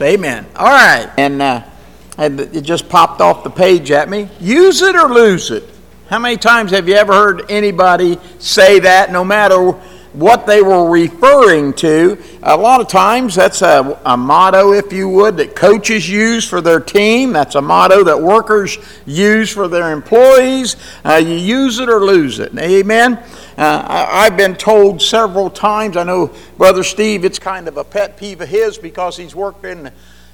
Amen. 0.00 0.46
All 0.56 0.66
right. 0.66 1.10
And 1.16 1.42
uh, 1.42 1.64
it 2.18 2.62
just 2.62 2.88
popped 2.88 3.20
off 3.20 3.44
the 3.44 3.50
page 3.50 3.90
at 3.90 4.08
me. 4.08 4.28
Use 4.40 4.82
it 4.82 4.96
or 4.96 5.08
lose 5.08 5.50
it. 5.50 5.64
How 6.08 6.18
many 6.18 6.36
times 6.36 6.70
have 6.70 6.88
you 6.88 6.94
ever 6.94 7.12
heard 7.12 7.50
anybody 7.50 8.18
say 8.38 8.78
that, 8.80 9.10
no 9.10 9.24
matter 9.24 9.72
what 10.14 10.46
they 10.46 10.62
were 10.62 10.88
referring 10.88 11.72
to? 11.74 12.16
A 12.42 12.56
lot 12.56 12.80
of 12.80 12.88
times 12.88 13.34
that's 13.34 13.62
a, 13.62 14.00
a 14.04 14.16
motto, 14.16 14.72
if 14.72 14.92
you 14.92 15.08
would, 15.08 15.36
that 15.38 15.56
coaches 15.56 16.08
use 16.08 16.48
for 16.48 16.60
their 16.60 16.80
team. 16.80 17.32
That's 17.32 17.56
a 17.56 17.62
motto 17.62 18.04
that 18.04 18.20
workers 18.20 18.78
use 19.04 19.52
for 19.52 19.68
their 19.68 19.92
employees. 19.92 20.76
Uh, 21.04 21.16
you 21.16 21.34
use 21.34 21.80
it 21.80 21.88
or 21.88 22.00
lose 22.04 22.38
it. 22.38 22.56
Amen. 22.56 23.14
Uh, 23.58 24.06
I, 24.10 24.24
have 24.24 24.36
been 24.36 24.56
told 24.56 25.02
several 25.02 25.50
times, 25.50 25.96
I 25.96 26.04
know 26.04 26.32
Brother 26.56 26.82
Steve, 26.82 27.24
it's 27.24 27.38
kind 27.38 27.68
of 27.68 27.76
a 27.76 27.84
pet 27.84 28.16
peeve 28.16 28.40
of 28.40 28.48
his 28.48 28.78
because 28.78 29.16
he's 29.16 29.34
worked 29.34 29.64
in 29.64 29.92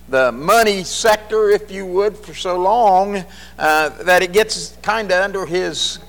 the 0.09 0.33
money 0.33 0.85
sector, 0.85 1.51
if 1.51 1.71
you 1.71 1.87
would, 1.87 2.17
for 2.17 2.35
so 2.35 2.59
long 2.59 3.25
uh, 3.59 3.89
that 4.05 4.23
it 4.23 4.33
gets 4.33 4.77
kind 4.83 5.11
of 5.11 5.23
under 5.23 5.47
his 5.47 6.01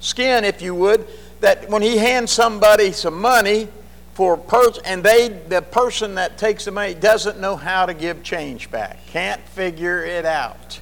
skin, 0.00 0.44
if 0.44 0.60
you 0.62 0.74
would, 0.74 1.06
that 1.40 1.68
when 1.68 1.82
he 1.82 1.96
hands 1.96 2.30
somebody 2.30 2.92
some 2.92 3.20
money 3.20 3.68
for 4.14 4.36
pers- 4.36 4.78
and 4.84 5.04
they 5.04 5.28
the 5.28 5.62
person 5.62 6.16
that 6.16 6.38
takes 6.38 6.64
the 6.64 6.70
money 6.70 6.94
doesn't 6.94 7.38
know 7.38 7.56
how 7.56 7.86
to 7.86 7.94
give 7.94 8.22
change 8.22 8.70
back, 8.70 8.98
can't 9.06 9.40
figure 9.48 10.04
it 10.04 10.24
out. 10.24 10.80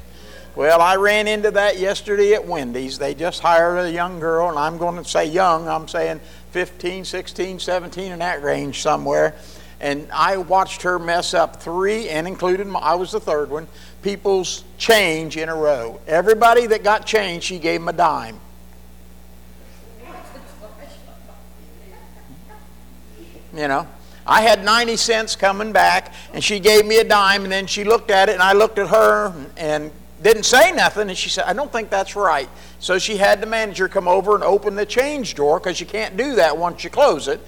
Well, 0.56 0.80
I 0.80 0.97
ran 0.97 1.28
into 1.28 1.50
that 1.50 1.78
yesterday 1.78 2.33
at 2.33 2.47
Wendy's. 2.47 2.98
They 2.98 3.14
just 3.14 3.41
hired 3.41 3.77
a 3.77 3.92
young 3.92 4.20
girl, 4.20 4.48
and 4.48 4.59
I'm 4.59 4.78
going 4.78 4.97
to 4.97 5.05
say 5.05 5.27
young, 5.27 5.69
I'm 5.69 5.87
saying 5.87 6.19
15, 6.52 7.05
16, 7.05 7.59
17, 7.59 8.12
in 8.12 8.19
that 8.20 8.42
range 8.42 8.80
somewhere. 8.80 9.34
And 9.80 10.09
I 10.11 10.38
watched 10.38 10.80
her 10.80 10.98
mess 10.98 11.34
up 11.34 11.62
three, 11.62 12.09
and 12.09 12.27
included, 12.27 12.66
my, 12.66 12.78
I 12.78 12.95
was 12.95 13.12
the 13.12 13.20
third 13.20 13.50
one, 13.50 13.69
people's 14.00 14.64
change 14.78 15.36
in 15.36 15.50
a 15.50 15.55
row. 15.55 16.00
Everybody 16.06 16.66
that 16.69 16.83
got 16.83 17.05
change, 17.05 17.42
she 17.42 17.59
gave 17.59 17.81
them 17.81 17.88
a 17.91 17.92
dime. 17.92 18.41
You 23.57 23.69
know, 23.69 23.89
I 24.27 24.43
had 24.43 24.65
90 24.65 24.97
cents 24.97 25.35
coming 25.35 25.73
back, 25.73 26.12
and 26.33 26.45
she 26.45 26.61
gave 26.61 26.85
me 26.85 26.99
a 26.99 27.05
dime, 27.05 27.45
and 27.45 27.53
then 27.53 27.67
she 27.67 27.85
looked 27.85 28.11
at 28.11 28.29
it, 28.29 28.33
and 28.33 28.43
I 28.43 28.53
looked 28.53 28.79
at 28.79 28.89
her, 28.89 29.33
and 29.57 29.91
didn't 30.23 30.45
say 30.45 30.73
nothing, 30.73 31.09
and 31.09 31.17
she 31.17 31.29
said, 31.29 31.45
I 31.45 31.53
don't 31.53 31.71
think 31.71 31.89
that's 31.89 32.17
right. 32.17 32.49
So 32.81 32.99
she 32.99 33.17
had 33.17 33.41
the 33.41 33.47
manager 33.47 33.89
come 33.89 34.09
over 34.09 34.34
and 34.34 34.43
open 34.43 34.75
the 34.75 34.87
change 34.87 35.34
drawer 35.34 35.61
because 35.61 35.81
you 35.81 35.87
can't 35.87 36.17
do 36.17 36.34
that 36.37 36.57
once 36.57 36.84
you 36.84 36.91
close 36.91 37.29
it. 37.29 37.41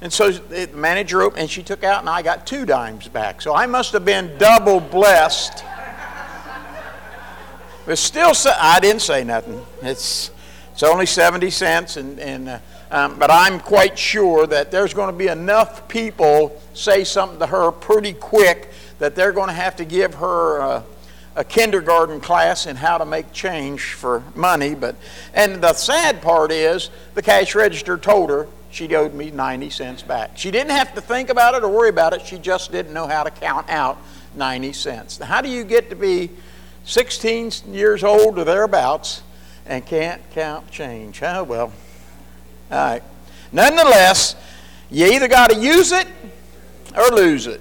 And 0.00 0.12
so 0.12 0.30
the 0.30 0.68
manager 0.74 1.22
opened, 1.22 1.42
and 1.42 1.50
she 1.50 1.62
took 1.62 1.84
out, 1.84 2.00
and 2.00 2.08
I 2.08 2.22
got 2.22 2.46
two 2.46 2.64
dimes 2.64 3.06
back. 3.06 3.40
So 3.40 3.54
I 3.54 3.66
must 3.66 3.92
have 3.92 4.04
been 4.04 4.36
double 4.38 4.80
blessed. 4.80 5.64
But 7.84 7.98
still, 7.98 8.32
I 8.58 8.78
didn't 8.80 9.02
say 9.02 9.24
nothing. 9.24 9.60
It's, 9.82 10.30
it's 10.72 10.82
only 10.82 11.06
70 11.06 11.50
cents, 11.50 11.96
and, 11.96 12.18
and 12.18 12.48
uh, 12.48 12.58
um, 12.92 13.18
but 13.18 13.30
I'm 13.30 13.58
quite 13.58 13.98
sure 13.98 14.46
that 14.46 14.70
there's 14.70 14.94
going 14.94 15.10
to 15.12 15.18
be 15.18 15.26
enough 15.26 15.88
people 15.88 16.60
say 16.74 17.02
something 17.02 17.40
to 17.40 17.46
her 17.46 17.72
pretty 17.72 18.12
quick 18.12 18.70
that 19.00 19.16
they're 19.16 19.32
going 19.32 19.48
to 19.48 19.54
have 19.54 19.76
to 19.76 19.84
give 19.84 20.14
her. 20.14 20.60
Uh, 20.60 20.82
a 21.34 21.44
kindergarten 21.44 22.20
class 22.20 22.66
in 22.66 22.76
how 22.76 22.98
to 22.98 23.06
make 23.06 23.32
change 23.32 23.94
for 23.94 24.22
money. 24.34 24.74
But 24.74 24.96
and 25.34 25.62
the 25.62 25.72
sad 25.72 26.20
part 26.20 26.52
is 26.52 26.90
the 27.14 27.22
cash 27.22 27.54
register 27.54 27.96
told 27.96 28.30
her 28.30 28.48
she 28.70 28.94
owed 28.94 29.14
me 29.14 29.30
90 29.30 29.70
cents 29.70 30.02
back. 30.02 30.36
She 30.36 30.50
didn't 30.50 30.72
have 30.72 30.94
to 30.94 31.00
think 31.00 31.30
about 31.30 31.54
it 31.54 31.62
or 31.62 31.68
worry 31.68 31.90
about 31.90 32.12
it. 32.14 32.22
She 32.22 32.38
just 32.38 32.72
didn't 32.72 32.92
know 32.92 33.06
how 33.06 33.22
to 33.22 33.30
count 33.30 33.68
out 33.68 33.98
90 34.34 34.72
cents. 34.72 35.18
How 35.18 35.40
do 35.40 35.48
you 35.48 35.64
get 35.64 35.90
to 35.90 35.96
be 35.96 36.30
16 36.84 37.52
years 37.70 38.02
old 38.02 38.38
or 38.38 38.44
thereabouts 38.44 39.22
and 39.66 39.84
can't 39.84 40.22
count 40.30 40.70
change? 40.70 41.22
Oh, 41.22 41.44
well. 41.44 41.72
All 42.72 42.78
right. 42.78 43.02
Nonetheless, 43.52 44.34
you 44.90 45.06
either 45.06 45.28
got 45.28 45.50
to 45.50 45.56
use 45.56 45.92
it 45.92 46.08
or 46.96 47.08
lose 47.10 47.46
it. 47.46 47.60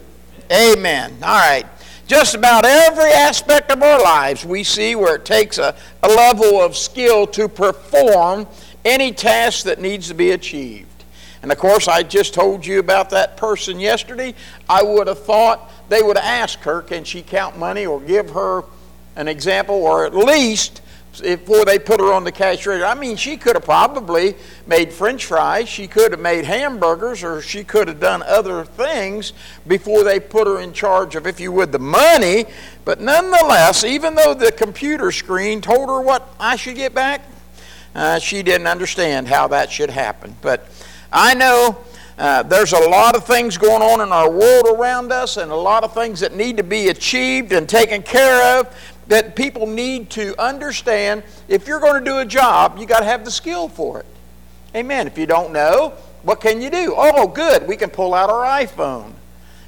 Amen. 0.52 1.14
All 1.22 1.38
right 1.38 1.66
just 2.12 2.36
about 2.36 2.66
every 2.66 3.10
aspect 3.10 3.72
of 3.72 3.82
our 3.82 4.04
lives, 4.04 4.44
we 4.44 4.66
see 4.66 4.96
where 4.96 5.16
it 5.16 5.24
takes 5.24 5.58
a, 5.58 5.74
a 6.04 6.10
level 6.10 6.60
of 6.60 6.76
skill 6.76 7.26
to 7.26 7.48
perform 7.48 8.46
any 8.84 9.14
task 9.14 9.64
that 9.64 9.80
needs 9.80 10.10
to 10.10 10.14
be 10.14 10.32
achieved. 10.32 11.06
And 11.42 11.54
of 11.54 11.58
course, 11.58 11.88
I 11.88 12.04
just 12.04 12.34
told 12.34 12.66
you 12.66 12.80
about 12.80 13.12
that 13.12 13.38
person 13.38 13.80
yesterday. 13.80 14.36
I 14.68 14.84
would 14.84 15.08
have 15.08 15.24
thought 15.24 15.72
they 15.88 16.02
would 16.02 16.18
asked 16.18 16.66
her, 16.66 16.82
can 16.82 17.06
she 17.06 17.22
count 17.22 17.58
money 17.58 17.86
or 17.86 18.02
give 18.02 18.32
her 18.32 18.66
an 19.16 19.30
example 19.30 19.76
or 19.76 20.06
at 20.06 20.14
least 20.14 20.81
before 21.20 21.66
they 21.66 21.78
put 21.78 22.00
her 22.00 22.14
on 22.14 22.24
the 22.24 22.32
cash 22.32 22.66
register. 22.66 22.86
I 22.86 22.96
mean, 22.96 23.18
she 23.18 23.36
could 23.36 23.56
have 23.56 23.66
probably 23.66 24.36
made 24.66 24.94
french 24.94 25.26
fries, 25.26 25.68
she 25.68 25.88
could 25.88 26.12
have 26.12 26.22
made 26.22 26.46
hamburgers, 26.46 27.24
or 27.24 27.42
she 27.42 27.64
could 27.64 27.88
have 27.88 28.00
done 28.00 28.24
other 28.24 28.64
things 28.64 29.34
before 29.68 30.04
they 30.04 30.20
put 30.20 30.48
her 30.48 30.60
in 30.60 30.72
charge 30.72 31.16
of, 31.16 31.28
if 31.28 31.40
you 31.40 31.52
would, 31.52 31.72
the 31.72 31.80
money. 31.80 32.46
But 32.86 33.02
nonetheless, 33.02 33.84
even 33.84 34.16
though 34.16 34.34
the 34.34 34.52
computer 34.52 35.12
screen 35.12 35.62
told 35.62 35.90
her 35.90 36.02
what 36.02 36.34
I 36.40 36.56
should 36.56 36.76
get 36.76 36.94
back, 36.94 37.22
uh, 37.94 38.20
she 38.20 38.42
didn't 38.42 38.68
understand 38.68 39.28
how 39.28 39.50
that 39.50 39.70
should 39.70 39.90
happen. 39.90 40.36
But 40.42 40.68
I 41.12 41.34
know. 41.34 41.84
Uh, 42.18 42.44
there's 42.44 42.74
a 42.74 42.80
lot 42.80 43.16
of 43.16 43.26
things 43.26 43.58
going 43.58 43.82
on 43.82 44.00
in 44.00 44.12
our 44.12 44.30
world 44.30 44.68
around 44.68 45.12
us 45.12 45.38
and 45.38 45.52
a 45.52 45.56
lot 45.56 45.84
of 45.84 45.92
things 45.92 46.20
that 46.20 46.36
need 46.36 46.56
to 46.56 46.62
be 46.62 46.90
achieved 46.90 47.52
and 47.52 47.68
taken 47.68 48.04
care 48.04 48.60
of 48.60 48.68
that 49.12 49.36
people 49.36 49.68
need 49.68 50.10
to 50.10 50.34
understand 50.42 51.22
if 51.50 51.68
you're 51.68 51.82
going 51.82 52.02
to 52.02 52.10
do 52.10 52.20
a 52.20 52.26
job, 52.26 52.78
you 52.78 52.86
got 52.86 53.00
to 53.00 53.06
have 53.06 53.26
the 53.26 53.32
skill 53.32 53.68
for 53.68 54.00
it. 54.00 54.06
Amen. 54.74 55.06
If 55.06 55.18
you 55.18 55.26
don't 55.26 55.52
know, 55.52 55.96
what 56.22 56.40
can 56.40 56.62
you 56.62 56.70
do? 56.70 56.94
Oh, 56.96 57.28
good. 57.28 57.68
We 57.68 57.76
can 57.76 57.90
pull 57.90 58.14
out 58.14 58.30
our 58.30 58.46
iPhone. 58.66 59.12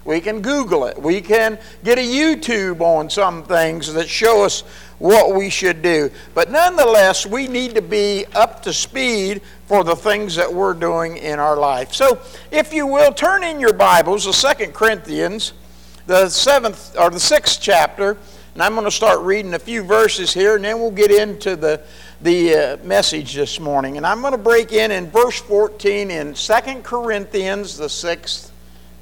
We 0.05 0.21
can 0.21 0.41
Google 0.41 0.85
it. 0.85 0.97
We 0.97 1.19
can 1.19 1.59
get 1.83 1.97
a 1.97 2.01
YouTube 2.01 2.79
on 2.79 3.09
some 3.09 3.43
things 3.43 3.93
that 3.93 4.07
show 4.07 4.45
us 4.45 4.61
what 4.97 5.35
we 5.35 5.49
should 5.49 5.81
do. 5.81 6.09
But 6.33 6.49
nonetheless, 6.49 7.25
we 7.25 7.49
need 7.49 7.75
to 7.75 7.81
be 7.81 8.25
up 8.33 8.63
to 8.63 8.71
speed 8.71 9.41
for 9.65 9.83
the 9.83 9.97
things 9.97 10.35
that 10.37 10.53
we're 10.53 10.73
doing 10.73 11.17
in 11.17 11.37
our 11.39 11.57
life. 11.57 11.93
So, 11.93 12.21
if 12.49 12.73
you 12.73 12.87
will, 12.87 13.11
turn 13.11 13.43
in 13.43 13.59
your 13.59 13.73
Bibles 13.73 14.23
to 14.23 14.31
Second 14.31 14.73
Corinthians, 14.73 15.51
the 16.07 16.29
seventh 16.29 16.97
or 16.97 17.09
the 17.09 17.19
sixth 17.19 17.59
chapter. 17.61 18.17
And 18.53 18.61
I'm 18.61 18.73
going 18.73 18.85
to 18.85 18.91
start 18.91 19.21
reading 19.21 19.55
a 19.55 19.59
few 19.59 19.81
verses 19.83 20.31
here, 20.31 20.55
and 20.55 20.63
then 20.63 20.77
we'll 20.79 20.91
get 20.91 21.09
into 21.09 21.55
the, 21.55 21.81
the 22.21 22.55
uh, 22.55 22.77
message 22.83 23.33
this 23.33 23.59
morning. 23.59 23.97
And 23.97 24.05
I'm 24.05 24.21
going 24.21 24.33
to 24.33 24.37
break 24.37 24.71
in 24.71 24.91
in 24.91 25.09
verse 25.09 25.41
14 25.41 26.11
in 26.11 26.35
2 26.35 26.53
Corinthians, 26.83 27.77
the 27.77 27.89
sixth 27.89 28.51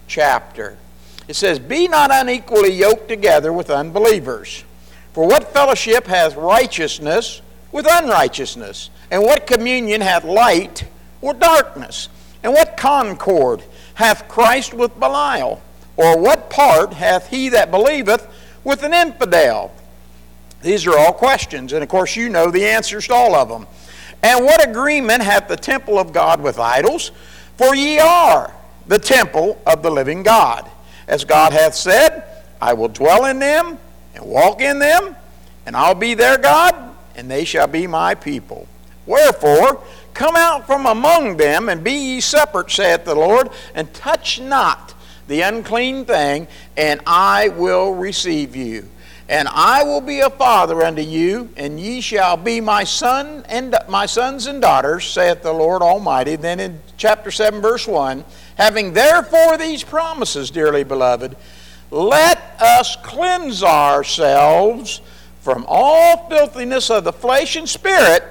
chapter. 0.08 0.78
It 1.28 1.36
says, 1.36 1.60
Be 1.60 1.90
not 1.90 2.12
unequally 2.14 2.72
yoked 2.72 3.10
together 3.10 3.52
with 3.52 3.70
unbelievers. 3.70 4.64
For 5.12 5.28
what 5.28 5.52
fellowship 5.52 6.08
hath 6.08 6.38
righteousness 6.38 7.42
with 7.74 7.86
unrighteousness? 7.90 8.90
And 9.12 9.22
what 9.22 9.48
communion 9.48 10.00
hath 10.00 10.24
light 10.24 10.86
with 11.20 11.42
darkness? 11.42 12.08
And 12.42 12.54
what 12.54 12.78
concord 12.78 13.64
hath 13.96 14.30
Christ 14.30 14.74
with 14.74 14.98
Belial? 14.98 15.62
Or 15.98 16.18
what 16.18 16.50
part 16.50 16.94
hath 16.94 17.28
he 17.28 17.50
that 17.50 17.70
believeth 17.70 18.26
with 18.64 18.84
an 18.84 18.94
infidel? 18.94 19.72
These 20.62 20.86
are 20.86 20.98
all 20.98 21.14
questions, 21.14 21.74
and 21.74 21.84
of 21.84 21.90
course, 21.90 22.16
you 22.16 22.30
know 22.30 22.52
the 22.52 22.66
answers 22.66 23.08
to 23.08 23.14
all 23.14 23.36
of 23.36 23.50
them. 23.50 23.68
And 24.24 24.46
what 24.46 24.68
agreement 24.68 25.24
hath 25.24 25.48
the 25.48 25.56
temple 25.56 25.98
of 25.98 26.14
God 26.14 26.42
with 26.42 26.60
idols? 26.60 27.12
For 27.58 27.76
ye 27.76 28.00
are 28.00 28.54
the 28.88 29.00
temple 29.00 29.60
of 29.66 29.82
the 29.82 29.90
living 29.90 30.24
God. 30.24 30.70
As 31.08 31.26
God 31.26 31.54
hath 31.54 31.76
said, 31.76 32.24
I 32.62 32.74
will 32.74 32.88
dwell 32.88 33.26
in 33.26 33.40
them 33.40 33.80
and 34.16 34.26
walk 34.26 34.62
in 34.62 34.80
them, 34.80 35.16
and 35.66 35.76
I'll 35.76 35.96
be 35.96 36.14
their 36.14 36.38
God, 36.38 36.76
and 37.16 37.30
they 37.30 37.44
shall 37.44 37.68
be 37.68 37.88
my 37.88 38.14
people. 38.14 38.68
Wherefore, 39.08 39.84
come 40.14 40.36
out 40.36 40.68
from 40.68 40.86
among 40.86 41.38
them, 41.38 41.70
and 41.70 41.84
be 41.84 41.94
ye 41.94 42.22
separate, 42.22 42.70
saith 42.70 43.06
the 43.06 43.16
Lord, 43.16 43.50
and 43.74 43.92
touch 43.94 44.40
not 44.40 44.94
the 45.32 45.42
unclean 45.42 46.06
thing, 46.06 46.48
and 46.78 47.02
I 47.08 47.48
will 47.50 47.94
receive 47.94 48.56
you. 48.56 48.88
And 49.30 49.48
I 49.48 49.84
will 49.84 50.02
be 50.02 50.20
a 50.20 50.30
father 50.30 50.84
unto 50.84 51.02
you, 51.02 51.50
and 51.56 51.80
ye 51.80 52.02
shall 52.02 52.36
be 52.36 52.60
my 52.60 52.84
son 52.84 53.46
and 53.48 53.74
my 53.88 54.06
sons 54.06 54.46
and 54.46 54.62
daughters, 54.62 55.06
saith 55.06 55.42
the 55.42 55.54
Lord 55.54 55.82
Almighty. 55.82 56.36
Then 56.36 56.60
in 56.60 56.82
chapter 56.98 57.32
7, 57.32 57.62
verse 57.62 57.88
1, 57.88 58.26
having 58.58 58.92
therefore 58.92 59.58
these 59.58 59.84
promises, 59.86 60.52
dearly 60.52 60.84
beloved, 60.84 61.38
let 61.92 62.38
us 62.60 62.98
cleanse 62.98 63.64
ourselves 63.64 65.00
from 65.40 65.66
all 65.68 66.28
filthiness 66.30 66.90
of 66.90 67.06
the 67.06 67.14
flesh 67.14 67.56
and 67.56 67.70
spirit, 67.70 68.24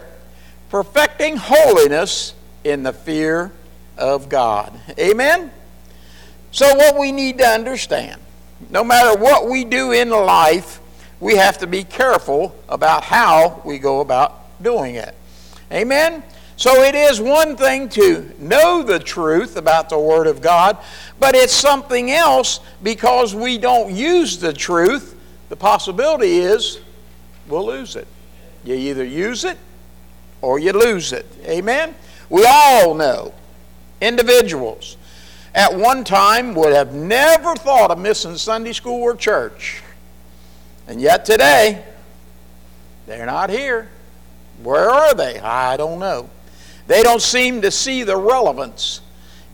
perfecting 0.68 1.36
holiness 1.38 2.34
in 2.62 2.82
the 2.82 2.92
fear 2.92 3.52
of 3.96 4.28
God. 4.28 4.78
Amen? 4.98 5.50
So, 6.52 6.74
what 6.74 6.98
we 6.98 7.12
need 7.12 7.38
to 7.38 7.46
understand 7.46 8.20
no 8.68 8.84
matter 8.84 9.18
what 9.18 9.48
we 9.48 9.64
do 9.64 9.92
in 9.92 10.10
life, 10.10 10.80
we 11.18 11.36
have 11.36 11.58
to 11.58 11.66
be 11.66 11.84
careful 11.84 12.54
about 12.68 13.04
how 13.04 13.62
we 13.64 13.78
go 13.78 14.00
about 14.00 14.62
doing 14.62 14.96
it. 14.96 15.14
Amen? 15.72 16.22
So 16.56 16.82
it 16.82 16.94
is 16.94 17.20
one 17.20 17.56
thing 17.56 17.88
to 17.90 18.30
know 18.38 18.82
the 18.82 18.98
truth 18.98 19.56
about 19.56 19.88
the 19.88 19.98
Word 19.98 20.26
of 20.26 20.42
God, 20.42 20.76
but 21.18 21.34
it's 21.34 21.54
something 21.54 22.10
else 22.10 22.60
because 22.82 23.34
we 23.34 23.56
don't 23.56 23.94
use 23.94 24.38
the 24.38 24.52
truth. 24.52 25.18
The 25.48 25.56
possibility 25.56 26.38
is 26.38 26.80
we'll 27.48 27.66
lose 27.66 27.96
it. 27.96 28.06
You 28.64 28.74
either 28.74 29.04
use 29.04 29.44
it 29.44 29.56
or 30.42 30.58
you 30.58 30.72
lose 30.72 31.14
it. 31.14 31.24
Amen? 31.46 31.94
We 32.28 32.44
all 32.46 32.94
know 32.94 33.32
individuals 34.02 34.98
at 35.54 35.74
one 35.74 36.04
time 36.04 36.54
would 36.54 36.72
have 36.72 36.94
never 36.94 37.56
thought 37.56 37.90
of 37.90 37.98
missing 37.98 38.36
Sunday 38.36 38.72
school 38.72 39.02
or 39.02 39.16
church. 39.16 39.82
And 40.86 41.00
yet 41.00 41.24
today, 41.24 41.84
they're 43.06 43.26
not 43.26 43.50
here. 43.50 43.88
Where 44.62 44.90
are 44.90 45.14
they? 45.14 45.38
I 45.40 45.76
don't 45.76 45.98
know. 45.98 46.30
They 46.86 47.02
don't 47.02 47.22
seem 47.22 47.62
to 47.62 47.70
see 47.70 48.02
the 48.02 48.16
relevance 48.16 49.00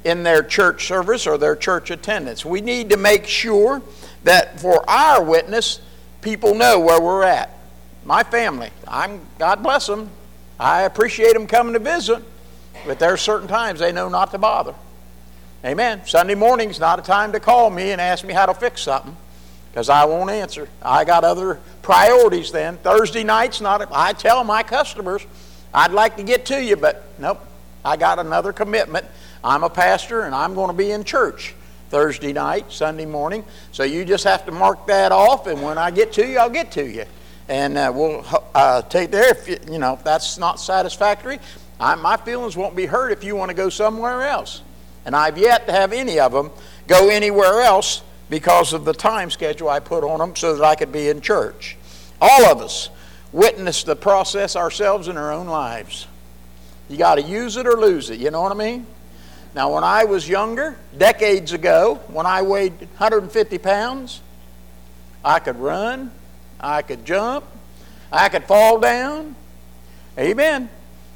in 0.05 0.23
their 0.23 0.43
church 0.43 0.87
service 0.87 1.27
or 1.27 1.37
their 1.39 1.57
church 1.57 1.91
attendance. 1.91 2.45
We 2.45 2.61
need 2.61 2.91
to 2.91 2.97
make 2.97 3.27
sure 3.27 3.83
that 4.25 4.61
for 4.61 4.89
our 4.89 5.23
witness, 5.23 5.81
people 6.23 6.55
know 6.55 6.79
where 6.81 7.01
we're 7.01 7.25
at. 7.25 7.59
My 8.05 8.23
family, 8.23 8.71
I'm 8.87 9.21
God 9.39 9.63
bless 9.63 9.87
them. 9.87 10.11
I 10.59 10.83
appreciate 10.83 11.35
them 11.35 11.47
coming 11.47 11.73
to 11.75 11.79
visit, 11.79 12.23
but 12.87 12.99
there 12.99 13.13
are 13.13 13.17
certain 13.17 13.49
times 13.49 13.81
they 13.81 13.93
know 13.93 14.09
not 14.09 14.31
to 14.31 14.39
bother. 14.39 14.75
Amen. 15.67 16.07
Sunday 16.07 16.37
morning's 16.37 16.79
not 16.79 17.01
a 17.01 17.03
time 17.03 17.33
to 17.33 17.41
call 17.41 17.71
me 17.71 17.91
and 17.91 18.01
ask 18.01 18.25
me 18.25 18.33
how 18.33 18.47
to 18.47 18.55
fix 18.55 18.83
something 18.83 19.17
because 19.69 19.89
I 19.89 20.05
won't 20.05 20.31
answer. 20.31 20.69
I 20.81 21.05
got 21.05 21.25
other 21.25 21.59
priorities 21.83 22.53
then. 22.53 22.77
Thursday 22.77 23.25
night's 23.25 23.61
not, 23.61 23.83
a, 23.83 23.89
I 23.91 24.13
tell 24.13 24.45
my 24.45 24.63
customers, 24.63 25.27
I'd 25.75 25.91
like 25.91 26.19
to 26.19 26.23
get 26.23 26.47
to 26.47 26.63
you, 26.63 26.77
but 26.77 27.05
nope, 27.19 27.41
I 27.85 27.97
got 27.97 28.21
another 28.21 28.53
commitment. 28.53 29.07
I'm 29.43 29.65
a 29.65 29.69
pastor 29.69 30.21
and 30.21 30.37
I'm 30.37 30.55
going 30.55 30.69
to 30.69 30.73
be 30.73 30.93
in 30.93 31.03
church 31.03 31.53
Thursday 31.91 32.33
night, 32.33 32.71
Sunday 32.71 33.05
morning. 33.05 33.45
So 33.73 33.83
you 33.83 34.05
just 34.05 34.23
have 34.23 34.47
to 34.47 34.53
mark 34.53 34.87
that 34.87 35.11
off, 35.11 35.49
and 35.49 35.61
when 35.61 35.79
I 35.79 35.91
get 35.91 36.13
to 36.13 36.25
you, 36.25 36.39
I'll 36.39 36.49
get 36.49 36.71
to 36.73 36.89
you. 36.89 37.07
And 37.49 37.77
uh, 37.77 37.91
we'll 37.93 38.25
uh, 38.55 38.83
take 38.83 39.11
there 39.11 39.31
if 39.31 39.49
you, 39.49 39.59
you 39.69 39.79
know 39.81 39.95
if 39.95 40.05
that's 40.05 40.39
not 40.39 40.61
satisfactory. 40.61 41.41
I, 41.81 41.97
my 41.97 42.17
feelings 42.19 42.57
won't 42.57 42.77
be 42.77 42.87
hurt 42.87 43.11
if 43.11 43.25
you 43.25 43.35
want 43.35 43.49
to 43.49 43.57
go 43.57 43.69
somewhere 43.69 44.23
else. 44.23 44.63
And 45.07 45.17
I've 45.17 45.39
yet 45.39 45.67
to 45.67 45.73
have 45.73 45.93
any 45.93 46.21
of 46.21 46.33
them 46.33 46.51
go 46.87 47.09
anywhere 47.09 47.63
else 47.63 48.03
because 48.29 48.73
of 48.73 48.85
the 48.85 48.93
time 48.93 49.31
schedule 49.31 49.69
I 49.69 49.81
put 49.81 50.05
on 50.05 50.19
them 50.19 50.37
so 50.37 50.55
that 50.55 50.65
I 50.65 50.75
could 50.75 50.93
be 50.93 51.09
in 51.09 51.21
church. 51.21 51.77
All 52.21 52.45
of 52.47 52.61
us 52.61 52.91
witness 53.33 53.85
the 53.85 53.97
process 53.97 54.57
ourselves 54.57 55.09
in 55.09 55.17
our 55.17 55.33
own 55.33 55.47
lives. 55.47 56.07
You 56.89 56.97
got 56.97 57.17
to 57.17 57.23
use 57.23 57.57
it 57.57 57.67
or 57.67 57.77
lose 57.77 58.11
it. 58.11 58.19
You 58.19 58.31
know 58.31 58.43
what 58.43 58.53
I 58.53 58.57
mean? 58.57 58.87
Now, 59.55 59.75
when 59.75 59.85
I 59.85 60.05
was 60.05 60.29
younger, 60.29 60.77
decades 60.97 61.53
ago, 61.53 62.01
when 62.09 62.27
I 62.27 62.43
weighed 62.43 62.79
150 62.79 63.59
pounds, 63.59 64.21
I 65.25 65.39
could 65.39 65.57
run, 65.57 66.13
I 66.61 66.83
could 66.83 67.05
jump, 67.05 67.45
I 68.13 68.29
could 68.29 68.45
fall 68.45 68.79
down. 68.79 69.35
Amen. 70.19 70.69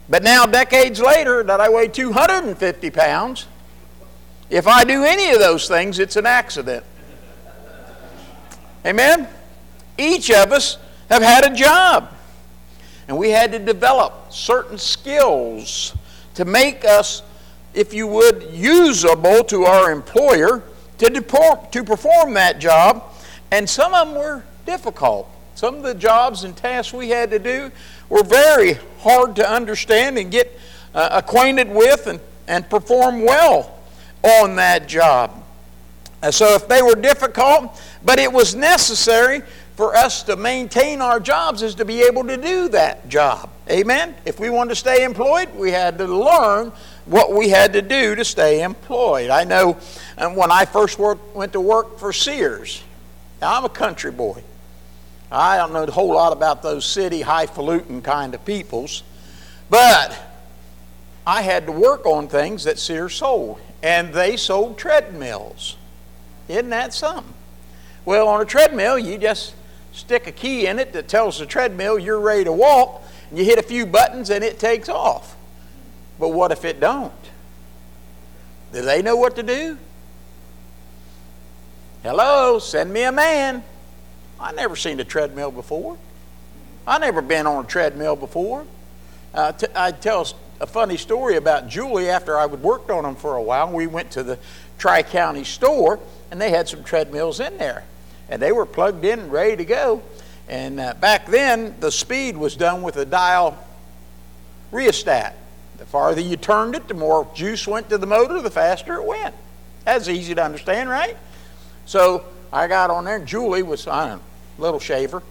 But 0.08 0.22
now, 0.22 0.46
decades 0.46 1.00
later, 1.00 1.42
that 1.44 1.60
I 1.60 1.68
weigh 1.68 1.88
250 1.88 2.90
pounds, 2.90 3.46
if 4.50 4.66
I 4.66 4.82
do 4.84 5.04
any 5.04 5.30
of 5.30 5.38
those 5.38 5.68
things, 5.68 6.00
it's 6.00 6.16
an 6.16 6.26
accident. 6.26 6.84
Amen? 8.84 9.28
Each 9.96 10.30
of 10.30 10.52
us 10.52 10.76
have 11.08 11.22
had 11.22 11.50
a 11.50 11.54
job. 11.54 12.12
And 13.06 13.16
we 13.16 13.30
had 13.30 13.52
to 13.52 13.58
develop 13.58 14.32
certain 14.32 14.76
skills 14.76 15.94
to 16.34 16.44
make 16.44 16.84
us, 16.84 17.22
if 17.74 17.94
you 17.94 18.06
would, 18.08 18.48
usable 18.52 19.44
to 19.44 19.64
our 19.64 19.92
employer 19.92 20.62
to, 20.98 21.10
to 21.10 21.84
perform 21.84 22.34
that 22.34 22.58
job. 22.58 23.04
And 23.50 23.68
some 23.68 23.94
of 23.94 24.08
them 24.08 24.16
were 24.16 24.44
difficult. 24.66 25.28
Some 25.54 25.76
of 25.76 25.82
the 25.82 25.94
jobs 25.94 26.44
and 26.44 26.56
tasks 26.56 26.92
we 26.92 27.10
had 27.10 27.30
to 27.30 27.38
do 27.38 27.70
were 28.08 28.22
very 28.22 28.78
hard 29.00 29.36
to 29.36 29.48
understand 29.48 30.18
and 30.18 30.30
get 30.30 30.58
uh, 30.94 31.08
acquainted 31.12 31.68
with 31.68 32.06
and, 32.06 32.20
and 32.48 32.68
perform 32.68 33.24
well 33.24 33.79
on 34.22 34.56
that 34.56 34.86
job. 34.88 35.44
And 36.22 36.34
so 36.34 36.54
if 36.54 36.68
they 36.68 36.82
were 36.82 36.94
difficult, 36.94 37.80
but 38.04 38.18
it 38.18 38.32
was 38.32 38.54
necessary 38.54 39.42
for 39.76 39.96
us 39.96 40.22
to 40.24 40.36
maintain 40.36 41.00
our 41.00 41.18
jobs 41.18 41.62
is 41.62 41.74
to 41.76 41.86
be 41.86 42.02
able 42.02 42.24
to 42.24 42.36
do 42.36 42.68
that 42.68 43.08
job. 43.08 43.48
Amen? 43.70 44.14
If 44.26 44.38
we 44.38 44.50
wanted 44.50 44.70
to 44.70 44.76
stay 44.76 45.04
employed, 45.04 45.54
we 45.54 45.70
had 45.70 45.96
to 45.98 46.06
learn 46.06 46.72
what 47.06 47.32
we 47.32 47.48
had 47.48 47.72
to 47.72 47.80
do 47.80 48.14
to 48.14 48.24
stay 48.24 48.62
employed. 48.62 49.30
I 49.30 49.44
know 49.44 49.78
um, 50.18 50.36
when 50.36 50.52
I 50.52 50.66
first 50.66 50.98
worked, 50.98 51.34
went 51.34 51.54
to 51.54 51.60
work 51.60 51.98
for 51.98 52.12
Sears, 52.12 52.82
now 53.40 53.56
I'm 53.56 53.64
a 53.64 53.70
country 53.70 54.12
boy. 54.12 54.42
I 55.32 55.56
don't 55.56 55.72
know 55.72 55.84
a 55.84 55.90
whole 55.90 56.12
lot 56.12 56.32
about 56.32 56.62
those 56.62 56.84
city 56.84 57.22
highfalutin 57.22 58.02
kind 58.02 58.34
of 58.34 58.44
peoples, 58.44 59.02
but 59.70 60.18
I 61.26 61.40
had 61.40 61.66
to 61.66 61.72
work 61.72 62.04
on 62.04 62.28
things 62.28 62.64
that 62.64 62.78
Sears 62.78 63.14
sold, 63.14 63.60
and 63.82 64.12
they 64.12 64.36
sold 64.36 64.78
treadmills. 64.78 65.76
Isn't 66.48 66.70
that 66.70 66.92
something? 66.92 67.32
Well, 68.04 68.28
on 68.28 68.40
a 68.40 68.44
treadmill, 68.44 68.98
you 68.98 69.18
just 69.18 69.54
stick 69.92 70.26
a 70.26 70.32
key 70.32 70.66
in 70.66 70.78
it 70.78 70.92
that 70.92 71.08
tells 71.08 71.38
the 71.38 71.46
treadmill 71.46 71.98
you're 71.98 72.20
ready 72.20 72.44
to 72.44 72.52
walk, 72.52 73.02
and 73.28 73.38
you 73.38 73.44
hit 73.44 73.58
a 73.58 73.62
few 73.62 73.86
buttons 73.86 74.30
and 74.30 74.42
it 74.42 74.58
takes 74.58 74.88
off. 74.88 75.36
But 76.18 76.28
what 76.28 76.52
if 76.52 76.64
it 76.64 76.80
don't? 76.80 77.12
Do 78.72 78.82
they 78.82 79.02
know 79.02 79.16
what 79.16 79.36
to 79.36 79.42
do? 79.42 79.78
Hello, 82.02 82.58
send 82.58 82.92
me 82.92 83.02
a 83.02 83.12
man. 83.12 83.62
I 84.38 84.52
never 84.52 84.74
seen 84.76 85.00
a 85.00 85.04
treadmill 85.04 85.50
before. 85.50 85.98
I 86.86 86.98
never 86.98 87.20
been 87.20 87.46
on 87.46 87.64
a 87.64 87.68
treadmill 87.68 88.16
before. 88.16 88.64
Uh, 89.34 89.52
t- 89.52 89.66
I 89.74 89.92
tell 89.92 90.26
a 90.60 90.66
funny 90.66 90.98
story 90.98 91.36
about 91.36 91.68
Julie 91.68 92.10
after 92.10 92.36
I 92.36 92.44
would 92.44 92.62
worked 92.62 92.90
on 92.90 93.04
them 93.04 93.16
for 93.16 93.36
a 93.36 93.42
while. 93.42 93.72
We 93.72 93.86
went 93.86 94.10
to 94.12 94.22
the 94.22 94.38
Tri 94.78 95.02
County 95.02 95.42
store 95.44 95.98
and 96.30 96.40
they 96.40 96.50
had 96.50 96.68
some 96.68 96.84
treadmills 96.84 97.40
in 97.40 97.56
there. 97.56 97.84
And 98.28 98.40
they 98.40 98.52
were 98.52 98.66
plugged 98.66 99.04
in 99.04 99.18
and 99.18 99.32
ready 99.32 99.56
to 99.56 99.64
go. 99.64 100.02
And 100.48 100.78
uh, 100.78 100.94
back 100.94 101.26
then, 101.26 101.74
the 101.80 101.90
speed 101.90 102.36
was 102.36 102.56
done 102.56 102.82
with 102.82 102.96
a 102.96 103.04
dial 103.04 103.58
rheostat. 104.70 105.36
The 105.78 105.86
farther 105.86 106.20
you 106.20 106.36
turned 106.36 106.74
it, 106.74 106.86
the 106.88 106.94
more 106.94 107.26
juice 107.34 107.66
went 107.66 107.88
to 107.88 107.98
the 107.98 108.06
motor, 108.06 108.40
the 108.42 108.50
faster 108.50 108.96
it 108.96 109.04
went. 109.04 109.34
That's 109.84 110.08
easy 110.08 110.34
to 110.34 110.44
understand, 110.44 110.90
right? 110.90 111.16
So 111.86 112.24
I 112.52 112.66
got 112.66 112.90
on 112.90 113.04
there, 113.06 113.16
and 113.16 113.26
Julie 113.26 113.62
was, 113.62 113.86
know, 113.86 114.20
little 114.58 114.78
shaver, 114.78 115.22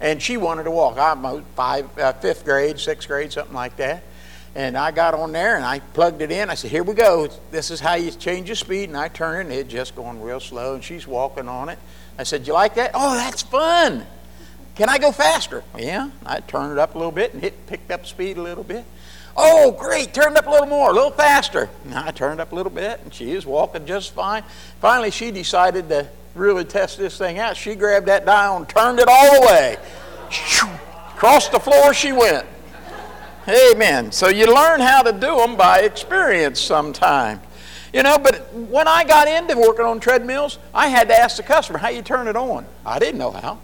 and 0.00 0.20
she 0.20 0.36
wanted 0.36 0.64
to 0.64 0.70
walk. 0.70 0.98
I'm 0.98 1.44
five, 1.54 1.96
uh, 1.98 2.12
fifth 2.14 2.44
grade, 2.44 2.80
sixth 2.80 3.06
grade, 3.06 3.32
something 3.32 3.54
like 3.54 3.76
that. 3.76 4.02
And 4.56 4.78
I 4.78 4.92
got 4.92 5.14
on 5.14 5.32
there 5.32 5.56
and 5.56 5.64
I 5.64 5.80
plugged 5.80 6.22
it 6.22 6.30
in. 6.30 6.48
I 6.48 6.54
said, 6.54 6.70
Here 6.70 6.84
we 6.84 6.94
go. 6.94 7.28
This 7.50 7.70
is 7.70 7.80
how 7.80 7.94
you 7.94 8.10
change 8.12 8.48
the 8.48 8.56
speed. 8.56 8.88
And 8.88 8.96
I 8.96 9.08
turn 9.08 9.38
it 9.38 9.40
and 9.40 9.52
it's 9.52 9.72
just 9.72 9.96
going 9.96 10.20
real 10.22 10.40
slow. 10.40 10.74
And 10.74 10.84
she's 10.84 11.06
walking 11.06 11.48
on 11.48 11.68
it. 11.68 11.78
I 12.18 12.22
said, 12.22 12.46
You 12.46 12.52
like 12.52 12.76
that? 12.76 12.92
Oh, 12.94 13.14
that's 13.14 13.42
fun. 13.42 14.06
Can 14.76 14.88
I 14.88 14.98
go 14.98 15.12
faster? 15.12 15.64
Yeah. 15.76 16.10
I 16.24 16.40
turned 16.40 16.72
it 16.72 16.78
up 16.78 16.94
a 16.94 16.98
little 16.98 17.12
bit 17.12 17.34
and 17.34 17.42
it 17.42 17.66
picked 17.66 17.90
up 17.90 18.06
speed 18.06 18.36
a 18.36 18.42
little 18.42 18.64
bit. 18.64 18.84
Oh, 19.36 19.72
great. 19.72 20.14
Turned 20.14 20.36
up 20.36 20.46
a 20.46 20.50
little 20.50 20.66
more, 20.66 20.90
a 20.90 20.92
little 20.92 21.10
faster. 21.10 21.68
And 21.84 21.94
I 21.94 22.12
turned 22.12 22.40
up 22.40 22.52
a 22.52 22.54
little 22.54 22.70
bit 22.70 23.00
and 23.02 23.12
she 23.12 23.32
is 23.32 23.44
walking 23.44 23.86
just 23.86 24.12
fine. 24.12 24.44
Finally, 24.80 25.10
she 25.10 25.32
decided 25.32 25.88
to 25.88 26.08
really 26.36 26.64
test 26.64 26.98
this 26.98 27.18
thing 27.18 27.38
out. 27.38 27.56
She 27.56 27.74
grabbed 27.74 28.06
that 28.06 28.24
dial 28.24 28.56
and 28.56 28.68
turned 28.68 29.00
it 29.00 29.08
all 29.08 29.40
the 29.40 29.46
way. 29.46 29.76
Across 31.16 31.48
the 31.48 31.60
floor 31.60 31.92
she 31.94 32.12
went. 32.12 32.46
Amen. 33.48 34.10
So 34.10 34.28
you 34.28 34.52
learn 34.52 34.80
how 34.80 35.02
to 35.02 35.12
do 35.12 35.36
them 35.36 35.56
by 35.56 35.80
experience 35.80 36.60
sometime. 36.60 37.40
You 37.92 38.02
know, 38.02 38.18
but 38.18 38.52
when 38.54 38.88
I 38.88 39.04
got 39.04 39.28
into 39.28 39.56
working 39.56 39.84
on 39.84 40.00
treadmills, 40.00 40.58
I 40.72 40.88
had 40.88 41.08
to 41.08 41.14
ask 41.14 41.36
the 41.36 41.42
customer, 41.42 41.78
how 41.78 41.90
you 41.90 42.02
turn 42.02 42.26
it 42.26 42.36
on? 42.36 42.66
I 42.84 42.98
didn't 42.98 43.18
know 43.18 43.30
how. 43.30 43.58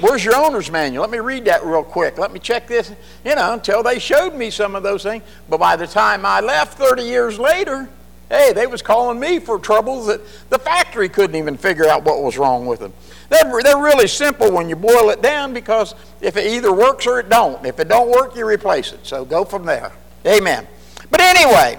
Where's 0.00 0.24
your 0.24 0.34
owner's 0.34 0.70
manual? 0.70 1.02
Let 1.02 1.10
me 1.10 1.18
read 1.18 1.44
that 1.44 1.64
real 1.64 1.84
quick. 1.84 2.16
Let 2.18 2.32
me 2.32 2.40
check 2.40 2.66
this. 2.66 2.90
You 3.24 3.34
know, 3.34 3.52
until 3.52 3.82
they 3.82 3.98
showed 3.98 4.34
me 4.34 4.50
some 4.50 4.74
of 4.74 4.82
those 4.82 5.02
things. 5.02 5.22
But 5.48 5.58
by 5.58 5.76
the 5.76 5.86
time 5.86 6.24
I 6.24 6.40
left 6.40 6.78
30 6.78 7.02
years 7.02 7.38
later, 7.38 7.88
hey, 8.30 8.52
they 8.54 8.66
was 8.66 8.80
calling 8.80 9.20
me 9.20 9.38
for 9.38 9.58
troubles 9.58 10.06
that 10.06 10.20
the 10.48 10.58
factory 10.58 11.10
couldn't 11.10 11.36
even 11.36 11.58
figure 11.58 11.86
out 11.86 12.02
what 12.04 12.22
was 12.22 12.38
wrong 12.38 12.64
with 12.66 12.80
them. 12.80 12.94
They're, 13.30 13.62
they're 13.62 13.78
really 13.78 14.08
simple 14.08 14.50
when 14.50 14.68
you 14.68 14.76
boil 14.76 15.10
it 15.10 15.22
down 15.22 15.54
because 15.54 15.94
if 16.20 16.36
it 16.36 16.52
either 16.52 16.72
works 16.72 17.06
or 17.06 17.20
it 17.20 17.28
don't. 17.28 17.64
If 17.64 17.78
it 17.78 17.88
don't 17.88 18.10
work, 18.10 18.36
you 18.36 18.44
replace 18.44 18.92
it. 18.92 19.06
So 19.06 19.24
go 19.24 19.44
from 19.44 19.64
there. 19.64 19.92
Amen. 20.26 20.66
But 21.10 21.20
anyway, 21.20 21.78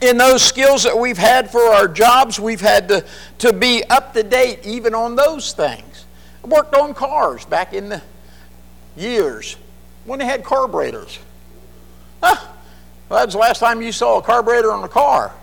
in 0.00 0.16
those 0.16 0.42
skills 0.42 0.84
that 0.84 0.96
we've 0.96 1.18
had 1.18 1.50
for 1.50 1.60
our 1.60 1.88
jobs, 1.88 2.38
we've 2.38 2.60
had 2.60 2.88
to, 2.88 3.04
to 3.38 3.52
be 3.52 3.82
up 3.90 4.14
to 4.14 4.22
date 4.22 4.60
even 4.64 4.94
on 4.94 5.16
those 5.16 5.52
things. 5.52 6.06
I 6.44 6.46
worked 6.46 6.74
on 6.74 6.94
cars 6.94 7.44
back 7.44 7.74
in 7.74 7.88
the 7.88 8.02
years 8.96 9.56
when 10.04 10.20
they 10.20 10.24
had 10.24 10.44
carburetors. 10.44 11.18
Huh. 12.22 12.36
Well, 13.08 13.18
that 13.18 13.26
was 13.26 13.34
the 13.34 13.40
last 13.40 13.58
time 13.58 13.82
you 13.82 13.92
saw 13.92 14.18
a 14.18 14.22
carburetor 14.22 14.72
on 14.72 14.84
a 14.84 14.88
car. 14.88 15.34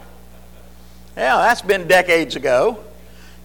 Yeah, 1.17 1.37
that's 1.37 1.61
been 1.61 1.87
decades 1.87 2.37
ago. 2.37 2.83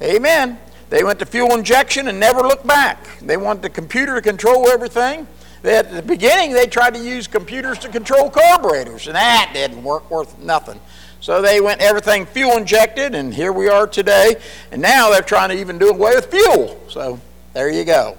Amen. 0.01 0.59
They 0.95 1.03
went 1.03 1.19
to 1.19 1.27
fuel 1.27 1.57
injection 1.57 2.07
and 2.07 2.21
never 2.21 2.43
looked 2.43 2.69
back. 2.69 3.19
They 3.19 3.37
wanted 3.37 3.63
the 3.63 3.71
computer 3.71 4.15
to 4.15 4.23
control 4.23 4.69
everything. 4.69 5.27
At 5.65 5.91
the 5.91 6.03
beginning, 6.03 6.53
they 6.53 6.67
tried 6.67 6.95
to 6.95 7.01
use 7.01 7.27
computers 7.27 7.81
to 7.81 7.89
control 7.89 8.31
carburetors, 8.31 9.09
and 9.09 9.17
that 9.17 9.51
didn't 9.53 9.83
work 9.83 10.09
worth 10.09 10.39
nothing. 10.39 10.79
So 11.21 11.43
they 11.43 11.61
went 11.61 11.81
everything 11.81 12.27
fuel 12.27 12.57
injected, 12.57 13.17
and 13.17 13.35
here 13.35 13.53
we 13.53 13.69
are 13.69 13.89
today. 13.89 14.37
And 14.71 14.81
now 14.81 15.11
they're 15.11 15.23
trying 15.23 15.49
to 15.49 15.59
even 15.59 15.79
do 15.79 15.89
away 15.89 16.15
with 16.15 16.31
fuel. 16.31 16.81
So 16.89 17.19
there 17.55 17.69
you 17.69 17.85
go. 17.85 18.17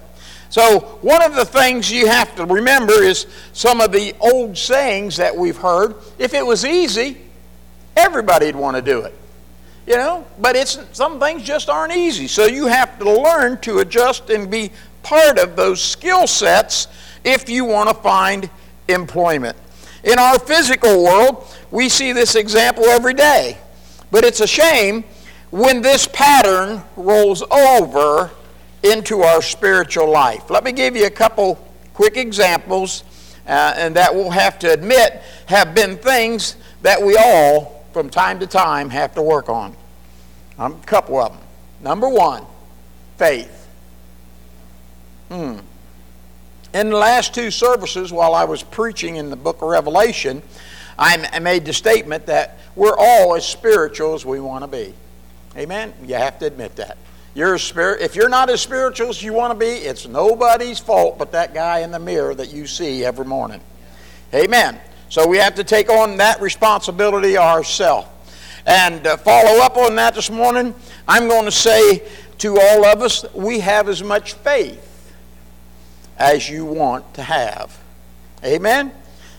So, 0.50 0.80
one 1.00 1.22
of 1.22 1.34
the 1.34 1.46
things 1.46 1.90
you 1.90 2.08
have 2.08 2.36
to 2.36 2.44
remember 2.44 3.02
is 3.02 3.26
some 3.54 3.80
of 3.80 3.90
the 3.90 4.14
old 4.20 4.58
sayings 4.58 5.16
that 5.16 5.34
we've 5.34 5.56
heard. 5.56 5.94
If 6.18 6.34
it 6.34 6.44
was 6.44 6.66
easy, 6.66 7.22
everybody'd 7.96 8.54
want 8.54 8.76
to 8.76 8.82
do 8.82 9.00
it. 9.00 9.14
You 9.86 9.96
know, 9.96 10.26
but 10.40 10.56
it's 10.56 10.78
some 10.92 11.20
things 11.20 11.42
just 11.42 11.68
aren't 11.68 11.94
easy. 11.94 12.26
So 12.26 12.46
you 12.46 12.66
have 12.66 12.98
to 12.98 13.10
learn 13.10 13.60
to 13.60 13.78
adjust 13.78 14.30
and 14.30 14.50
be 14.50 14.72
part 15.02 15.38
of 15.38 15.54
those 15.54 15.80
skill 15.80 16.26
sets 16.26 16.88
if 17.22 17.48
you 17.48 17.64
want 17.64 17.88
to 17.88 17.94
find 17.94 18.50
employment. 18.88 19.56
In 20.02 20.18
our 20.18 20.38
physical 20.38 21.04
world, 21.04 21.46
we 21.70 21.88
see 21.88 22.12
this 22.12 22.34
example 22.34 22.84
every 22.84 23.14
day. 23.14 23.58
But 24.10 24.24
it's 24.24 24.40
a 24.40 24.46
shame 24.46 25.04
when 25.50 25.82
this 25.82 26.08
pattern 26.12 26.82
rolls 26.96 27.42
over 27.42 28.30
into 28.82 29.22
our 29.22 29.42
spiritual 29.42 30.10
life. 30.10 30.50
Let 30.50 30.64
me 30.64 30.72
give 30.72 30.96
you 30.96 31.06
a 31.06 31.10
couple 31.10 31.56
quick 31.94 32.16
examples, 32.16 33.04
uh, 33.46 33.74
and 33.76 33.96
that 33.96 34.14
we'll 34.14 34.30
have 34.30 34.58
to 34.60 34.72
admit 34.72 35.22
have 35.46 35.74
been 35.74 35.96
things 35.96 36.56
that 36.82 37.00
we 37.00 37.16
all, 37.16 37.75
from 37.96 38.10
time 38.10 38.38
to 38.38 38.46
time, 38.46 38.90
have 38.90 39.14
to 39.14 39.22
work 39.22 39.48
on. 39.48 39.74
Um, 40.58 40.74
a 40.74 40.84
couple 40.84 41.18
of 41.18 41.32
them. 41.32 41.40
Number 41.80 42.06
one, 42.06 42.44
faith. 43.16 43.70
Hmm. 45.30 45.60
In 46.74 46.90
the 46.90 46.96
last 46.98 47.34
two 47.34 47.50
services, 47.50 48.12
while 48.12 48.34
I 48.34 48.44
was 48.44 48.62
preaching 48.62 49.16
in 49.16 49.30
the 49.30 49.36
book 49.36 49.62
of 49.62 49.68
Revelation, 49.70 50.42
I 50.98 51.38
made 51.38 51.64
the 51.64 51.72
statement 51.72 52.26
that 52.26 52.58
we're 52.74 52.98
all 52.98 53.34
as 53.34 53.48
spiritual 53.48 54.12
as 54.12 54.26
we 54.26 54.40
want 54.40 54.62
to 54.64 54.68
be. 54.68 54.92
Amen? 55.56 55.94
You 56.04 56.16
have 56.16 56.38
to 56.40 56.44
admit 56.44 56.76
that. 56.76 56.98
You're 57.34 57.56
spirit, 57.56 58.02
if 58.02 58.14
you're 58.14 58.28
not 58.28 58.50
as 58.50 58.60
spiritual 58.60 59.08
as 59.08 59.22
you 59.22 59.32
want 59.32 59.54
to 59.54 59.58
be, 59.58 59.72
it's 59.72 60.06
nobody's 60.06 60.78
fault 60.78 61.16
but 61.16 61.32
that 61.32 61.54
guy 61.54 61.78
in 61.78 61.92
the 61.92 61.98
mirror 61.98 62.34
that 62.34 62.52
you 62.52 62.66
see 62.66 63.06
every 63.06 63.24
morning. 63.24 63.62
Amen. 64.34 64.78
So 65.08 65.26
we 65.26 65.38
have 65.38 65.54
to 65.56 65.64
take 65.64 65.88
on 65.88 66.16
that 66.18 66.40
responsibility 66.40 67.36
ourselves. 67.36 68.08
And 68.66 69.06
uh, 69.06 69.16
follow 69.16 69.62
up 69.62 69.76
on 69.76 69.94
that 69.96 70.14
this 70.14 70.30
morning, 70.30 70.74
I'm 71.06 71.28
going 71.28 71.44
to 71.44 71.52
say 71.52 72.02
to 72.38 72.58
all 72.58 72.84
of 72.84 73.00
us, 73.00 73.24
we 73.32 73.60
have 73.60 73.88
as 73.88 74.02
much 74.02 74.32
faith 74.34 75.14
as 76.18 76.50
you 76.50 76.64
want 76.64 77.14
to 77.14 77.22
have. 77.22 77.78
Amen? 78.44 78.92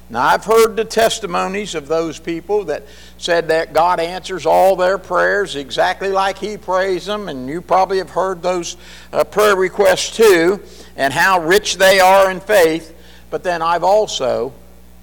Now, 0.09 0.25
I've 0.25 0.45
heard 0.45 0.77
the 0.77 0.85
testimonies 0.85 1.75
of 1.75 1.89
those 1.89 2.17
people 2.17 2.63
that 2.65 2.83
said 3.17 3.49
that 3.49 3.73
God 3.73 3.99
answers 3.99 4.45
all 4.45 4.77
their 4.77 4.97
prayers 4.97 5.57
exactly 5.57 6.07
like 6.07 6.37
He 6.37 6.55
prays 6.55 7.05
them, 7.05 7.27
and 7.27 7.49
you 7.49 7.61
probably 7.61 7.97
have 7.97 8.11
heard 8.11 8.41
those 8.41 8.77
uh, 9.11 9.25
prayer 9.25 9.57
requests 9.57 10.15
too, 10.15 10.63
and 10.95 11.13
how 11.13 11.43
rich 11.43 11.75
they 11.75 11.99
are 11.99 12.31
in 12.31 12.39
faith. 12.39 12.95
But 13.29 13.43
then 13.43 13.61
I've 13.61 13.83
also 13.83 14.53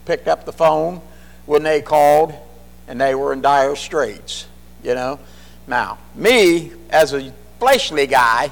picked 0.05 0.29
up 0.29 0.45
the 0.45 0.53
phone 0.53 1.01
when 1.47 1.63
they 1.63 1.83
called 1.83 2.35
and 2.87 3.01
they 3.01 3.15
were 3.15 3.33
in 3.33 3.41
dire 3.41 3.77
straits, 3.77 4.47
you 4.83 4.95
know. 4.95 5.19
Now, 5.67 5.99
me, 6.15 6.73
as 6.91 7.15
a 7.15 7.33
fleshly 7.59 8.07
guy, 8.07 8.51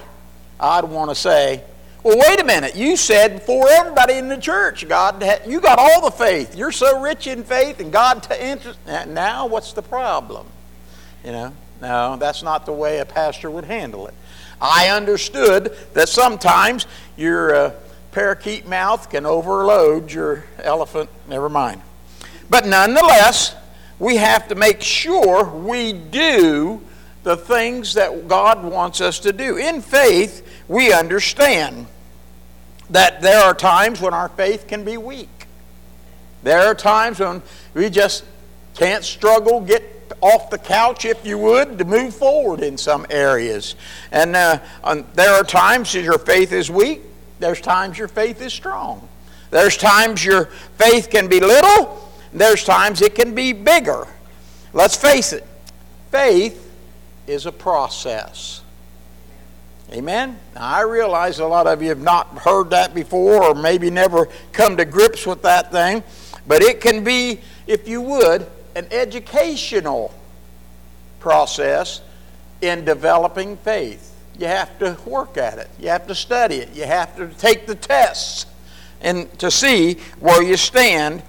I'd 0.58 0.84
want 0.84 1.10
to 1.10 1.14
say, 1.14 1.62
well, 2.02 2.18
wait 2.18 2.40
a 2.40 2.44
minute. 2.44 2.74
You 2.74 2.96
said 2.96 3.40
before 3.40 3.68
everybody 3.68 4.14
in 4.14 4.28
the 4.28 4.36
church, 4.36 4.88
God, 4.88 5.22
you 5.46 5.60
got 5.60 5.78
all 5.78 6.04
the 6.04 6.10
faith. 6.10 6.56
You're 6.56 6.72
so 6.72 7.00
rich 7.00 7.26
in 7.26 7.44
faith, 7.44 7.78
and 7.78 7.92
God 7.92 8.22
to 8.24 8.44
interest. 8.44 8.78
Now, 8.86 9.46
what's 9.46 9.72
the 9.72 9.82
problem? 9.82 10.46
You 11.24 11.32
know, 11.32 11.52
no, 11.80 12.16
that's 12.16 12.42
not 12.42 12.66
the 12.66 12.72
way 12.72 12.98
a 12.98 13.04
pastor 13.04 13.50
would 13.50 13.64
handle 13.64 14.08
it. 14.08 14.14
I 14.60 14.88
understood 14.88 15.76
that 15.94 16.08
sometimes 16.08 16.86
your 17.16 17.54
uh, 17.54 17.72
parakeet 18.12 18.68
mouth 18.68 19.10
can 19.10 19.26
overload 19.26 20.12
your 20.12 20.44
elephant. 20.58 21.10
Never 21.28 21.48
mind. 21.48 21.80
But 22.48 22.66
nonetheless, 22.66 23.56
we 23.98 24.16
have 24.16 24.48
to 24.48 24.54
make 24.54 24.82
sure 24.82 25.44
we 25.44 25.92
do 25.92 26.82
the 27.22 27.36
things 27.36 27.94
that 27.94 28.28
God 28.28 28.64
wants 28.64 29.00
us 29.00 29.20
to 29.20 29.32
do. 29.32 29.56
In 29.56 29.80
faith, 29.80 30.46
we 30.68 30.92
understand 30.92 31.86
that 32.90 33.22
there 33.22 33.40
are 33.40 33.54
times 33.54 34.00
when 34.00 34.12
our 34.12 34.28
faith 34.28 34.66
can 34.66 34.84
be 34.84 34.96
weak. 34.96 35.28
There 36.42 36.60
are 36.66 36.74
times 36.74 37.20
when 37.20 37.42
we 37.74 37.88
just 37.88 38.24
can't 38.74 39.04
struggle, 39.04 39.60
get 39.60 40.14
off 40.20 40.50
the 40.50 40.58
couch, 40.58 41.04
if 41.04 41.24
you 41.24 41.38
would, 41.38 41.78
to 41.78 41.84
move 41.84 42.14
forward 42.14 42.60
in 42.60 42.76
some 42.76 43.06
areas. 43.08 43.76
And 44.10 44.36
uh, 44.36 44.58
there 45.14 45.32
are 45.32 45.44
times 45.44 45.92
that 45.92 46.02
your 46.02 46.18
faith 46.18 46.52
is 46.52 46.70
weak, 46.70 47.00
there's 47.42 47.60
times 47.60 47.98
your 47.98 48.08
faith 48.08 48.40
is 48.40 48.52
strong. 48.52 49.08
There's 49.50 49.76
times 49.76 50.24
your 50.24 50.46
faith 50.78 51.10
can 51.10 51.28
be 51.28 51.40
little, 51.40 52.08
there's 52.32 52.64
times 52.64 53.02
it 53.02 53.14
can 53.14 53.34
be 53.34 53.52
bigger. 53.52 54.06
Let's 54.72 54.96
face 54.96 55.32
it, 55.32 55.44
faith 56.10 56.72
is 57.26 57.44
a 57.46 57.52
process. 57.52 58.62
Amen? 59.90 60.38
Now, 60.54 60.66
I 60.66 60.80
realize 60.82 61.38
a 61.40 61.46
lot 61.46 61.66
of 61.66 61.82
you 61.82 61.90
have 61.90 62.00
not 62.00 62.28
heard 62.38 62.70
that 62.70 62.94
before 62.94 63.42
or 63.42 63.54
maybe 63.54 63.90
never 63.90 64.28
come 64.52 64.76
to 64.78 64.86
grips 64.86 65.26
with 65.26 65.42
that 65.42 65.70
thing, 65.70 66.02
but 66.46 66.62
it 66.62 66.80
can 66.80 67.04
be, 67.04 67.40
if 67.66 67.86
you 67.86 68.00
would, 68.00 68.46
an 68.74 68.86
educational 68.90 70.14
process 71.20 72.00
in 72.62 72.84
developing 72.84 73.56
faith. 73.58 74.11
You 74.42 74.48
have 74.48 74.76
to 74.80 74.98
work 75.06 75.36
at 75.36 75.58
it. 75.58 75.70
You 75.78 75.90
have 75.90 76.08
to 76.08 76.16
study 76.16 76.56
it. 76.56 76.74
You 76.74 76.82
have 76.82 77.14
to 77.16 77.28
take 77.28 77.68
the 77.68 77.76
tests 77.76 78.46
and 79.00 79.38
to 79.38 79.52
see 79.52 79.98
where 80.18 80.42
you 80.42 80.56
stand 80.56 81.20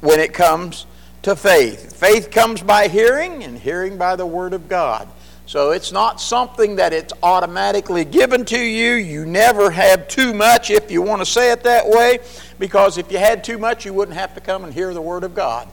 when 0.00 0.18
it 0.18 0.32
comes 0.32 0.86
to 1.20 1.36
faith. 1.36 1.94
Faith 1.94 2.30
comes 2.30 2.62
by 2.62 2.88
hearing 2.88 3.44
and 3.44 3.58
hearing 3.58 3.98
by 3.98 4.16
the 4.16 4.24
word 4.24 4.54
of 4.54 4.70
God. 4.70 5.06
So 5.44 5.72
it's 5.72 5.92
not 5.92 6.18
something 6.18 6.76
that 6.76 6.94
it's 6.94 7.12
automatically 7.22 8.06
given 8.06 8.42
to 8.46 8.58
you. 8.58 8.94
You 8.94 9.26
never 9.26 9.70
have 9.70 10.08
too 10.08 10.32
much, 10.32 10.70
if 10.70 10.90
you 10.90 11.02
want 11.02 11.20
to 11.20 11.26
say 11.26 11.52
it 11.52 11.64
that 11.64 11.86
way, 11.86 12.20
because 12.58 12.96
if 12.96 13.12
you 13.12 13.18
had 13.18 13.44
too 13.44 13.58
much, 13.58 13.84
you 13.84 13.92
wouldn't 13.92 14.16
have 14.16 14.34
to 14.34 14.40
come 14.40 14.64
and 14.64 14.72
hear 14.72 14.94
the 14.94 15.02
Word 15.02 15.24
of 15.24 15.34
God 15.34 15.68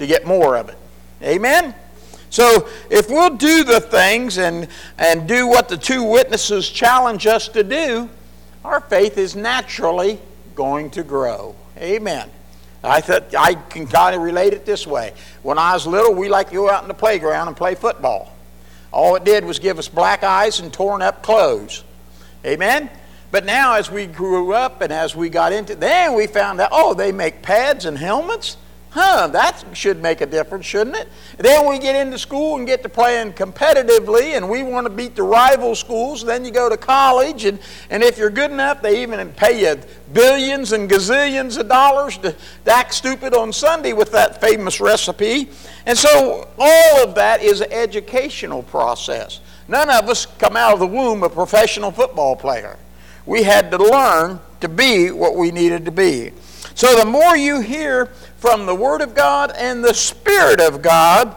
to 0.00 0.06
get 0.08 0.26
more 0.26 0.56
of 0.56 0.68
it. 0.68 0.78
Amen? 1.22 1.76
So 2.34 2.68
if 2.90 3.08
we'll 3.10 3.36
do 3.36 3.62
the 3.62 3.80
things 3.80 4.38
and, 4.38 4.66
and 4.98 5.28
do 5.28 5.46
what 5.46 5.68
the 5.68 5.76
two 5.76 6.02
witnesses 6.02 6.68
challenge 6.68 7.28
us 7.28 7.46
to 7.46 7.62
do, 7.62 8.10
our 8.64 8.80
faith 8.80 9.18
is 9.18 9.36
naturally 9.36 10.18
going 10.56 10.90
to 10.90 11.04
grow. 11.04 11.54
Amen. 11.76 12.28
I 12.82 13.00
thought 13.02 13.32
I 13.38 13.54
can 13.54 13.86
kind 13.86 14.16
of 14.16 14.22
relate 14.22 14.52
it 14.52 14.66
this 14.66 14.84
way. 14.84 15.12
When 15.44 15.58
I 15.58 15.74
was 15.74 15.86
little, 15.86 16.12
we 16.12 16.28
liked 16.28 16.50
to 16.50 16.56
go 16.56 16.68
out 16.68 16.82
in 16.82 16.88
the 16.88 16.94
playground 16.94 17.46
and 17.46 17.56
play 17.56 17.76
football. 17.76 18.34
All 18.92 19.14
it 19.14 19.22
did 19.22 19.44
was 19.44 19.60
give 19.60 19.78
us 19.78 19.86
black 19.86 20.24
eyes 20.24 20.58
and 20.58 20.72
torn 20.72 21.02
up 21.02 21.22
clothes. 21.22 21.84
Amen? 22.44 22.90
But 23.30 23.44
now, 23.44 23.74
as 23.74 23.92
we 23.92 24.06
grew 24.06 24.52
up 24.54 24.80
and 24.80 24.92
as 24.92 25.14
we 25.14 25.28
got 25.28 25.52
into, 25.52 25.76
then 25.76 26.14
we 26.14 26.26
found 26.26 26.60
out, 26.60 26.70
oh, 26.72 26.94
they 26.94 27.12
make 27.12 27.42
pads 27.42 27.84
and 27.84 27.96
helmets. 27.96 28.56
Huh, 28.94 29.26
that 29.26 29.64
should 29.72 30.00
make 30.00 30.20
a 30.20 30.26
difference, 30.26 30.66
shouldn't 30.66 30.94
it? 30.94 31.08
Then 31.36 31.68
we 31.68 31.80
get 31.80 31.96
into 31.96 32.16
school 32.16 32.58
and 32.58 32.64
get 32.64 32.84
to 32.84 32.88
playing 32.88 33.32
competitively, 33.32 34.36
and 34.36 34.48
we 34.48 34.62
want 34.62 34.86
to 34.86 34.90
beat 34.90 35.16
the 35.16 35.24
rival 35.24 35.74
schools. 35.74 36.22
Then 36.24 36.44
you 36.44 36.52
go 36.52 36.68
to 36.68 36.76
college, 36.76 37.44
and, 37.44 37.58
and 37.90 38.04
if 38.04 38.16
you're 38.16 38.30
good 38.30 38.52
enough, 38.52 38.82
they 38.82 39.02
even 39.02 39.32
pay 39.32 39.62
you 39.62 39.80
billions 40.12 40.70
and 40.70 40.88
gazillions 40.88 41.58
of 41.58 41.68
dollars 41.68 42.18
to 42.18 42.36
act 42.68 42.94
stupid 42.94 43.34
on 43.34 43.52
Sunday 43.52 43.94
with 43.94 44.12
that 44.12 44.40
famous 44.40 44.80
recipe. 44.80 45.50
And 45.86 45.98
so 45.98 46.48
all 46.56 47.02
of 47.02 47.16
that 47.16 47.42
is 47.42 47.62
an 47.62 47.72
educational 47.72 48.62
process. 48.62 49.40
None 49.66 49.90
of 49.90 50.08
us 50.08 50.24
come 50.24 50.56
out 50.56 50.72
of 50.72 50.78
the 50.78 50.86
womb 50.86 51.24
a 51.24 51.28
professional 51.28 51.90
football 51.90 52.36
player. 52.36 52.78
We 53.26 53.42
had 53.42 53.72
to 53.72 53.78
learn 53.78 54.38
to 54.60 54.68
be 54.68 55.10
what 55.10 55.34
we 55.34 55.50
needed 55.50 55.84
to 55.86 55.90
be. 55.90 56.30
So 56.74 56.96
the 56.96 57.06
more 57.06 57.36
you 57.36 57.60
hear 57.60 58.10
from 58.44 58.66
the 58.66 58.74
Word 58.74 59.00
of 59.00 59.14
God 59.14 59.52
and 59.56 59.82
the 59.82 59.94
Spirit 59.94 60.60
of 60.60 60.82
God, 60.82 61.34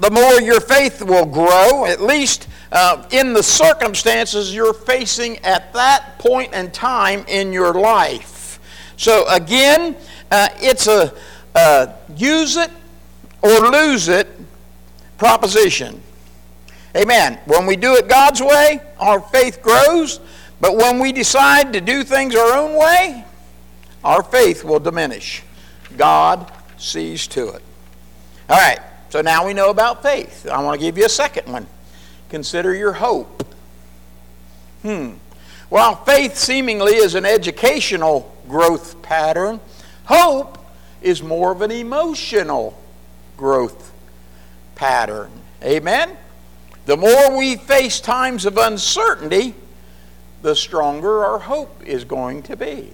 the 0.00 0.10
more 0.10 0.40
your 0.40 0.58
faith 0.58 1.00
will 1.00 1.24
grow, 1.24 1.86
at 1.86 2.00
least 2.00 2.48
uh, 2.72 3.06
in 3.12 3.32
the 3.32 3.44
circumstances 3.44 4.52
you're 4.52 4.74
facing 4.74 5.38
at 5.44 5.72
that 5.74 6.18
point 6.18 6.52
in 6.52 6.72
time 6.72 7.24
in 7.28 7.52
your 7.52 7.74
life. 7.74 8.58
So, 8.96 9.24
again, 9.28 9.94
uh, 10.32 10.48
it's 10.56 10.88
a 10.88 11.14
uh, 11.54 11.92
use 12.16 12.56
it 12.56 12.72
or 13.40 13.70
lose 13.70 14.08
it 14.08 14.26
proposition. 15.16 16.02
Amen. 16.96 17.38
When 17.44 17.66
we 17.66 17.76
do 17.76 17.94
it 17.94 18.08
God's 18.08 18.42
way, 18.42 18.80
our 18.98 19.20
faith 19.20 19.62
grows. 19.62 20.18
But 20.60 20.74
when 20.74 20.98
we 20.98 21.12
decide 21.12 21.72
to 21.74 21.80
do 21.80 22.02
things 22.02 22.34
our 22.34 22.58
own 22.58 22.76
way, 22.76 23.24
our 24.02 24.24
faith 24.24 24.64
will 24.64 24.80
diminish. 24.80 25.44
God 25.96 26.50
sees 26.76 27.26
to 27.28 27.48
it. 27.48 27.62
All 28.48 28.58
right, 28.58 28.80
so 29.10 29.20
now 29.20 29.46
we 29.46 29.54
know 29.54 29.70
about 29.70 30.02
faith. 30.02 30.48
I 30.48 30.62
want 30.62 30.80
to 30.80 30.86
give 30.86 30.96
you 30.98 31.04
a 31.04 31.10
second 31.10 31.52
one. 31.52 31.66
Consider 32.28 32.74
your 32.74 32.92
hope. 32.92 33.46
Hmm. 34.82 35.14
While 35.68 35.96
faith 36.04 36.36
seemingly 36.36 36.94
is 36.94 37.14
an 37.14 37.26
educational 37.26 38.34
growth 38.48 39.02
pattern, 39.02 39.60
hope 40.04 40.58
is 41.02 41.22
more 41.22 41.52
of 41.52 41.62
an 41.62 41.70
emotional 41.70 42.80
growth 43.36 43.92
pattern. 44.74 45.30
Amen? 45.62 46.16
The 46.86 46.96
more 46.96 47.36
we 47.36 47.56
face 47.56 48.00
times 48.00 48.46
of 48.46 48.56
uncertainty, 48.56 49.54
the 50.40 50.54
stronger 50.54 51.24
our 51.24 51.38
hope 51.38 51.82
is 51.84 52.04
going 52.04 52.42
to 52.44 52.56
be. 52.56 52.92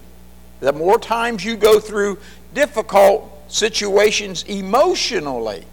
The 0.60 0.72
more 0.72 0.98
times 0.98 1.44
you 1.44 1.56
go 1.56 1.78
through 1.78 2.18
difficult 2.54 3.30
situations 3.49 4.44
emotionally 4.44 5.64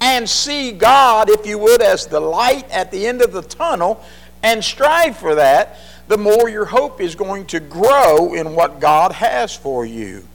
and 0.00 0.28
see 0.28 0.72
God, 0.72 1.30
if 1.30 1.46
you 1.46 1.58
would, 1.58 1.80
as 1.80 2.06
the 2.06 2.20
light 2.20 2.70
at 2.70 2.90
the 2.90 3.06
end 3.06 3.22
of 3.22 3.32
the 3.32 3.42
tunnel 3.42 4.04
and 4.42 4.62
strive 4.62 5.16
for 5.16 5.34
that, 5.36 5.78
the 6.08 6.18
more 6.18 6.48
your 6.48 6.66
hope 6.66 7.00
is 7.00 7.14
going 7.14 7.46
to 7.46 7.60
grow 7.60 8.34
in 8.34 8.54
what 8.54 8.78
God 8.80 9.12
has 9.12 9.56
for 9.56 9.86
you. 9.86 10.26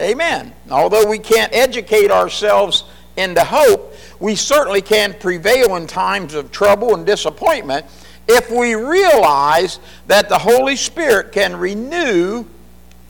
Amen. 0.00 0.54
Although 0.70 1.08
we 1.08 1.18
can't 1.18 1.52
educate 1.52 2.10
ourselves 2.10 2.84
into 3.16 3.42
hope, 3.42 3.94
we 4.20 4.36
certainly 4.36 4.80
can 4.80 5.12
prevail 5.14 5.74
in 5.76 5.86
times 5.86 6.34
of 6.34 6.52
trouble 6.52 6.94
and 6.94 7.04
disappointment 7.04 7.84
if 8.28 8.50
we 8.50 8.74
realize 8.74 9.80
that 10.06 10.28
the 10.28 10.38
Holy 10.38 10.76
Spirit 10.76 11.32
can 11.32 11.56
renew 11.56 12.44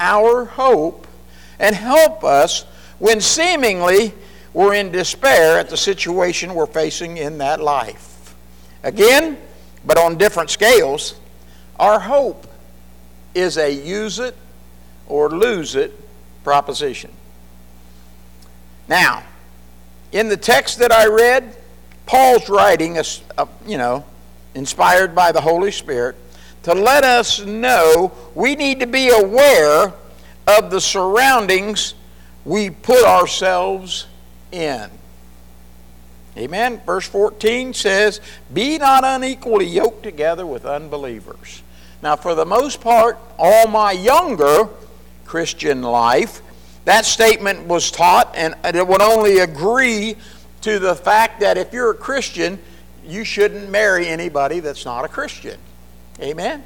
our 0.01 0.45
hope 0.45 1.08
and 1.59 1.75
help 1.75 2.25
us 2.25 2.65
when 2.99 3.21
seemingly 3.21 4.13
we're 4.53 4.75
in 4.75 4.91
despair 4.91 5.59
at 5.59 5.69
the 5.69 5.77
situation 5.77 6.55
we're 6.55 6.67
facing 6.67 7.17
in 7.17 7.39
that 7.39 7.61
life. 7.61 8.35
Again, 8.83 9.39
but 9.85 9.99
on 9.99 10.17
different 10.17 10.51
scales, 10.51 11.19
our 11.79 12.01
hope 12.01 12.47
is 13.35 13.57
a 13.57 13.71
use 13.71 14.19
it 14.19 14.35
or 15.07 15.31
lose 15.31 15.75
it 15.75 15.93
proposition. 16.45 17.11
Now, 18.89 19.23
in 20.13 20.29
the 20.29 20.37
text 20.37 20.79
that 20.79 20.93
I 20.93 21.07
read, 21.07 21.57
Paul's 22.07 22.49
writing, 22.49 22.97
a, 22.97 23.05
a, 23.37 23.43
uh, 23.43 23.47
you 23.67 23.77
know, 23.77 24.05
inspired 24.55 25.15
by 25.15 25.31
the 25.31 25.41
Holy 25.41 25.71
Spirit, 25.71 26.17
to 26.63 26.75
let 26.75 27.05
us 27.05 27.41
know 27.45 28.13
we 28.35 28.57
need 28.57 28.81
to 28.81 28.87
be 28.87 29.11
aware 29.11 29.93
of 30.49 30.71
the 30.71 30.81
surroundings 30.81 31.95
we 32.45 32.71
put 32.71 33.05
ourselves 33.05 34.07
in. 34.51 34.91
Amen. 36.37 36.81
Verse 36.87 37.07
14 37.07 37.75
says, 37.75 38.21
Be 38.53 38.79
not 38.79 39.05
unequally 39.05 39.67
yoked 39.67 40.03
together 40.03 40.47
with 40.47 40.65
unbelievers. 40.65 41.63
Now, 42.01 42.17
for 42.17 42.35
the 42.35 42.47
most 42.47 42.81
part, 42.81 43.19
all 43.39 43.67
my 43.67 43.93
younger 43.93 44.69
Christian 45.25 45.83
life, 45.83 46.41
that 46.85 47.05
statement 47.05 47.67
was 47.67 47.91
taught, 47.91 48.35
and 48.37 48.55
it 48.65 48.87
would 48.87 49.03
only 49.03 49.41
agree 49.41 50.17
to 50.63 50.79
the 50.79 50.95
fact 50.95 51.41
that 51.41 51.59
if 51.59 51.73
you're 51.73 51.91
a 51.91 51.97
Christian, 51.97 52.59
you 53.05 53.25
shouldn't 53.25 53.69
marry 53.69 54.07
anybody 54.07 54.61
that's 54.61 54.85
not 54.85 55.05
a 55.05 55.09
Christian. 55.09 55.59
Amen? 56.21 56.65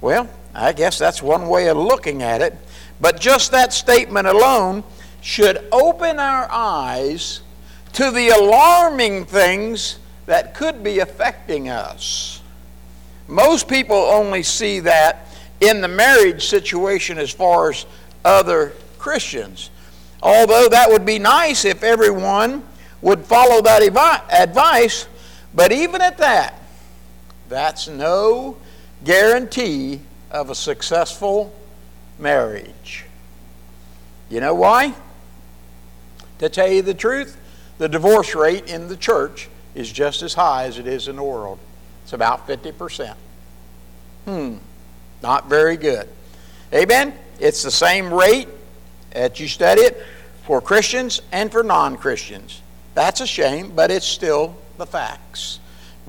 Well, 0.00 0.28
I 0.54 0.72
guess 0.72 0.98
that's 0.98 1.22
one 1.22 1.48
way 1.48 1.68
of 1.68 1.76
looking 1.76 2.22
at 2.22 2.42
it. 2.42 2.54
But 3.00 3.20
just 3.20 3.50
that 3.52 3.72
statement 3.72 4.26
alone 4.26 4.84
should 5.20 5.66
open 5.72 6.18
our 6.18 6.48
eyes 6.50 7.40
to 7.94 8.10
the 8.10 8.28
alarming 8.28 9.24
things 9.24 9.98
that 10.26 10.54
could 10.54 10.82
be 10.82 10.98
affecting 10.98 11.68
us. 11.68 12.40
Most 13.28 13.68
people 13.68 13.96
only 13.96 14.42
see 14.42 14.80
that 14.80 15.28
in 15.60 15.80
the 15.80 15.88
marriage 15.88 16.46
situation 16.46 17.18
as 17.18 17.30
far 17.30 17.70
as 17.70 17.86
other 18.24 18.72
Christians. 18.98 19.70
Although 20.22 20.68
that 20.68 20.90
would 20.90 21.06
be 21.06 21.18
nice 21.18 21.64
if 21.64 21.82
everyone 21.82 22.62
would 23.02 23.24
follow 23.24 23.60
that 23.62 23.82
advice, 23.82 25.06
but 25.54 25.72
even 25.72 26.00
at 26.00 26.18
that, 26.18 26.60
that's 27.48 27.88
no 27.88 28.56
guarantee 29.04 30.00
of 30.30 30.50
a 30.50 30.54
successful 30.54 31.54
marriage. 32.18 33.04
You 34.30 34.40
know 34.40 34.54
why? 34.54 34.94
To 36.38 36.48
tell 36.48 36.68
you 36.68 36.82
the 36.82 36.94
truth, 36.94 37.36
the 37.78 37.88
divorce 37.88 38.34
rate 38.34 38.68
in 38.68 38.88
the 38.88 38.96
church 38.96 39.48
is 39.74 39.90
just 39.90 40.22
as 40.22 40.34
high 40.34 40.64
as 40.64 40.78
it 40.78 40.86
is 40.86 41.08
in 41.08 41.16
the 41.16 41.22
world. 41.22 41.58
It's 42.02 42.12
about 42.12 42.46
50%. 42.46 43.14
Hmm, 44.24 44.56
not 45.22 45.48
very 45.48 45.76
good. 45.76 46.08
Amen? 46.72 47.14
It's 47.40 47.62
the 47.62 47.70
same 47.70 48.12
rate 48.12 48.48
that 49.12 49.38
you 49.40 49.48
study 49.48 49.82
it 49.82 50.02
for 50.44 50.60
Christians 50.60 51.20
and 51.32 51.50
for 51.50 51.62
non 51.62 51.96
Christians. 51.96 52.60
That's 52.94 53.20
a 53.20 53.26
shame, 53.26 53.72
but 53.74 53.90
it's 53.90 54.06
still 54.06 54.56
the 54.78 54.86
facts. 54.86 55.58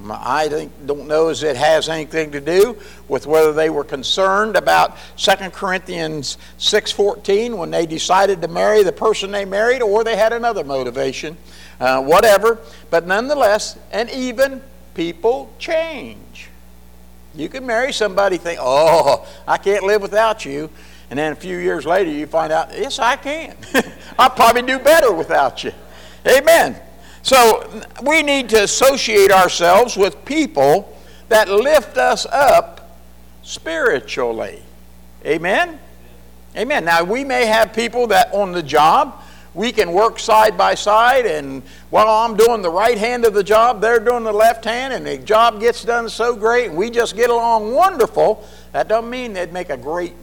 I 0.03 0.69
don't 0.85 1.07
know 1.07 1.29
as 1.29 1.41
it 1.43 1.55
has 1.55 1.87
anything 1.87 2.31
to 2.31 2.41
do 2.41 2.77
with 3.07 3.25
whether 3.27 3.53
they 3.53 3.69
were 3.69 3.85
concerned 3.85 4.57
about 4.57 4.97
2 5.17 5.31
Corinthians 5.51 6.37
6.14 6.59 7.57
when 7.57 7.71
they 7.71 7.85
decided 7.85 8.41
to 8.41 8.49
marry 8.49 8.83
the 8.83 8.91
person 8.91 9.31
they 9.31 9.45
married 9.45 9.81
or 9.81 10.03
they 10.03 10.17
had 10.17 10.33
another 10.33 10.65
motivation, 10.65 11.37
uh, 11.79 12.01
whatever. 12.01 12.59
But 12.89 13.07
nonetheless, 13.07 13.77
and 13.91 14.09
even 14.09 14.61
people 14.95 15.53
change. 15.59 16.49
You 17.33 17.47
can 17.47 17.65
marry 17.65 17.93
somebody, 17.93 18.37
think, 18.37 18.59
oh, 18.61 19.25
I 19.47 19.57
can't 19.57 19.83
live 19.83 20.01
without 20.01 20.45
you. 20.45 20.69
And 21.09 21.19
then 21.19 21.31
a 21.31 21.35
few 21.35 21.57
years 21.57 21.85
later, 21.85 22.09
you 22.09 22.27
find 22.27 22.51
out, 22.51 22.71
yes, 22.71 22.99
I 22.99 23.15
can. 23.15 23.55
I'll 24.19 24.29
probably 24.29 24.63
do 24.63 24.79
better 24.79 25.13
without 25.13 25.63
you. 25.63 25.71
Amen. 26.27 26.81
So 27.25 27.67
we 28.03 28.21
need 28.21 28.49
to 28.49 28.65
associate 28.65 29.31
ourselves 29.31 29.97
with 29.97 30.23
people 30.25 30.95
that 31.27 31.49
lift 31.49 31.97
us 31.97 32.27
up 32.27 32.99
spiritually. 33.41 34.61
Amen? 35.25 35.79
Amen. 36.55 36.85
Now, 36.85 37.03
we 37.03 37.23
may 37.23 37.47
have 37.47 37.73
people 37.73 38.05
that 38.07 38.31
on 38.31 38.51
the 38.51 38.61
job, 38.61 39.23
we 39.55 39.71
can 39.71 39.91
work 39.91 40.19
side 40.19 40.55
by 40.55 40.75
side, 40.75 41.25
and 41.25 41.63
while 41.89 42.07
I'm 42.07 42.37
doing 42.37 42.61
the 42.61 42.69
right 42.69 42.97
hand 42.97 43.25
of 43.25 43.33
the 43.33 43.43
job, 43.43 43.81
they're 43.81 43.99
doing 43.99 44.23
the 44.23 44.31
left 44.31 44.63
hand, 44.63 44.93
and 44.93 45.03
the 45.03 45.17
job 45.17 45.59
gets 45.59 45.83
done 45.83 46.07
so 46.07 46.35
great, 46.35 46.67
and 46.67 46.77
we 46.77 46.91
just 46.91 47.15
get 47.15 47.31
along 47.31 47.73
wonderful. 47.73 48.47
That 48.71 48.87
doesn't 48.87 49.09
mean 49.09 49.33
they'd 49.33 49.51
make 49.51 49.71
a 49.71 49.77
great 49.77 50.13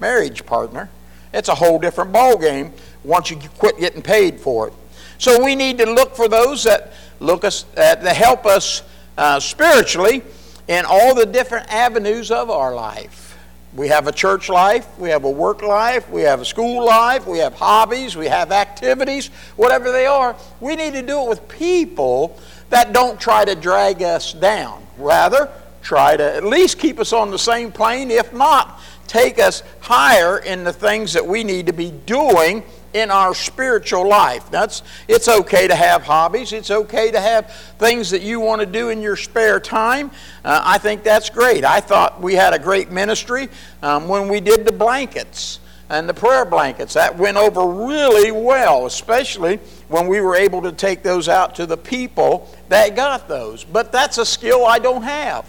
marriage 0.00 0.44
partner. 0.44 0.90
It's 1.32 1.48
a 1.48 1.54
whole 1.54 1.78
different 1.78 2.12
ballgame 2.12 2.72
once 3.04 3.30
you 3.30 3.36
quit 3.36 3.78
getting 3.78 4.02
paid 4.02 4.40
for 4.40 4.66
it. 4.66 4.74
So 5.20 5.44
we 5.44 5.54
need 5.54 5.76
to 5.78 5.84
look 5.84 6.16
for 6.16 6.28
those 6.28 6.64
that 6.64 6.94
look 7.20 7.44
us 7.44 7.66
uh, 7.76 7.94
that 7.96 8.16
help 8.16 8.46
us 8.46 8.82
uh, 9.18 9.38
spiritually 9.38 10.22
in 10.66 10.86
all 10.86 11.14
the 11.14 11.26
different 11.26 11.70
avenues 11.70 12.30
of 12.30 12.48
our 12.48 12.74
life. 12.74 13.36
We 13.74 13.88
have 13.88 14.06
a 14.06 14.12
church 14.12 14.48
life, 14.48 14.88
we 14.98 15.10
have 15.10 15.24
a 15.24 15.30
work 15.30 15.60
life, 15.60 16.08
we 16.08 16.22
have 16.22 16.40
a 16.40 16.44
school 16.46 16.86
life, 16.86 17.26
we 17.26 17.36
have 17.36 17.52
hobbies, 17.52 18.16
we 18.16 18.28
have 18.28 18.50
activities, 18.50 19.26
whatever 19.56 19.92
they 19.92 20.06
are. 20.06 20.34
We 20.58 20.74
need 20.74 20.94
to 20.94 21.02
do 21.02 21.20
it 21.20 21.28
with 21.28 21.46
people 21.50 22.38
that 22.70 22.94
don't 22.94 23.20
try 23.20 23.44
to 23.44 23.54
drag 23.54 24.02
us 24.02 24.32
down. 24.32 24.86
Rather, 24.96 25.50
try 25.82 26.16
to 26.16 26.34
at 26.34 26.44
least 26.44 26.78
keep 26.78 26.98
us 26.98 27.12
on 27.12 27.30
the 27.30 27.38
same 27.38 27.72
plane, 27.72 28.10
if 28.10 28.32
not, 28.32 28.80
take 29.06 29.38
us 29.38 29.62
higher 29.80 30.38
in 30.38 30.64
the 30.64 30.72
things 30.72 31.12
that 31.12 31.26
we 31.26 31.44
need 31.44 31.66
to 31.66 31.74
be 31.74 31.90
doing 31.90 32.62
in 32.92 33.10
our 33.10 33.34
spiritual 33.34 34.08
life. 34.08 34.50
That's 34.50 34.82
it's 35.08 35.28
okay 35.28 35.68
to 35.68 35.74
have 35.74 36.02
hobbies. 36.02 36.52
It's 36.52 36.70
okay 36.70 37.10
to 37.10 37.20
have 37.20 37.52
things 37.78 38.10
that 38.10 38.22
you 38.22 38.40
want 38.40 38.60
to 38.60 38.66
do 38.66 38.88
in 38.88 39.00
your 39.00 39.16
spare 39.16 39.60
time. 39.60 40.10
Uh, 40.44 40.60
I 40.64 40.78
think 40.78 41.02
that's 41.02 41.30
great. 41.30 41.64
I 41.64 41.80
thought 41.80 42.20
we 42.20 42.34
had 42.34 42.52
a 42.52 42.58
great 42.58 42.90
ministry 42.90 43.48
um, 43.82 44.08
when 44.08 44.28
we 44.28 44.40
did 44.40 44.64
the 44.64 44.72
blankets. 44.72 45.60
and 45.90 46.08
the 46.08 46.14
prayer 46.14 46.44
blankets. 46.44 46.94
That 46.94 47.18
went 47.18 47.36
over 47.36 47.66
really 47.66 48.30
well, 48.30 48.86
especially 48.86 49.56
when 49.88 50.06
we 50.06 50.20
were 50.20 50.36
able 50.36 50.62
to 50.62 50.72
take 50.72 51.02
those 51.02 51.28
out 51.28 51.56
to 51.56 51.66
the 51.66 51.76
people 51.76 52.48
that 52.68 52.94
got 52.94 53.26
those. 53.28 53.64
But 53.64 53.90
that's 53.90 54.16
a 54.18 54.24
skill 54.24 54.64
I 54.64 54.78
don't 54.78 55.02
have. 55.02 55.44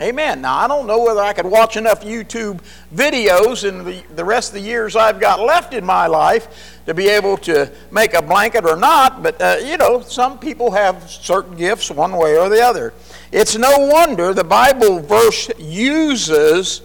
Amen. 0.00 0.40
Now, 0.40 0.58
I 0.58 0.66
don't 0.66 0.88
know 0.88 1.04
whether 1.04 1.20
I 1.20 1.32
could 1.32 1.46
watch 1.46 1.76
enough 1.76 2.02
YouTube 2.02 2.58
videos 2.92 3.68
in 3.68 3.84
the, 3.84 4.02
the 4.16 4.24
rest 4.24 4.50
of 4.50 4.54
the 4.54 4.60
years 4.60 4.96
I've 4.96 5.20
got 5.20 5.38
left 5.38 5.72
in 5.72 5.84
my 5.84 6.08
life 6.08 6.80
to 6.86 6.94
be 6.94 7.08
able 7.08 7.36
to 7.38 7.70
make 7.92 8.12
a 8.12 8.20
blanket 8.20 8.64
or 8.64 8.74
not, 8.74 9.22
but 9.22 9.40
uh, 9.40 9.58
you 9.64 9.76
know, 9.76 10.00
some 10.00 10.40
people 10.40 10.72
have 10.72 11.08
certain 11.08 11.56
gifts 11.56 11.92
one 11.92 12.16
way 12.16 12.36
or 12.36 12.48
the 12.48 12.60
other. 12.60 12.92
It's 13.30 13.56
no 13.56 13.70
wonder 13.78 14.34
the 14.34 14.42
Bible 14.42 14.98
verse 14.98 15.48
uses 15.58 16.82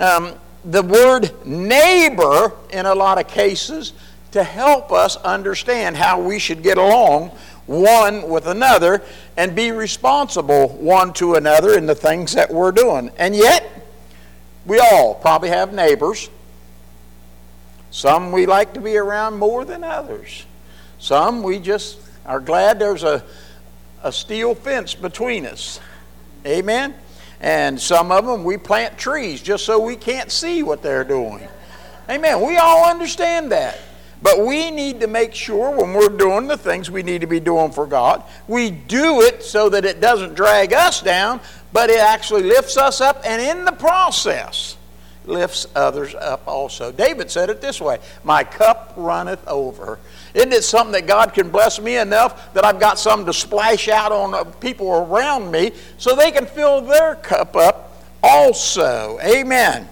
um, 0.00 0.34
the 0.64 0.82
word 0.82 1.30
neighbor 1.46 2.52
in 2.70 2.86
a 2.86 2.94
lot 2.94 3.20
of 3.20 3.28
cases 3.28 3.92
to 4.32 4.42
help 4.42 4.90
us 4.90 5.16
understand 5.18 5.96
how 5.96 6.20
we 6.20 6.40
should 6.40 6.64
get 6.64 6.76
along 6.76 7.30
one 7.68 8.28
with 8.28 8.46
another 8.46 9.02
and 9.36 9.54
be 9.54 9.70
responsible 9.70 10.70
one 10.70 11.12
to 11.12 11.34
another 11.34 11.76
in 11.76 11.86
the 11.86 11.94
things 11.94 12.32
that 12.32 12.52
we're 12.52 12.72
doing. 12.72 13.10
And 13.18 13.36
yet, 13.36 13.70
we 14.66 14.78
all 14.80 15.14
probably 15.14 15.50
have 15.50 15.72
neighbors. 15.72 16.30
Some 17.90 18.32
we 18.32 18.46
like 18.46 18.74
to 18.74 18.80
be 18.80 18.96
around 18.96 19.38
more 19.38 19.64
than 19.64 19.84
others. 19.84 20.46
Some 20.98 21.42
we 21.42 21.58
just 21.58 21.98
are 22.26 22.40
glad 22.40 22.78
there's 22.78 23.04
a, 23.04 23.22
a 24.02 24.12
steel 24.12 24.54
fence 24.54 24.94
between 24.94 25.46
us. 25.46 25.78
Amen? 26.46 26.94
And 27.40 27.80
some 27.80 28.10
of 28.10 28.26
them 28.26 28.44
we 28.44 28.56
plant 28.56 28.98
trees 28.98 29.42
just 29.42 29.64
so 29.64 29.78
we 29.78 29.96
can't 29.96 30.30
see 30.30 30.62
what 30.62 30.82
they're 30.82 31.04
doing. 31.04 31.46
Amen. 32.08 32.40
We 32.40 32.56
all 32.56 32.88
understand 32.88 33.52
that. 33.52 33.78
But 34.20 34.44
we 34.44 34.70
need 34.70 35.00
to 35.00 35.06
make 35.06 35.34
sure 35.34 35.70
when 35.70 35.92
we're 35.92 36.08
doing 36.08 36.48
the 36.48 36.56
things 36.56 36.90
we 36.90 37.02
need 37.02 37.20
to 37.20 37.26
be 37.26 37.40
doing 37.40 37.70
for 37.70 37.86
God, 37.86 38.24
we 38.48 38.70
do 38.70 39.22
it 39.22 39.44
so 39.44 39.68
that 39.68 39.84
it 39.84 40.00
doesn't 40.00 40.34
drag 40.34 40.72
us 40.72 41.00
down, 41.00 41.40
but 41.72 41.88
it 41.90 42.00
actually 42.00 42.42
lifts 42.42 42.76
us 42.76 43.00
up, 43.00 43.20
and 43.24 43.40
in 43.40 43.64
the 43.64 43.72
process, 43.72 44.76
lifts 45.28 45.66
others 45.76 46.14
up 46.14 46.46
also. 46.48 46.90
David 46.90 47.30
said 47.30 47.50
it 47.50 47.60
this 47.60 47.80
way 47.80 47.98
My 48.24 48.42
cup 48.42 48.94
runneth 48.96 49.46
over. 49.46 49.98
Isn't 50.34 50.52
it 50.52 50.64
something 50.64 50.92
that 50.92 51.06
God 51.06 51.34
can 51.34 51.50
bless 51.50 51.80
me 51.80 51.96
enough 51.96 52.52
that 52.54 52.64
I've 52.64 52.80
got 52.80 52.98
some 52.98 53.24
to 53.26 53.32
splash 53.32 53.88
out 53.88 54.10
on 54.10 54.34
uh, 54.34 54.44
people 54.44 54.90
around 54.90 55.50
me 55.50 55.72
so 55.98 56.16
they 56.16 56.30
can 56.30 56.46
fill 56.46 56.80
their 56.80 57.16
cup 57.16 57.56
up 57.56 58.02
also? 58.22 59.18
Amen. 59.22 59.88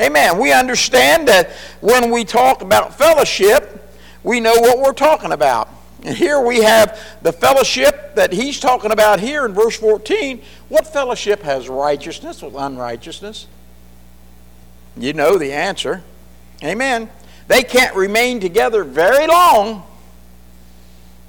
Amen. 0.00 0.38
We 0.38 0.52
understand 0.52 1.28
that 1.28 1.50
when 1.80 2.10
we 2.10 2.24
talk 2.24 2.62
about 2.62 2.96
fellowship, 2.96 3.90
we 4.22 4.40
know 4.40 4.54
what 4.54 4.78
we're 4.78 4.92
talking 4.92 5.32
about. 5.32 5.68
And 6.04 6.16
here 6.16 6.40
we 6.40 6.62
have 6.62 7.00
the 7.22 7.32
fellowship 7.32 8.14
that 8.14 8.32
he's 8.32 8.60
talking 8.60 8.90
about 8.90 9.20
here 9.20 9.46
in 9.46 9.54
verse 9.54 9.76
14. 9.76 10.42
What 10.68 10.86
fellowship 10.86 11.42
has 11.42 11.68
righteousness 11.68 12.42
with 12.42 12.54
unrighteousness? 12.54 13.46
You 14.96 15.14
know 15.14 15.36
the 15.36 15.52
answer. 15.52 16.02
Amen. 16.62 17.10
They 17.48 17.62
can't 17.62 17.94
remain 17.94 18.40
together 18.40 18.84
very 18.84 19.26
long, 19.26 19.84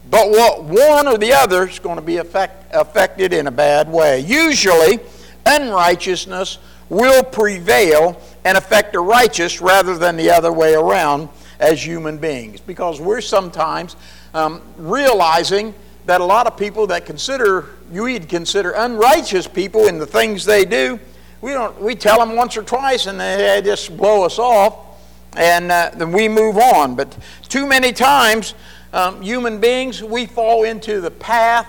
but 0.10 0.30
what 0.30 0.64
one 0.64 1.08
or 1.08 1.18
the 1.18 1.34
other 1.34 1.68
is 1.68 1.80
going 1.80 1.98
to 1.98 2.02
be 2.02 2.18
affect, 2.18 2.74
affected 2.74 3.34
in 3.34 3.48
a 3.48 3.52
bad 3.52 3.90
way. 3.92 4.22
Usually, 4.22 5.00
unrighteousness 5.46 6.60
will 6.90 7.24
prevail 7.24 8.20
and 8.48 8.58
affect 8.58 8.94
the 8.94 9.00
righteous 9.02 9.60
rather 9.60 9.98
than 9.98 10.16
the 10.16 10.32
other 10.32 10.54
way 10.54 10.74
around 10.74 11.28
as 11.60 11.86
human 11.86 12.18
beings. 12.18 12.62
Because 12.62 13.02
we're 13.02 13.20
sometimes 13.20 13.98
um, 14.34 14.62
realizing 14.78 15.76
that 16.06 16.22
a 16.22 16.24
lot 16.24 16.48
of 16.48 16.56
people 16.56 16.88
that 16.88 17.06
consider 17.06 17.66
you'd 17.92 18.30
consider 18.30 18.72
unrighteous 18.72 19.50
people 19.50 19.88
in 19.88 20.00
the 20.00 20.06
things 20.06 20.46
they 20.46 20.64
do, 20.64 20.98
we 21.42 21.52
don't 21.52 21.78
we 21.82 21.94
tell 21.94 22.20
them 22.20 22.38
once 22.38 22.56
or 22.56 22.64
twice 22.64 23.06
and 23.08 23.20
they 23.20 23.62
just 23.66 23.98
blow 23.98 24.24
us 24.24 24.40
off, 24.40 24.98
and 25.36 25.70
uh, 25.70 25.92
then 25.96 26.14
we 26.14 26.30
move 26.30 26.58
on. 26.58 26.96
But 26.96 27.18
too 27.50 27.68
many 27.68 27.92
times, 27.92 28.54
um, 28.94 29.22
human 29.22 29.60
beings 29.60 30.02
we 30.02 30.26
fall 30.26 30.64
into 30.64 31.02
the 31.02 31.12
path 31.12 31.68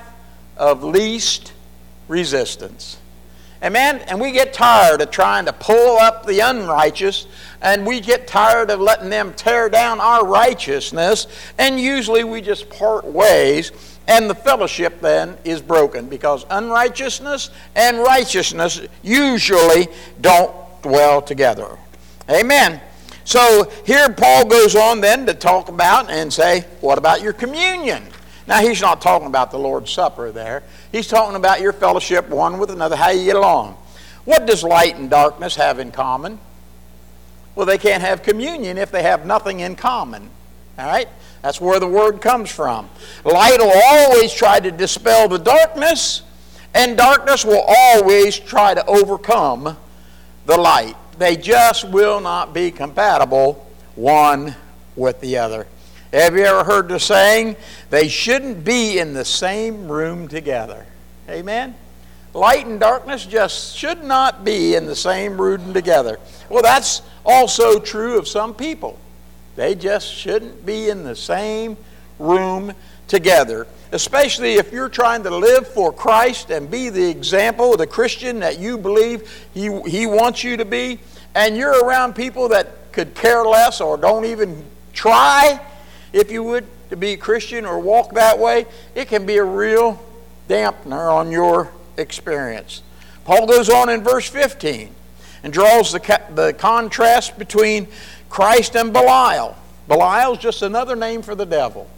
of 0.56 0.84
least 0.84 1.52
resistance. 2.06 2.98
Amen? 3.62 3.98
And 4.06 4.20
we 4.20 4.30
get 4.30 4.52
tired 4.52 5.00
of 5.00 5.10
trying 5.10 5.46
to 5.46 5.52
pull 5.52 5.98
up 5.98 6.24
the 6.24 6.40
unrighteous, 6.40 7.26
and 7.60 7.84
we 7.84 8.00
get 8.00 8.28
tired 8.28 8.70
of 8.70 8.80
letting 8.80 9.10
them 9.10 9.32
tear 9.34 9.68
down 9.68 10.00
our 10.00 10.24
righteousness, 10.24 11.26
and 11.58 11.80
usually 11.80 12.22
we 12.22 12.40
just 12.40 12.70
part 12.70 13.04
ways, 13.04 13.72
and 14.06 14.30
the 14.30 14.34
fellowship 14.34 15.00
then 15.00 15.36
is 15.44 15.60
broken 15.60 16.08
because 16.08 16.46
unrighteousness 16.50 17.50
and 17.74 17.98
righteousness 17.98 18.80
usually 19.02 19.88
don't 20.20 20.54
dwell 20.82 21.20
together. 21.20 21.76
Amen. 22.30 22.80
So 23.24 23.70
here 23.84 24.08
Paul 24.10 24.46
goes 24.46 24.76
on 24.76 25.00
then 25.00 25.26
to 25.26 25.34
talk 25.34 25.68
about 25.68 26.10
and 26.10 26.32
say, 26.32 26.60
what 26.80 26.96
about 26.96 27.22
your 27.22 27.32
communion? 27.32 28.04
Now, 28.46 28.60
he's 28.60 28.80
not 28.80 29.02
talking 29.02 29.26
about 29.26 29.50
the 29.50 29.58
Lord's 29.58 29.90
Supper 29.90 30.32
there. 30.32 30.62
He's 30.92 31.06
talking 31.06 31.36
about 31.36 31.60
your 31.60 31.72
fellowship 31.72 32.28
one 32.28 32.58
with 32.58 32.70
another, 32.70 32.96
how 32.96 33.10
you 33.10 33.24
get 33.24 33.36
along. 33.36 33.76
What 34.24 34.46
does 34.46 34.62
light 34.62 34.96
and 34.96 35.08
darkness 35.10 35.56
have 35.56 35.78
in 35.78 35.90
common? 35.92 36.38
Well, 37.54 37.66
they 37.66 37.78
can't 37.78 38.02
have 38.02 38.22
communion 38.22 38.78
if 38.78 38.90
they 38.90 39.02
have 39.02 39.26
nothing 39.26 39.60
in 39.60 39.76
common. 39.76 40.30
All 40.78 40.86
right? 40.86 41.08
That's 41.42 41.60
where 41.60 41.80
the 41.80 41.88
word 41.88 42.20
comes 42.20 42.50
from. 42.50 42.88
Light 43.24 43.58
will 43.58 43.72
always 43.86 44.32
try 44.32 44.60
to 44.60 44.70
dispel 44.70 45.28
the 45.28 45.38
darkness, 45.38 46.22
and 46.74 46.96
darkness 46.96 47.44
will 47.44 47.64
always 47.66 48.38
try 48.38 48.74
to 48.74 48.84
overcome 48.86 49.76
the 50.46 50.56
light. 50.56 50.96
They 51.18 51.36
just 51.36 51.88
will 51.88 52.20
not 52.20 52.54
be 52.54 52.70
compatible 52.70 53.66
one 53.94 54.54
with 54.94 55.20
the 55.20 55.38
other. 55.38 55.66
Have 56.12 56.36
you 56.36 56.44
ever 56.44 56.64
heard 56.64 56.88
the 56.88 56.98
saying, 56.98 57.56
they 57.90 58.08
shouldn't 58.08 58.64
be 58.64 58.98
in 58.98 59.12
the 59.12 59.24
same 59.24 59.88
room 59.88 60.26
together? 60.26 60.86
Amen? 61.28 61.74
Light 62.32 62.66
and 62.66 62.80
darkness 62.80 63.26
just 63.26 63.76
should 63.76 64.02
not 64.02 64.42
be 64.44 64.74
in 64.74 64.86
the 64.86 64.96
same 64.96 65.38
room 65.38 65.74
together. 65.74 66.18
Well, 66.48 66.62
that's 66.62 67.02
also 67.26 67.78
true 67.78 68.18
of 68.18 68.26
some 68.26 68.54
people. 68.54 68.98
They 69.56 69.74
just 69.74 70.10
shouldn't 70.10 70.64
be 70.64 70.88
in 70.88 71.04
the 71.04 71.16
same 71.16 71.76
room 72.18 72.72
together, 73.06 73.66
especially 73.92 74.54
if 74.54 74.72
you're 74.72 74.88
trying 74.88 75.22
to 75.24 75.30
live 75.30 75.68
for 75.68 75.92
Christ 75.92 76.50
and 76.50 76.70
be 76.70 76.88
the 76.88 77.10
example 77.10 77.72
of 77.72 77.78
the 77.78 77.86
Christian 77.86 78.38
that 78.40 78.58
you 78.58 78.78
believe 78.78 79.46
He, 79.52 79.80
he 79.82 80.06
wants 80.06 80.42
you 80.42 80.56
to 80.56 80.64
be, 80.64 81.00
and 81.34 81.56
you're 81.56 81.84
around 81.84 82.14
people 82.14 82.48
that 82.48 82.92
could 82.92 83.14
care 83.14 83.44
less 83.44 83.80
or 83.82 83.98
don't 83.98 84.24
even 84.24 84.64
try 84.92 85.60
if 86.12 86.30
you 86.30 86.42
would, 86.42 86.66
to 86.90 86.96
be 86.96 87.12
a 87.12 87.16
Christian 87.16 87.66
or 87.66 87.78
walk 87.78 88.14
that 88.14 88.38
way, 88.38 88.66
it 88.94 89.08
can 89.08 89.26
be 89.26 89.36
a 89.36 89.44
real 89.44 90.02
dampener 90.48 91.12
on 91.12 91.30
your 91.30 91.70
experience. 91.96 92.82
Paul 93.24 93.46
goes 93.46 93.68
on 93.68 93.88
in 93.88 94.02
verse 94.02 94.28
15 94.28 94.94
and 95.42 95.52
draws 95.52 95.92
the, 95.92 96.20
the 96.34 96.54
contrast 96.54 97.38
between 97.38 97.88
Christ 98.28 98.74
and 98.76 98.92
Belial. 98.92 99.56
Belial 99.86 100.32
is 100.32 100.38
just 100.38 100.62
another 100.62 100.96
name 100.96 101.22
for 101.22 101.34
the 101.34 101.46
devil. 101.46 101.88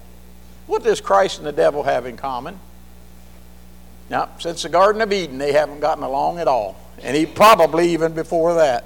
What 0.66 0.82
does 0.84 1.00
Christ 1.00 1.38
and 1.38 1.46
the 1.46 1.52
devil 1.52 1.82
have 1.82 2.06
in 2.06 2.16
common? 2.16 2.58
Now, 4.08 4.28
since 4.38 4.62
the 4.62 4.68
Garden 4.68 5.00
of 5.02 5.12
Eden, 5.12 5.38
they 5.38 5.52
haven't 5.52 5.80
gotten 5.80 6.02
along 6.02 6.38
at 6.38 6.48
all. 6.48 6.76
And 7.02 7.16
he 7.16 7.26
probably 7.26 7.92
even 7.92 8.12
before 8.12 8.54
that. 8.54 8.84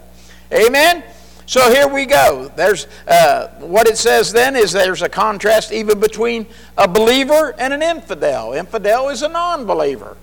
Amen? 0.53 1.03
So 1.47 1.73
here 1.73 1.89
we 1.89 2.07
go. 2.07 2.51
There's 2.57 2.87
uh, 3.07 3.49
what 3.61 3.87
it 3.87 3.99
says 3.99 4.33
then 4.33 4.57
is 4.57 4.73
there's 4.73 5.03
a 5.03 5.09
contrast 5.09 5.73
even 5.73 6.01
between 6.01 6.47
a 6.79 6.89
believer 6.89 7.55
and 7.59 7.73
an 7.73 7.83
infidel. 7.83 8.55
Infidel 8.55 9.11
is 9.11 9.23
a 9.23 9.29
non-believer. 9.29 10.17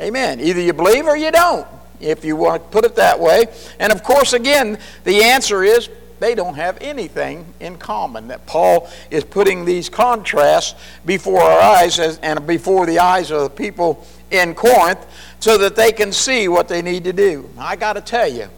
Amen. 0.00 0.40
Either 0.40 0.60
you 0.60 0.72
believe 0.72 1.06
or 1.06 1.16
you 1.16 1.30
don't, 1.30 1.66
if 2.00 2.24
you 2.24 2.36
want 2.36 2.62
to 2.62 2.68
put 2.68 2.84
it 2.84 2.96
that 2.96 3.18
way. 3.18 3.46
And 3.78 3.92
of 3.92 4.02
course, 4.02 4.32
again, 4.32 4.78
the 5.04 5.22
answer 5.22 5.62
is 5.62 5.88
they 6.18 6.34
don't 6.34 6.54
have 6.54 6.78
anything 6.80 7.46
in 7.60 7.76
common. 7.76 8.28
That 8.28 8.46
Paul 8.46 8.90
is 9.10 9.24
putting 9.24 9.64
these 9.64 9.88
contrasts 9.88 10.74
before 11.04 11.40
our 11.40 11.60
eyes 11.60 11.98
and 11.98 12.46
before 12.46 12.86
the 12.86 12.98
eyes 12.98 13.30
of 13.30 13.42
the 13.42 13.50
people 13.50 14.06
in 14.30 14.54
Corinth 14.54 15.06
so 15.38 15.56
that 15.58 15.76
they 15.76 15.92
can 15.92 16.12
see 16.12 16.48
what 16.48 16.68
they 16.68 16.82
need 16.82 17.04
to 17.04 17.12
do. 17.12 17.48
I 17.58 17.76
got 17.76 17.94
to 17.94 18.00
tell 18.00 18.28
you, 18.28 18.48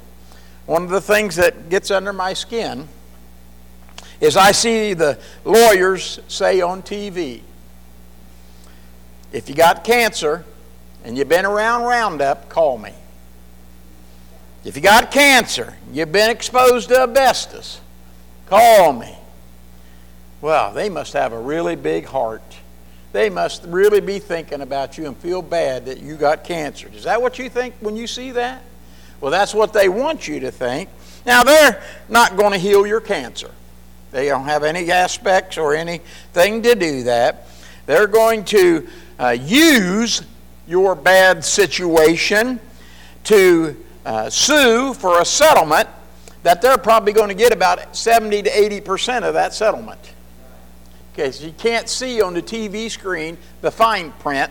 one 0.68 0.82
of 0.82 0.90
the 0.90 1.00
things 1.00 1.36
that 1.36 1.70
gets 1.70 1.90
under 1.90 2.12
my 2.12 2.34
skin 2.34 2.86
is 4.20 4.36
I 4.36 4.52
see 4.52 4.92
the 4.92 5.18
lawyers 5.42 6.20
say 6.28 6.60
on 6.60 6.82
TV, 6.82 7.40
if 9.32 9.48
you 9.48 9.54
got 9.54 9.82
cancer 9.82 10.44
and 11.04 11.16
you've 11.16 11.30
been 11.30 11.46
around 11.46 11.84
Roundup, 11.84 12.50
call 12.50 12.76
me. 12.76 12.92
If 14.62 14.76
you 14.76 14.82
got 14.82 15.10
cancer, 15.10 15.74
you've 15.90 16.12
been 16.12 16.28
exposed 16.28 16.90
to 16.90 17.00
asbestos, 17.00 17.80
Call 18.44 18.92
me. 18.92 19.16
Well, 20.42 20.74
they 20.74 20.90
must 20.90 21.14
have 21.14 21.32
a 21.32 21.40
really 21.40 21.76
big 21.76 22.04
heart. 22.04 22.58
They 23.12 23.30
must 23.30 23.64
really 23.64 24.02
be 24.02 24.18
thinking 24.18 24.60
about 24.60 24.98
you 24.98 25.06
and 25.06 25.16
feel 25.16 25.40
bad 25.40 25.86
that 25.86 26.00
you 26.00 26.16
got 26.16 26.44
cancer. 26.44 26.90
Is 26.92 27.04
that 27.04 27.22
what 27.22 27.38
you 27.38 27.48
think 27.48 27.74
when 27.80 27.96
you 27.96 28.06
see 28.06 28.32
that? 28.32 28.62
Well, 29.20 29.30
that's 29.30 29.54
what 29.54 29.72
they 29.72 29.88
want 29.88 30.28
you 30.28 30.40
to 30.40 30.50
think. 30.50 30.88
Now, 31.26 31.42
they're 31.42 31.82
not 32.08 32.36
going 32.36 32.52
to 32.52 32.58
heal 32.58 32.86
your 32.86 33.00
cancer. 33.00 33.50
They 34.10 34.28
don't 34.28 34.44
have 34.44 34.64
any 34.64 34.90
aspects 34.90 35.58
or 35.58 35.74
anything 35.74 36.62
to 36.62 36.74
do 36.74 37.02
that. 37.04 37.48
They're 37.86 38.06
going 38.06 38.44
to 38.46 38.86
uh, 39.18 39.30
use 39.30 40.22
your 40.66 40.94
bad 40.94 41.44
situation 41.44 42.60
to 43.24 43.76
uh, 44.04 44.30
sue 44.30 44.94
for 44.94 45.20
a 45.20 45.24
settlement 45.24 45.88
that 46.42 46.62
they're 46.62 46.78
probably 46.78 47.12
going 47.12 47.28
to 47.28 47.34
get 47.34 47.52
about 47.52 47.96
70 47.96 48.42
to 48.42 48.50
80 48.50 48.80
percent 48.80 49.24
of 49.24 49.34
that 49.34 49.52
settlement. 49.52 49.98
Okay, 51.12 51.32
so 51.32 51.46
you 51.46 51.52
can't 51.52 51.88
see 51.88 52.22
on 52.22 52.32
the 52.32 52.42
TV 52.42 52.90
screen 52.90 53.36
the 53.60 53.70
fine 53.70 54.12
print 54.12 54.50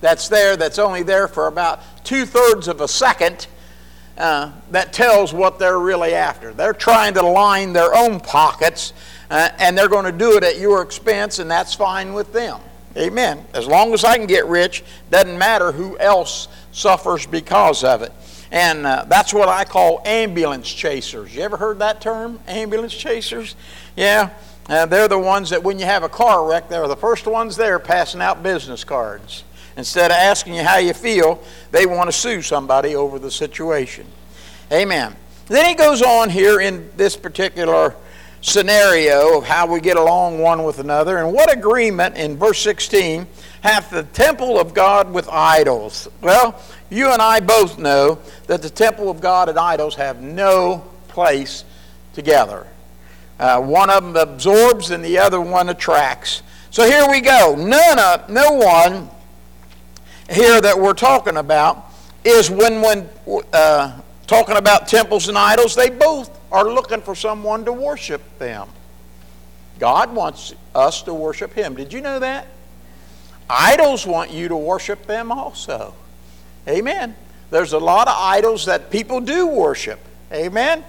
that's 0.00 0.28
there, 0.28 0.56
that's 0.56 0.78
only 0.78 1.02
there 1.02 1.28
for 1.28 1.46
about 1.46 1.80
two 2.04 2.24
thirds 2.24 2.68
of 2.68 2.80
a 2.80 2.88
second, 2.88 3.46
uh, 4.18 4.52
that 4.72 4.92
tells 4.92 5.32
what 5.32 5.58
they're 5.58 5.78
really 5.78 6.12
after. 6.12 6.52
They're 6.52 6.74
trying 6.74 7.14
to 7.14 7.22
line 7.22 7.72
their 7.72 7.94
own 7.94 8.20
pockets, 8.20 8.92
uh, 9.30 9.50
and 9.58 9.78
they're 9.78 9.88
going 9.88 10.04
to 10.04 10.12
do 10.12 10.36
it 10.36 10.44
at 10.44 10.58
your 10.58 10.82
expense, 10.82 11.38
and 11.38 11.50
that's 11.50 11.74
fine 11.74 12.12
with 12.12 12.32
them. 12.32 12.60
Amen. 12.96 13.46
As 13.54 13.66
long 13.66 13.94
as 13.94 14.02
I 14.02 14.16
can 14.16 14.26
get 14.26 14.46
rich, 14.46 14.82
doesn't 15.10 15.38
matter 15.38 15.70
who 15.70 15.96
else 15.98 16.48
suffers 16.72 17.26
because 17.26 17.84
of 17.84 18.02
it. 18.02 18.12
And 18.50 18.86
uh, 18.86 19.04
that's 19.08 19.32
what 19.32 19.48
I 19.48 19.64
call 19.64 20.02
ambulance 20.04 20.72
chasers. 20.72 21.34
You 21.34 21.42
ever 21.42 21.56
heard 21.56 21.78
that 21.78 22.00
term? 22.00 22.40
Ambulance 22.48 22.94
chasers? 22.94 23.54
Yeah. 23.94 24.30
Uh, 24.68 24.86
they're 24.86 25.08
the 25.08 25.18
ones 25.18 25.50
that 25.50 25.62
when 25.62 25.78
you 25.78 25.84
have 25.84 26.02
a 26.02 26.08
car 26.08 26.48
wreck, 26.48 26.68
they're 26.68 26.88
the 26.88 26.96
first 26.96 27.26
ones 27.26 27.56
there 27.56 27.78
passing 27.78 28.20
out 28.20 28.42
business 28.42 28.84
cards. 28.84 29.44
Instead 29.78 30.10
of 30.10 30.16
asking 30.16 30.54
you 30.54 30.62
how 30.64 30.78
you 30.78 30.92
feel, 30.92 31.40
they 31.70 31.86
want 31.86 32.08
to 32.08 32.12
sue 32.12 32.42
somebody 32.42 32.96
over 32.96 33.20
the 33.20 33.30
situation. 33.30 34.04
Amen. 34.72 35.14
Then 35.46 35.66
he 35.66 35.74
goes 35.74 36.02
on 36.02 36.30
here 36.30 36.60
in 36.60 36.90
this 36.96 37.16
particular 37.16 37.94
scenario 38.40 39.38
of 39.38 39.44
how 39.44 39.66
we 39.72 39.80
get 39.80 39.96
along 39.96 40.40
one 40.40 40.64
with 40.64 40.80
another. 40.80 41.18
And 41.18 41.32
what 41.32 41.56
agreement 41.56 42.16
in 42.16 42.36
verse 42.36 42.58
16 42.58 43.24
hath 43.60 43.90
the 43.90 44.02
temple 44.02 44.58
of 44.58 44.74
God 44.74 45.12
with 45.12 45.28
idols? 45.28 46.08
Well, 46.22 46.60
you 46.90 47.12
and 47.12 47.22
I 47.22 47.38
both 47.38 47.78
know 47.78 48.18
that 48.48 48.62
the 48.62 48.70
temple 48.70 49.08
of 49.08 49.20
God 49.20 49.48
and 49.48 49.56
idols 49.56 49.94
have 49.94 50.20
no 50.20 50.90
place 51.06 51.64
together. 52.14 52.66
Uh, 53.38 53.60
one 53.60 53.90
of 53.90 54.02
them 54.02 54.16
absorbs 54.16 54.90
and 54.90 55.04
the 55.04 55.18
other 55.18 55.40
one 55.40 55.68
attracts. 55.68 56.42
So 56.70 56.84
here 56.84 57.08
we 57.08 57.20
go. 57.20 57.54
None 57.56 57.98
of, 58.00 58.28
no 58.28 58.50
one 58.50 59.10
here 60.30 60.60
that 60.60 60.78
we're 60.78 60.94
talking 60.94 61.36
about 61.36 61.84
is 62.24 62.50
when, 62.50 62.80
when 62.82 63.08
uh, 63.52 64.00
talking 64.26 64.56
about 64.56 64.88
temples 64.88 65.28
and 65.28 65.38
idols, 65.38 65.74
they 65.74 65.90
both 65.90 66.38
are 66.52 66.70
looking 66.70 67.00
for 67.00 67.14
someone 67.14 67.64
to 67.64 67.72
worship 67.72 68.22
them. 68.38 68.68
God 69.78 70.14
wants 70.14 70.54
us 70.74 71.02
to 71.02 71.14
worship 71.14 71.52
Him. 71.52 71.74
Did 71.74 71.92
you 71.92 72.00
know 72.00 72.18
that? 72.18 72.46
Idols 73.48 74.06
want 74.06 74.30
you 74.30 74.48
to 74.48 74.56
worship 74.56 75.06
them 75.06 75.32
also. 75.32 75.94
Amen. 76.68 77.14
There's 77.50 77.72
a 77.72 77.78
lot 77.78 78.08
of 78.08 78.14
idols 78.16 78.66
that 78.66 78.90
people 78.90 79.20
do 79.20 79.46
worship. 79.46 80.00
Amen. 80.32 80.84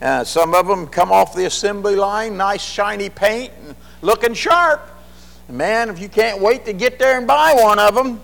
Uh, 0.00 0.22
some 0.22 0.54
of 0.54 0.66
them 0.66 0.86
come 0.86 1.10
off 1.10 1.34
the 1.34 1.46
assembly 1.46 1.96
line, 1.96 2.36
nice 2.36 2.62
shiny 2.62 3.08
paint 3.08 3.52
and 3.66 3.74
looking 4.02 4.34
sharp. 4.34 4.88
Man, 5.48 5.88
if 5.88 5.98
you 5.98 6.08
can't 6.08 6.40
wait 6.40 6.64
to 6.66 6.72
get 6.72 6.98
there 6.98 7.18
and 7.18 7.26
buy 7.26 7.54
one 7.54 7.78
of 7.78 7.94
them, 7.94 8.20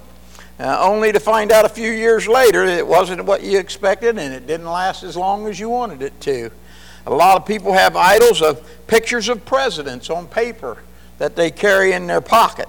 uh, 0.61 0.79
only 0.81 1.11
to 1.11 1.19
find 1.19 1.51
out 1.51 1.65
a 1.65 1.69
few 1.71 1.91
years 1.91 2.29
later 2.29 2.65
it 2.65 2.87
wasn't 2.87 3.25
what 3.25 3.43
you 3.43 3.59
expected 3.59 4.19
and 4.19 4.35
it 4.35 4.47
didn't 4.47 4.67
last 4.67 5.03
as 5.03 5.17
long 5.17 5.47
as 5.47 5.59
you 5.59 5.71
wanted 5.71 6.03
it 6.03 6.21
to. 6.21 6.51
A 7.07 7.15
lot 7.15 7.39
of 7.39 7.47
people 7.47 7.73
have 7.73 7.97
idols 7.97 8.43
of 8.43 8.63
pictures 8.87 9.31
of 9.31 9.45
presidents 9.47 10.11
on 10.11 10.27
paper 10.29 10.77
that 11.17 11.35
they 11.35 11.51
carry 11.51 11.93
in 11.93 12.07
their 12.07 12.21
pocket. 12.21 12.69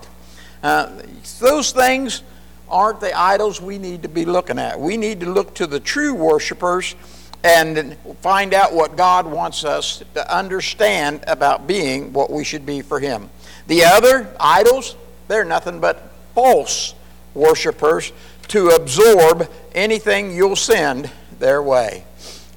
Uh, 0.63 1.01
those 1.39 1.73
things 1.73 2.23
aren't 2.69 3.01
the 3.01 3.13
idols 3.13 3.62
we 3.62 3.77
need 3.77 4.04
to 4.04 4.08
be 4.08 4.23
looking 4.23 4.58
at. 4.58 4.80
We 4.80 4.95
need 4.95 5.19
to 5.19 5.30
look 5.30 5.54
to 5.56 5.67
the 5.67 5.80
true 5.80 6.13
worshipers 6.13 6.95
and 7.43 7.97
find 8.21 8.54
out 8.54 8.73
what 8.73 8.95
God 8.95 9.25
wants 9.25 9.65
us 9.65 10.01
to 10.13 10.34
understand 10.34 11.25
about 11.27 11.67
being 11.67 12.13
what 12.13 12.32
we 12.32 12.45
should 12.45 12.65
be 12.65 12.82
for 12.82 13.01
Him. 13.01 13.30
The 13.67 13.84
other 13.84 14.34
idols, 14.39 14.95
they're 15.27 15.43
nothing 15.43 15.82
but 15.82 16.13
false 16.34 16.93
worshipers 17.34 18.12
to 18.50 18.70
absorb 18.70 19.50
anything 19.74 20.36
you'll 20.36 20.56
send 20.56 21.10
their 21.39 21.62
way. 21.62 22.04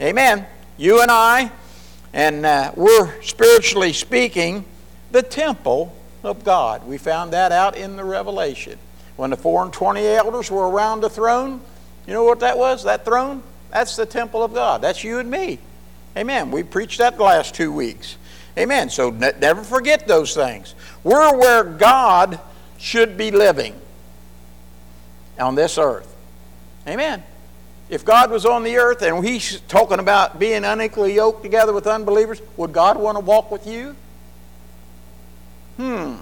Amen. 0.00 0.46
You 0.76 1.00
and 1.02 1.10
I, 1.10 1.52
and 2.12 2.44
uh, 2.44 2.72
we're 2.74 3.22
spiritually 3.22 3.92
speaking 3.92 4.64
the 5.12 5.22
temple 5.22 5.94
of 6.24 6.44
God. 6.44 6.86
We 6.86 6.98
found 6.98 7.32
that 7.32 7.52
out 7.52 7.76
in 7.76 7.96
the 7.96 8.04
Revelation. 8.04 8.78
When 9.16 9.30
the 9.30 9.36
four 9.36 9.62
and 9.62 9.72
twenty 9.72 10.04
elders 10.06 10.50
were 10.50 10.68
around 10.68 11.00
the 11.00 11.10
throne, 11.10 11.60
you 12.06 12.12
know 12.12 12.24
what 12.24 12.40
that 12.40 12.58
was? 12.58 12.82
That 12.84 13.04
throne? 13.04 13.42
That's 13.70 13.94
the 13.94 14.06
temple 14.06 14.42
of 14.42 14.52
God. 14.52 14.82
That's 14.82 15.04
you 15.04 15.18
and 15.18 15.30
me. 15.30 15.58
Amen. 16.16 16.50
We 16.50 16.62
preached 16.62 16.98
that 16.98 17.16
the 17.16 17.22
last 17.22 17.54
two 17.54 17.72
weeks. 17.72 18.16
Amen. 18.58 18.90
So 18.90 19.10
never 19.10 19.62
forget 19.62 20.06
those 20.06 20.34
things. 20.34 20.74
We're 21.02 21.36
where 21.36 21.64
God 21.64 22.40
should 22.78 23.16
be 23.16 23.30
living 23.30 23.80
on 25.38 25.54
this 25.54 25.78
earth. 25.78 26.14
Amen. 26.86 27.22
If 27.88 28.04
God 28.04 28.30
was 28.30 28.46
on 28.46 28.64
the 28.64 28.76
earth 28.76 29.02
and 29.02 29.24
He's 29.24 29.60
talking 29.62 29.98
about 29.98 30.38
being 30.38 30.64
unequally 30.64 31.14
yoked 31.14 31.42
together 31.42 31.72
with 31.72 31.86
unbelievers, 31.86 32.40
would 32.56 32.72
God 32.72 32.96
want 32.98 33.16
to 33.16 33.24
walk 33.24 33.50
with 33.50 33.66
you? 33.66 33.94
Hmm. 35.76 36.16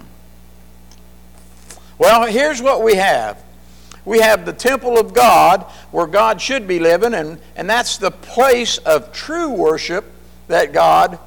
Well, 1.97 2.25
here's 2.25 2.61
what 2.61 2.83
we 2.83 2.95
have. 2.95 3.41
We 4.05 4.19
have 4.19 4.45
the 4.45 4.53
temple 4.53 4.97
of 4.97 5.13
God 5.13 5.61
where 5.91 6.07
God 6.07 6.41
should 6.41 6.67
be 6.67 6.79
living, 6.79 7.13
and, 7.13 7.39
and 7.55 7.69
that's 7.69 7.97
the 7.97 8.11
place 8.11 8.77
of 8.79 9.13
true 9.13 9.49
worship 9.49 10.05
that 10.47 10.73
God 10.73 11.17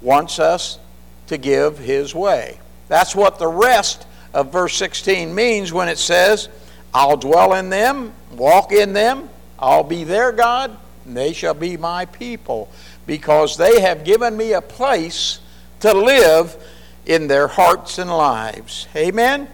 wants 0.00 0.38
us 0.38 0.78
to 1.26 1.36
give 1.36 1.78
His 1.78 2.14
way. 2.14 2.58
That's 2.88 3.14
what 3.14 3.38
the 3.38 3.48
rest 3.48 4.06
of 4.32 4.50
verse 4.52 4.76
16 4.76 5.34
means 5.34 5.72
when 5.72 5.88
it 5.88 5.98
says, 5.98 6.48
I'll 6.94 7.16
dwell 7.16 7.54
in 7.54 7.70
them, 7.70 8.12
walk 8.30 8.70
in 8.70 8.92
them, 8.92 9.28
I'll 9.58 9.82
be 9.82 10.04
their 10.04 10.30
God, 10.30 10.76
and 11.04 11.16
they 11.16 11.32
shall 11.32 11.54
be 11.54 11.76
my 11.76 12.06
people, 12.06 12.70
because 13.04 13.56
they 13.56 13.80
have 13.80 14.04
given 14.04 14.36
me 14.36 14.52
a 14.52 14.62
place 14.62 15.40
to 15.80 15.92
live 15.92 16.56
in 17.04 17.26
their 17.26 17.48
hearts 17.48 17.98
and 17.98 18.08
lives. 18.08 18.86
Amen? 18.94 19.48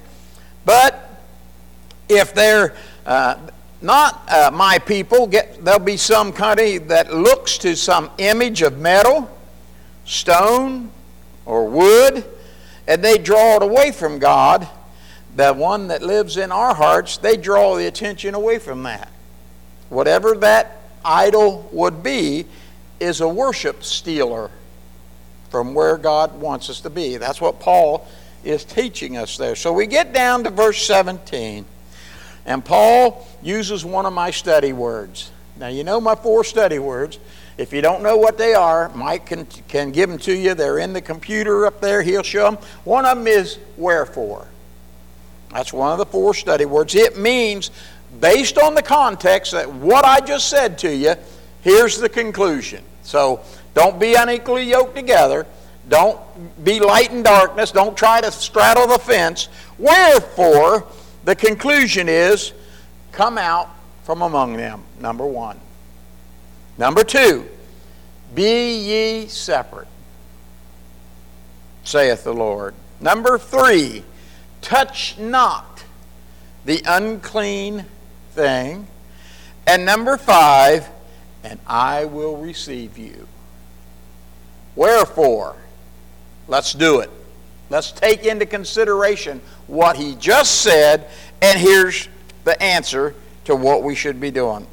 But 0.65 1.23
if 2.09 2.35
they're 2.35 2.77
uh, 3.07 3.39
not 3.81 4.31
uh, 4.31 4.51
my 4.53 4.79
people, 4.79 5.27
get, 5.27 5.65
there'll 5.65 5.81
be 5.81 5.97
some 5.97 6.33
country 6.33 6.79
that 6.79 7.15
looks 7.15 7.57
to 7.59 7.75
some 7.75 8.11
image 8.19 8.63
of 8.63 8.79
metal, 8.79 9.31
stone, 10.05 10.91
or 11.47 11.67
wood, 11.67 12.25
and 12.87 13.03
they 13.03 13.17
draw 13.17 13.57
it 13.57 13.63
away 13.63 13.93
from 13.93 14.19
God. 14.19 14.69
The 15.37 15.53
one 15.53 15.89
that 15.89 16.03
lives 16.03 16.37
in 16.37 16.51
our 16.51 16.75
hearts, 16.75 17.17
they 17.17 17.37
draw 17.37 17.77
the 17.77 17.87
attention 17.87 18.35
away 18.35 18.59
from 18.59 18.83
that. 18.83 19.11
Whatever 19.89 20.35
that 20.37 20.81
idol 21.05 21.69
would 21.73 22.03
be, 22.03 22.47
is 23.01 23.21
a 23.21 23.29
worship 23.29 23.83
stealer 23.83 24.51
from 25.49 25.75
where 25.75 25.97
God 25.97 26.39
wants 26.39 26.71
us 26.71 26.81
to 26.83 26.91
be. 26.91 27.17
That's 27.17 27.41
what 27.41 27.59
Paul 27.59 28.07
is 28.45 28.65
teaching 28.65 29.17
us 29.17 29.37
there. 29.37 29.57
So 29.57 29.73
we 29.73 29.87
get 29.87 30.13
down 30.13 30.45
to 30.45 30.51
verse 30.51 30.85
17, 30.87 31.65
and 32.47 32.65
Paul 32.65 33.27
uses 33.43 33.85
one 33.85 34.07
of 34.07 34.13
my 34.13 34.31
study 34.31 34.73
words. 34.73 35.31
Now, 35.57 35.69
you 35.69 35.85
know 35.85 36.01
my 36.01 36.15
four 36.15 36.45
study 36.45 36.79
words. 36.79 37.19
If 37.59 37.73
you 37.73 37.83
don't 37.83 38.03
know 38.03 38.17
what 38.17 38.39
they 38.39 38.55
are, 38.55 38.89
Mike 38.95 39.27
can, 39.27 39.45
can 39.45 39.91
give 39.91 40.09
them 40.09 40.19
to 40.21 40.33
you. 40.33 40.55
They're 40.55 40.79
in 40.79 40.95
the 40.95 41.03
computer 41.03 41.67
up 41.67 41.81
there. 41.81 42.01
He'll 42.01 42.23
show 42.23 42.51
them. 42.51 42.57
One 42.85 43.05
of 43.05 43.19
them 43.19 43.27
is 43.27 43.59
wherefore. 43.77 44.47
That's 45.53 45.73
one 45.73 45.93
of 45.93 45.99
the 45.99 46.07
four 46.07 46.35
study 46.35 46.65
words. 46.65 46.95
It 46.95 47.19
means, 47.19 47.71
based 48.21 48.59
on 48.59 48.75
the 48.75 48.83
context 48.83 49.53
that 49.53 49.71
what 49.71 50.05
I 50.05 50.21
just 50.21 50.49
said 50.49 50.79
to 50.79 50.95
you, 50.95 51.15
here's 51.63 51.99
the 51.99 52.09
conclusion. 52.09 52.85
So 53.03 53.41
don't 53.75 53.99
be 53.99 54.15
unequally 54.15 54.65
yoked 54.65 54.95
together. 54.95 55.47
Don't 55.89 56.21
be 56.65 56.79
light 56.79 57.11
and 57.11 57.25
darkness. 57.25 57.73
Don't 57.73 57.97
try 57.97 58.21
to 58.21 58.31
straddle 58.31 58.87
the 58.87 58.99
fence. 58.99 59.49
Wherefore, 59.79 60.87
the 61.25 61.35
conclusion 61.35 62.09
is 62.09 62.53
come 63.13 63.39
out 63.39 63.69
from 64.05 64.23
among 64.23 64.57
them, 64.57 64.85
number 65.01 65.27
one. 65.27 65.59
Number 66.79 67.05
two, 67.05 67.47
be 68.35 68.77
ye 68.77 69.27
separate. 69.27 69.89
saith 71.85 72.25
the 72.25 72.33
Lord. 72.33 72.75
Number 73.01 73.39
three, 73.39 74.05
touch 74.61 75.19
not 75.19 75.85
the 76.65 76.83
unclean 76.87 77.87
thing. 78.33 78.87
And 79.67 79.85
number 79.85 80.17
five, 80.17 80.89
and 81.45 81.59
I 81.67 82.05
will 82.05 82.37
receive 82.37 82.99
you. 82.99 83.27
Wherefore, 84.77 85.57
let's 86.49 86.73
do 86.73 87.01
it. 87.01 87.11
Let's 87.71 87.93
take 87.93 88.25
into 88.25 88.47
consideration 88.47 89.41
what 89.67 89.97
he 89.97 90.15
just 90.17 90.63
said, 90.63 91.09
and 91.41 91.59
here's 91.59 92.09
the 92.45 92.61
answer 92.63 93.15
to 93.45 93.55
what 93.55 93.83
we 93.83 93.95
should 93.95 94.21
be 94.21 94.31
doing. 94.31 94.67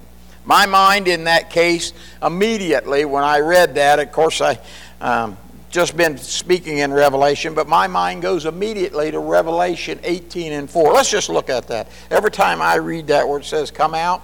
My 0.46 0.66
mind, 0.66 1.08
in 1.08 1.26
that 1.26 1.50
case, 1.50 1.94
immediately 2.24 3.06
when 3.06 3.24
I 3.24 3.40
read 3.40 3.76
that, 3.76 4.00
of 4.00 4.12
course, 4.12 4.42
I 4.42 4.60
um, 5.02 5.38
just 5.70 5.98
been 5.98 6.18
speaking 6.18 6.78
in 6.80 6.94
Revelation, 6.94 7.54
but 7.54 7.68
my 7.68 7.88
mind 7.88 8.22
goes 8.22 8.46
immediately 8.46 9.12
to 9.12 9.20
Revelation 9.20 10.00
18 10.04 10.54
and 10.54 10.70
4. 10.70 10.94
Let's 10.94 11.10
just 11.10 11.30
look 11.30 11.50
at 11.50 11.68
that. 11.68 11.90
Every 12.10 12.32
time 12.32 12.62
I 12.62 12.76
read 12.76 13.08
that 13.08 13.28
where 13.28 13.40
it 13.40 13.46
says, 13.46 13.70
come 13.70 13.94
out, 13.94 14.22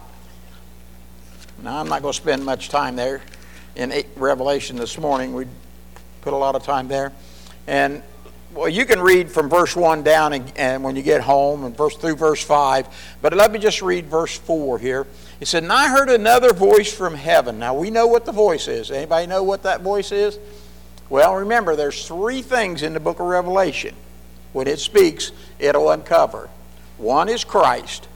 now 1.61 1.79
I'm 1.79 1.87
not 1.87 2.01
going 2.01 2.13
to 2.13 2.17
spend 2.17 2.43
much 2.45 2.69
time 2.69 2.95
there 2.95 3.21
in 3.75 3.93
Revelation 4.15 4.77
this 4.77 4.97
morning. 4.97 5.33
We 5.33 5.45
put 6.21 6.33
a 6.33 6.37
lot 6.37 6.55
of 6.55 6.63
time 6.63 6.87
there. 6.87 7.11
And 7.67 8.03
well, 8.53 8.69
you 8.69 8.85
can 8.85 9.01
read 9.01 9.31
from 9.31 9.49
verse 9.49 9.75
1 9.75 10.03
down 10.03 10.33
and, 10.33 10.51
and, 10.57 10.83
when 10.83 10.95
you 10.95 11.01
get 11.01 11.21
home 11.21 11.63
and 11.63 11.75
verse 11.75 11.95
through 11.95 12.15
verse 12.15 12.43
5. 12.43 12.87
But 13.21 13.33
let 13.33 13.51
me 13.51 13.59
just 13.59 13.81
read 13.81 14.05
verse 14.05 14.37
4 14.37 14.77
here. 14.77 15.07
He 15.39 15.45
said, 15.45 15.63
And 15.63 15.71
I 15.71 15.89
heard 15.89 16.09
another 16.09 16.53
voice 16.53 16.93
from 16.93 17.15
heaven. 17.15 17.57
Now 17.59 17.73
we 17.73 17.89
know 17.89 18.07
what 18.07 18.25
the 18.25 18.31
voice 18.31 18.67
is. 18.67 18.91
Anybody 18.91 19.27
know 19.27 19.43
what 19.43 19.63
that 19.63 19.81
voice 19.81 20.11
is? 20.11 20.37
Well, 21.09 21.35
remember, 21.35 21.75
there's 21.75 22.07
three 22.07 22.41
things 22.41 22.81
in 22.83 22.93
the 22.93 22.99
book 22.99 23.19
of 23.19 23.27
Revelation. 23.27 23.95
When 24.53 24.67
it 24.67 24.79
speaks, 24.79 25.31
it'll 25.59 25.89
uncover. 25.89 26.49
One 26.97 27.29
is 27.29 27.43
Christ. 27.43 28.07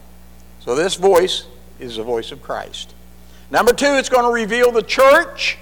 So 0.60 0.74
this 0.74 0.94
voice 0.94 1.44
is 1.78 1.96
the 1.96 2.02
voice 2.02 2.32
of 2.32 2.42
Christ. 2.42 2.94
Number 3.50 3.72
two, 3.72 3.94
it's 3.94 4.08
going 4.08 4.24
to 4.24 4.32
reveal 4.32 4.72
the 4.72 4.82
church. 4.82 5.58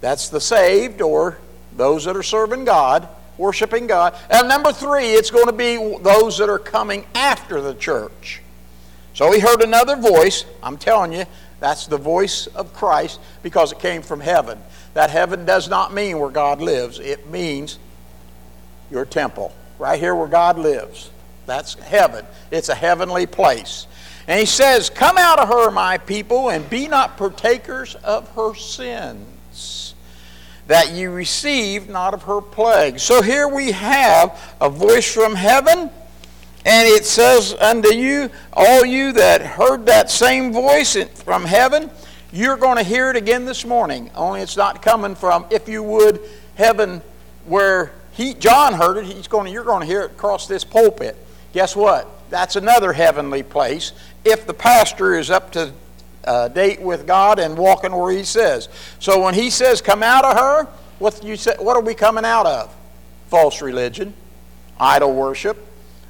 That's 0.00 0.28
the 0.28 0.40
saved 0.40 1.00
or 1.00 1.38
those 1.76 2.04
that 2.04 2.16
are 2.16 2.22
serving 2.22 2.64
God 2.64 3.08
worshiping 3.38 3.86
God. 3.86 4.14
And 4.28 4.48
number 4.48 4.72
three, 4.72 5.12
it's 5.12 5.30
going 5.30 5.46
to 5.46 5.52
be 5.52 5.76
those 6.02 6.36
that 6.38 6.50
are 6.50 6.58
coming 6.58 7.06
after 7.14 7.60
the 7.60 7.74
church. 7.74 8.42
So 9.18 9.32
he 9.32 9.40
heard 9.40 9.62
another 9.62 9.96
voice. 9.96 10.44
I'm 10.62 10.78
telling 10.78 11.12
you, 11.12 11.24
that's 11.58 11.88
the 11.88 11.96
voice 11.96 12.46
of 12.46 12.72
Christ 12.72 13.18
because 13.42 13.72
it 13.72 13.80
came 13.80 14.00
from 14.00 14.20
heaven. 14.20 14.60
That 14.94 15.10
heaven 15.10 15.44
does 15.44 15.68
not 15.68 15.92
mean 15.92 16.20
where 16.20 16.30
God 16.30 16.60
lives, 16.60 17.00
it 17.00 17.28
means 17.28 17.80
your 18.92 19.04
temple, 19.04 19.52
right 19.80 19.98
here 19.98 20.14
where 20.14 20.28
God 20.28 20.56
lives. 20.56 21.10
That's 21.46 21.74
heaven. 21.74 22.26
It's 22.52 22.68
a 22.68 22.76
heavenly 22.76 23.26
place. 23.26 23.88
And 24.28 24.38
he 24.38 24.46
says, 24.46 24.88
Come 24.88 25.18
out 25.18 25.40
of 25.40 25.48
her, 25.48 25.72
my 25.72 25.98
people, 25.98 26.50
and 26.50 26.70
be 26.70 26.86
not 26.86 27.16
partakers 27.16 27.96
of 27.96 28.28
her 28.36 28.54
sins 28.54 29.96
that 30.68 30.92
you 30.92 31.10
receive 31.10 31.88
not 31.88 32.14
of 32.14 32.22
her 32.22 32.40
plague. 32.40 33.00
So 33.00 33.20
here 33.20 33.48
we 33.48 33.72
have 33.72 34.54
a 34.60 34.70
voice 34.70 35.12
from 35.12 35.34
heaven, 35.34 35.90
and 36.68 36.86
it 36.86 37.06
says 37.06 37.54
unto 37.54 37.94
you, 37.94 38.28
all 38.52 38.84
you 38.84 39.12
that 39.12 39.40
heard 39.40 39.86
that 39.86 40.10
same 40.10 40.52
voice 40.52 41.02
from 41.14 41.46
heaven, 41.46 41.90
you're 42.30 42.58
going 42.58 42.76
to 42.76 42.82
hear 42.82 43.08
it 43.08 43.16
again 43.16 43.46
this 43.46 43.64
morning. 43.64 44.10
Only 44.14 44.42
it's 44.42 44.54
not 44.54 44.82
coming 44.82 45.14
from, 45.14 45.46
if 45.48 45.66
you 45.66 45.82
would, 45.82 46.20
heaven 46.56 47.00
where 47.46 47.92
he, 48.12 48.34
John 48.34 48.74
heard 48.74 48.98
it. 48.98 49.06
He's 49.06 49.28
going 49.28 49.46
to, 49.46 49.50
you're 49.50 49.64
going 49.64 49.80
to 49.80 49.86
hear 49.86 50.02
it 50.02 50.10
across 50.10 50.46
this 50.46 50.62
pulpit. 50.62 51.16
Guess 51.54 51.74
what? 51.74 52.06
That's 52.28 52.54
another 52.54 52.92
heavenly 52.92 53.42
place. 53.42 53.92
If 54.26 54.46
the 54.46 54.52
pastor 54.52 55.16
is 55.16 55.30
up 55.30 55.52
to 55.52 55.72
uh, 56.24 56.48
date 56.48 56.82
with 56.82 57.06
God 57.06 57.38
and 57.38 57.56
walking 57.56 57.96
where 57.96 58.12
He 58.12 58.24
says. 58.24 58.68
So 58.98 59.22
when 59.22 59.32
He 59.32 59.48
says, 59.48 59.80
"Come 59.80 60.02
out 60.02 60.26
of 60.26 60.36
her," 60.36 60.64
what 60.98 61.24
you 61.24 61.36
say? 61.36 61.54
What 61.58 61.76
are 61.76 61.82
we 61.82 61.94
coming 61.94 62.26
out 62.26 62.44
of? 62.44 62.76
False 63.28 63.62
religion, 63.62 64.12
idol 64.78 65.14
worship, 65.14 65.56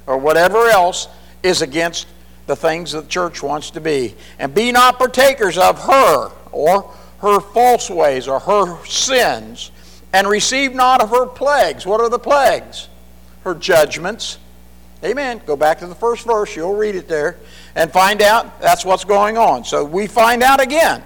or 0.09 0.17
whatever 0.17 0.67
else 0.67 1.07
is 1.43 1.61
against 1.61 2.07
the 2.47 2.55
things 2.55 2.91
that 2.91 3.01
the 3.01 3.07
church 3.07 3.43
wants 3.43 3.69
to 3.69 3.79
be. 3.79 4.15
And 4.39 4.53
be 4.53 4.71
not 4.71 4.97
partakers 4.97 5.57
of 5.57 5.79
her 5.83 6.31
or 6.51 6.91
her 7.19 7.39
false 7.39 7.89
ways 7.91 8.27
or 8.27 8.39
her 8.39 8.83
sins, 8.85 9.71
and 10.11 10.27
receive 10.27 10.73
not 10.73 11.01
of 11.01 11.11
her 11.11 11.27
plagues. 11.27 11.85
What 11.85 12.01
are 12.01 12.09
the 12.09 12.19
plagues? 12.19 12.89
Her 13.43 13.53
judgments. 13.53 14.39
Amen. 15.03 15.41
Go 15.45 15.55
back 15.55 15.79
to 15.79 15.87
the 15.87 15.95
first 15.95 16.25
verse, 16.25 16.55
you'll 16.55 16.75
read 16.75 16.95
it 16.95 17.07
there 17.07 17.37
and 17.75 17.91
find 17.91 18.21
out 18.21 18.59
that's 18.59 18.83
what's 18.83 19.05
going 19.05 19.37
on. 19.37 19.63
So 19.63 19.85
we 19.85 20.07
find 20.07 20.41
out 20.41 20.59
again 20.59 21.03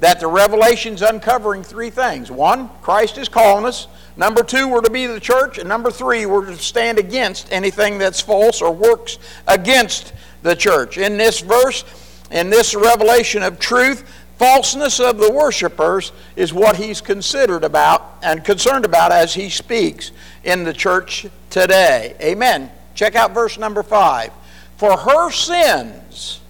that 0.00 0.20
the 0.20 0.26
revelation's 0.26 1.02
uncovering 1.02 1.62
three 1.62 1.90
things. 1.90 2.30
One, 2.30 2.68
Christ 2.82 3.18
is 3.18 3.28
calling 3.28 3.64
us. 3.64 3.86
Number 4.16 4.42
two, 4.42 4.68
we're 4.68 4.80
to 4.80 4.90
be 4.90 5.06
the 5.06 5.20
church. 5.20 5.58
And 5.58 5.68
number 5.68 5.90
three, 5.90 6.26
we're 6.26 6.46
to 6.46 6.56
stand 6.56 6.98
against 6.98 7.52
anything 7.52 7.98
that's 7.98 8.20
false 8.20 8.60
or 8.62 8.72
works 8.72 9.18
against 9.46 10.12
the 10.42 10.54
church. 10.54 10.98
In 10.98 11.16
this 11.16 11.40
verse, 11.40 11.84
in 12.30 12.50
this 12.50 12.74
revelation 12.74 13.42
of 13.42 13.58
truth, 13.58 14.04
falseness 14.38 15.00
of 15.00 15.18
the 15.18 15.32
worshipers 15.32 16.12
is 16.36 16.52
what 16.52 16.76
he's 16.76 17.00
considered 17.00 17.64
about 17.64 18.18
and 18.22 18.44
concerned 18.44 18.84
about 18.84 19.12
as 19.12 19.34
he 19.34 19.48
speaks 19.48 20.10
in 20.42 20.64
the 20.64 20.72
church 20.72 21.26
today. 21.50 22.14
Amen. 22.20 22.70
Check 22.94 23.14
out 23.14 23.32
verse 23.32 23.58
number 23.58 23.82
five. 23.82 24.32
For 24.76 24.96
her 24.96 25.30
sins, 25.30 26.40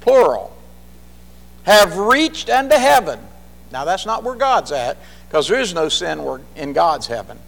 plural, 0.00 0.53
have 1.64 1.96
reached 1.96 2.48
unto 2.48 2.76
heaven. 2.76 3.18
Now, 3.72 3.84
that's 3.84 4.06
not 4.06 4.22
where 4.22 4.36
God's 4.36 4.72
at, 4.72 4.96
because 5.28 5.48
there 5.48 5.60
is 5.60 5.74
no 5.74 5.88
sin 5.88 6.40
in 6.54 6.72
God's 6.72 7.06
heaven. 7.06 7.38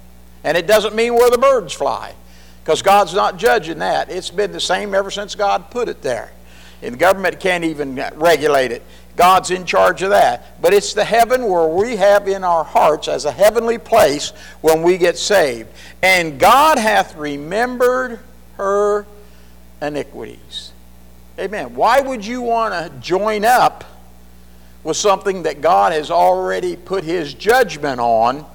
And 0.42 0.56
it 0.56 0.66
doesn't 0.66 0.94
mean 0.94 1.14
where 1.14 1.30
the 1.30 1.38
birds 1.38 1.72
fly, 1.72 2.14
because 2.62 2.82
God's 2.82 3.14
not 3.14 3.36
judging 3.36 3.78
that. 3.78 4.10
It's 4.10 4.30
been 4.30 4.52
the 4.52 4.60
same 4.60 4.94
ever 4.94 5.10
since 5.10 5.34
God 5.34 5.70
put 5.70 5.88
it 5.88 6.02
there. 6.02 6.32
And 6.82 6.94
the 6.94 6.98
government 6.98 7.40
can't 7.40 7.64
even 7.64 7.94
regulate 8.16 8.72
it. 8.72 8.82
God's 9.16 9.50
in 9.50 9.64
charge 9.64 10.02
of 10.02 10.10
that. 10.10 10.60
But 10.60 10.74
it's 10.74 10.92
the 10.92 11.04
heaven 11.04 11.48
where 11.48 11.66
we 11.66 11.96
have 11.96 12.28
in 12.28 12.44
our 12.44 12.64
hearts 12.64 13.08
as 13.08 13.24
a 13.24 13.32
heavenly 13.32 13.78
place 13.78 14.30
when 14.60 14.82
we 14.82 14.98
get 14.98 15.16
saved. 15.16 15.70
And 16.02 16.38
God 16.38 16.78
hath 16.78 17.16
remembered 17.16 18.20
her 18.58 19.06
iniquities. 19.80 20.72
Amen. 21.38 21.74
Why 21.74 22.00
would 22.00 22.26
you 22.26 22.42
want 22.42 22.74
to 22.74 22.98
join 23.00 23.44
up 23.44 23.84
with 24.86 24.96
something 24.96 25.42
that 25.42 25.60
God 25.60 25.92
has 25.92 26.12
already 26.12 26.76
put 26.76 27.02
his 27.02 27.34
judgment 27.34 27.98
on 27.98 28.46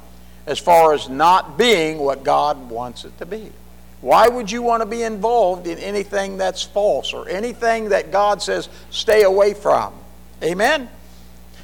as 0.45 0.59
far 0.59 0.93
as 0.93 1.09
not 1.09 1.57
being 1.57 1.97
what 1.97 2.23
God 2.23 2.69
wants 2.69 3.03
it 3.03 3.17
to 3.17 3.25
be? 3.25 3.51
Why 3.99 4.29
would 4.29 4.49
you 4.49 4.61
want 4.61 4.81
to 4.81 4.85
be 4.85 5.03
involved 5.03 5.67
in 5.67 5.77
anything 5.77 6.37
that's 6.37 6.63
false 6.63 7.13
or 7.13 7.27
anything 7.27 7.89
that 7.89 8.13
God 8.13 8.41
says 8.41 8.69
stay 8.91 9.23
away 9.23 9.53
from? 9.53 9.93
Amen? 10.41 10.89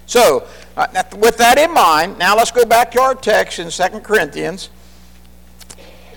So, 0.06 0.46
uh, 0.76 0.88
with 1.18 1.38
that 1.38 1.58
in 1.58 1.74
mind, 1.74 2.20
now 2.20 2.36
let's 2.36 2.52
go 2.52 2.66
back 2.66 2.92
to 2.92 3.00
our 3.00 3.16
text 3.16 3.60
in 3.60 3.70
2 3.70 4.02
Corinthians. 4.02 4.70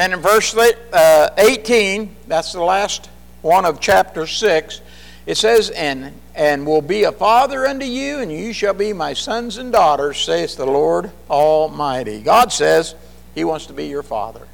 And 0.00 0.12
in 0.12 0.18
verse 0.18 0.56
uh, 0.56 1.30
18, 1.38 2.16
that's 2.26 2.52
the 2.52 2.62
last 2.62 3.10
one 3.42 3.64
of 3.64 3.78
chapter 3.78 4.26
6, 4.26 4.80
it 5.26 5.36
says, 5.36 5.70
and, 5.70 6.12
and 6.40 6.66
will 6.66 6.80
be 6.80 7.04
a 7.04 7.12
father 7.12 7.66
unto 7.66 7.84
you, 7.84 8.20
and 8.20 8.32
you 8.32 8.54
shall 8.54 8.72
be 8.72 8.94
my 8.94 9.12
sons 9.12 9.58
and 9.58 9.70
daughters, 9.70 10.18
saith 10.18 10.56
the 10.56 10.64
Lord 10.64 11.10
Almighty. 11.28 12.22
God 12.22 12.50
says 12.50 12.94
He 13.34 13.44
wants 13.44 13.66
to 13.66 13.74
be 13.74 13.88
your 13.88 14.02
father. 14.02 14.48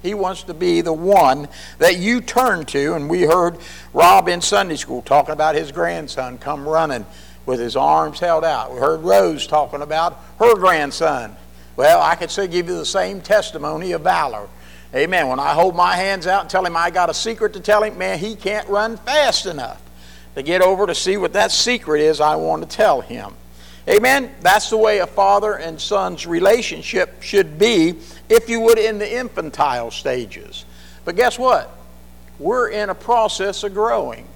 He 0.00 0.14
wants 0.14 0.44
to 0.44 0.54
be 0.54 0.80
the 0.80 0.92
one 0.92 1.48
that 1.78 1.96
you 1.96 2.20
turn 2.20 2.66
to. 2.66 2.94
And 2.94 3.10
we 3.10 3.22
heard 3.22 3.58
Rob 3.92 4.28
in 4.28 4.42
Sunday 4.42 4.76
school 4.76 5.02
talking 5.02 5.32
about 5.32 5.56
his 5.56 5.72
grandson 5.72 6.38
come 6.38 6.68
running 6.68 7.04
with 7.46 7.58
his 7.58 7.74
arms 7.74 8.20
held 8.20 8.44
out. 8.44 8.72
We 8.72 8.78
heard 8.78 9.00
Rose 9.00 9.44
talking 9.48 9.82
about 9.82 10.20
her 10.38 10.54
grandson. 10.54 11.34
Well, 11.74 12.00
I 12.00 12.14
could 12.14 12.30
say 12.30 12.46
give 12.46 12.68
you 12.68 12.76
the 12.76 12.86
same 12.86 13.20
testimony 13.20 13.90
of 13.90 14.02
valor. 14.02 14.46
Amen. 14.94 15.26
When 15.26 15.40
I 15.40 15.54
hold 15.54 15.74
my 15.74 15.96
hands 15.96 16.28
out 16.28 16.42
and 16.42 16.50
tell 16.50 16.64
him 16.64 16.76
I 16.76 16.90
got 16.90 17.10
a 17.10 17.14
secret 17.14 17.54
to 17.54 17.60
tell 17.60 17.82
him, 17.82 17.98
man, 17.98 18.20
he 18.20 18.36
can't 18.36 18.68
run 18.68 18.98
fast 18.98 19.46
enough 19.46 19.80
to 20.34 20.42
get 20.42 20.62
over 20.62 20.86
to 20.86 20.94
see 20.94 21.16
what 21.16 21.32
that 21.34 21.52
secret 21.52 22.00
is 22.00 22.20
I 22.20 22.36
want 22.36 22.68
to 22.68 22.68
tell 22.68 23.00
him. 23.00 23.34
Amen. 23.88 24.34
That's 24.40 24.70
the 24.70 24.76
way 24.76 24.98
a 24.98 25.06
father 25.06 25.54
and 25.54 25.80
son's 25.80 26.26
relationship 26.26 27.22
should 27.22 27.58
be, 27.58 27.96
if 28.28 28.48
you 28.48 28.60
would, 28.60 28.78
in 28.78 28.98
the 28.98 29.18
infantile 29.18 29.90
stages. 29.90 30.64
But 31.04 31.16
guess 31.16 31.38
what? 31.38 31.70
We're 32.38 32.68
in 32.68 32.88
a 32.88 32.94
process 32.94 33.62
of 33.62 33.74
growing. 33.74 34.26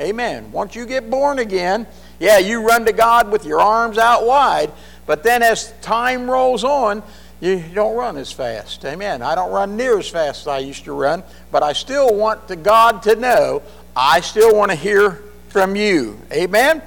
Amen. 0.00 0.50
Once 0.52 0.74
you 0.74 0.84
get 0.86 1.08
born 1.08 1.38
again, 1.38 1.86
yeah, 2.18 2.38
you 2.38 2.66
run 2.66 2.84
to 2.86 2.92
God 2.92 3.30
with 3.30 3.44
your 3.44 3.60
arms 3.60 3.96
out 3.96 4.26
wide, 4.26 4.72
but 5.06 5.22
then 5.22 5.42
as 5.42 5.72
time 5.80 6.28
rolls 6.30 6.64
on, 6.64 7.02
you 7.40 7.62
don't 7.74 7.94
run 7.94 8.16
as 8.16 8.32
fast. 8.32 8.84
Amen. 8.84 9.22
I 9.22 9.34
don't 9.34 9.52
run 9.52 9.76
near 9.76 9.98
as 9.98 10.08
fast 10.08 10.42
as 10.42 10.46
I 10.48 10.58
used 10.58 10.84
to 10.84 10.92
run, 10.92 11.22
but 11.50 11.62
I 11.62 11.74
still 11.74 12.14
want 12.14 12.48
the 12.48 12.56
God 12.56 13.02
to 13.04 13.14
know 13.14 13.62
I 13.94 14.20
still 14.20 14.54
want 14.54 14.70
to 14.70 14.76
hear 14.76 15.22
from 15.56 15.74
you. 15.74 16.20
Amen. 16.32 16.82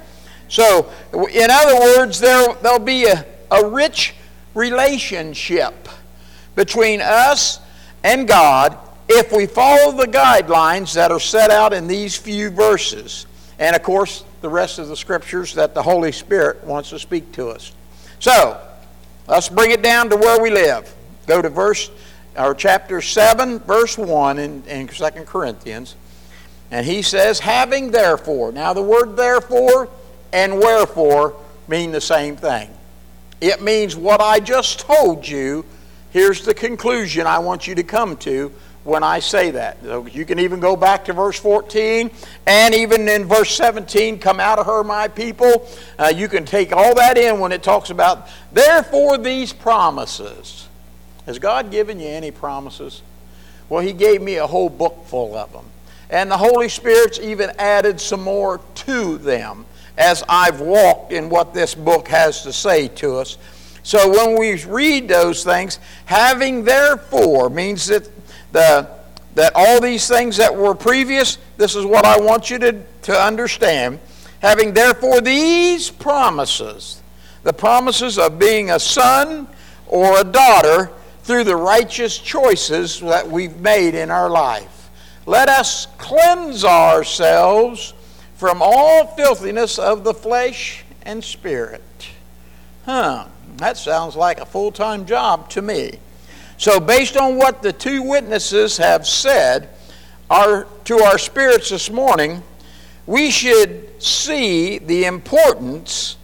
So, 0.46 0.92
in 1.12 1.50
other 1.50 1.74
words, 1.74 2.20
there, 2.20 2.54
there'll 2.62 2.78
be 2.78 3.06
a, 3.06 3.26
a 3.50 3.68
rich 3.68 4.14
relationship 4.54 5.88
between 6.54 7.00
us 7.00 7.58
and 8.04 8.28
God 8.28 8.78
if 9.08 9.32
we 9.32 9.46
follow 9.46 9.90
the 9.90 10.06
guidelines 10.06 10.94
that 10.94 11.10
are 11.10 11.18
set 11.18 11.50
out 11.50 11.72
in 11.72 11.88
these 11.88 12.16
few 12.16 12.48
verses. 12.50 13.26
And 13.58 13.74
of 13.74 13.82
course, 13.82 14.22
the 14.40 14.48
rest 14.48 14.78
of 14.78 14.86
the 14.86 14.96
scriptures 14.96 15.52
that 15.54 15.74
the 15.74 15.82
Holy 15.82 16.12
Spirit 16.12 16.62
wants 16.62 16.90
to 16.90 17.00
speak 17.00 17.32
to 17.32 17.48
us. 17.48 17.72
So, 18.20 18.56
let's 19.26 19.48
bring 19.48 19.72
it 19.72 19.82
down 19.82 20.10
to 20.10 20.16
where 20.16 20.40
we 20.40 20.50
live. 20.50 20.94
Go 21.26 21.42
to 21.42 21.48
verse 21.48 21.90
or 22.38 22.54
chapter 22.54 23.00
7, 23.00 23.58
verse 23.58 23.98
1 23.98 24.38
in, 24.38 24.62
in 24.68 24.86
2 24.86 25.10
Corinthians. 25.26 25.96
And 26.70 26.86
he 26.86 27.02
says, 27.02 27.40
having 27.40 27.90
therefore. 27.90 28.52
Now 28.52 28.72
the 28.72 28.82
word 28.82 29.16
therefore 29.16 29.88
and 30.32 30.58
wherefore 30.58 31.36
mean 31.68 31.92
the 31.92 32.00
same 32.00 32.36
thing. 32.36 32.70
It 33.40 33.62
means 33.62 33.96
what 33.96 34.20
I 34.20 34.40
just 34.40 34.80
told 34.80 35.26
you. 35.26 35.64
Here's 36.10 36.44
the 36.44 36.54
conclusion 36.54 37.26
I 37.26 37.38
want 37.38 37.66
you 37.66 37.74
to 37.76 37.82
come 37.82 38.16
to 38.18 38.52
when 38.84 39.02
I 39.02 39.20
say 39.20 39.52
that. 39.52 39.78
You 40.12 40.24
can 40.24 40.38
even 40.38 40.60
go 40.60 40.76
back 40.76 41.04
to 41.06 41.12
verse 41.12 41.38
14 41.38 42.10
and 42.46 42.74
even 42.74 43.08
in 43.08 43.24
verse 43.26 43.54
17, 43.54 44.18
come 44.18 44.40
out 44.40 44.58
of 44.58 44.66
her, 44.66 44.82
my 44.82 45.08
people. 45.08 45.68
Uh, 45.98 46.12
you 46.14 46.28
can 46.28 46.44
take 46.44 46.72
all 46.72 46.94
that 46.96 47.16
in 47.18 47.40
when 47.40 47.52
it 47.52 47.62
talks 47.62 47.90
about, 47.90 48.28
therefore, 48.52 49.18
these 49.18 49.52
promises. 49.52 50.68
Has 51.26 51.38
God 51.38 51.70
given 51.70 52.00
you 52.00 52.08
any 52.08 52.30
promises? 52.30 53.02
Well, 53.68 53.82
He 53.82 53.92
gave 53.92 54.20
me 54.20 54.36
a 54.36 54.46
whole 54.46 54.68
book 54.68 55.06
full 55.06 55.36
of 55.36 55.52
them. 55.52 55.69
And 56.10 56.28
the 56.28 56.36
Holy 56.36 56.68
Spirit's 56.68 57.20
even 57.20 57.52
added 57.58 58.00
some 58.00 58.22
more 58.22 58.60
to 58.74 59.16
them 59.18 59.64
as 59.96 60.24
I've 60.28 60.60
walked 60.60 61.12
in 61.12 61.30
what 61.30 61.54
this 61.54 61.74
book 61.74 62.08
has 62.08 62.42
to 62.42 62.52
say 62.52 62.88
to 62.88 63.16
us. 63.16 63.38
So 63.82 64.10
when 64.10 64.38
we 64.38 64.62
read 64.64 65.08
those 65.08 65.44
things, 65.44 65.78
having 66.06 66.64
therefore 66.64 67.48
means 67.48 67.86
that 67.86 68.08
the, 68.52 68.88
that 69.36 69.52
all 69.54 69.80
these 69.80 70.08
things 70.08 70.36
that 70.38 70.54
were 70.54 70.74
previous, 70.74 71.38
this 71.56 71.76
is 71.76 71.86
what 71.86 72.04
I 72.04 72.18
want 72.18 72.50
you 72.50 72.58
to, 72.58 72.82
to 73.02 73.12
understand. 73.12 74.00
Having 74.40 74.74
therefore 74.74 75.20
these 75.20 75.90
promises, 75.90 77.00
the 77.42 77.52
promises 77.52 78.18
of 78.18 78.38
being 78.38 78.70
a 78.70 78.80
son 78.80 79.46
or 79.86 80.20
a 80.20 80.24
daughter 80.24 80.90
through 81.22 81.44
the 81.44 81.56
righteous 81.56 82.18
choices 82.18 83.00
that 83.00 83.28
we've 83.28 83.56
made 83.58 83.94
in 83.94 84.10
our 84.10 84.28
life. 84.28 84.79
Let 85.30 85.48
us 85.48 85.86
cleanse 85.96 86.64
ourselves 86.64 87.94
from 88.34 88.58
all 88.60 89.06
filthiness 89.06 89.78
of 89.78 90.02
the 90.02 90.12
flesh 90.12 90.82
and 91.02 91.22
spirit. 91.22 92.08
Huh, 92.84 93.26
that 93.58 93.76
sounds 93.76 94.16
like 94.16 94.40
a 94.40 94.44
full 94.44 94.72
time 94.72 95.06
job 95.06 95.48
to 95.50 95.62
me. 95.62 96.00
So, 96.56 96.80
based 96.80 97.16
on 97.16 97.36
what 97.36 97.62
the 97.62 97.72
two 97.72 98.02
witnesses 98.02 98.76
have 98.78 99.06
said 99.06 99.68
our, 100.28 100.66
to 100.86 100.98
our 100.98 101.16
spirits 101.16 101.70
this 101.70 101.90
morning, 101.90 102.42
we 103.06 103.30
should 103.30 104.02
see 104.02 104.78
the 104.78 105.04
importance 105.04 106.16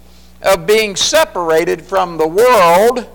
of 0.43 0.67
being 0.67 0.97
separated 0.97 1.81
from 1.81 2.19
the 2.19 2.27
world 2.27 3.07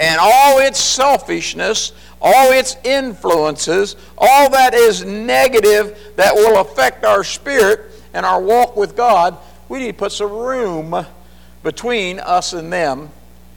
and 0.00 0.20
all 0.20 0.58
its 0.58 0.80
selfishness, 0.80 1.92
all 2.24 2.52
its 2.52 2.76
influences, 2.84 3.96
all 4.16 4.48
that 4.48 4.72
is 4.72 5.04
negative 5.04 6.12
that 6.16 6.34
will 6.34 6.58
affect 6.58 7.04
our 7.04 7.22
spirit 7.22 7.92
and 8.14 8.24
our 8.24 8.40
walk 8.40 8.76
with 8.76 8.96
God. 8.96 9.36
We 9.68 9.80
need 9.80 9.92
to 9.92 9.98
put 9.98 10.10
some 10.10 10.32
room 10.32 11.06
between 11.62 12.18
us 12.18 12.54
and 12.54 12.72
them 12.72 13.10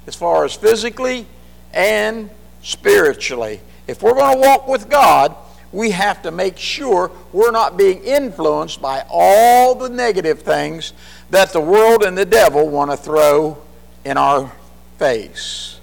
as 0.06 0.16
far 0.16 0.44
as 0.44 0.54
physically 0.54 1.26
and 1.74 2.30
spiritually. 2.62 3.62
If 3.88 4.04
we're 4.04 4.16
going 4.16 4.36
to 4.36 4.42
walk 4.46 4.68
with 4.68 4.90
God, 4.90 5.34
we 5.72 5.92
have 5.92 6.22
to 6.24 6.32
make 6.32 6.58
sure 6.58 7.10
we're 7.32 7.52
not 7.52 7.78
being 7.78 8.04
influenced 8.04 8.82
by 8.82 9.06
all 9.10 9.76
the 9.76 9.88
negative 9.88 10.42
things 10.42 10.92
that 11.30 11.54
the 11.54 11.62
world 11.62 12.04
and 12.04 12.18
the 12.18 12.26
devil 12.26 12.68
want 12.68 12.92
to 12.92 12.98
throw 12.98 13.58
in 14.04 14.18
our 14.18 14.52
face. 14.98 15.80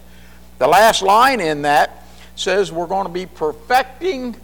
The 0.58 0.68
last 0.68 1.00
line 1.00 1.40
in 1.40 1.62
that 1.62 2.03
says 2.36 2.72
we're 2.72 2.86
going 2.86 3.06
to 3.06 3.12
be 3.12 3.26
perfecting 3.26 4.36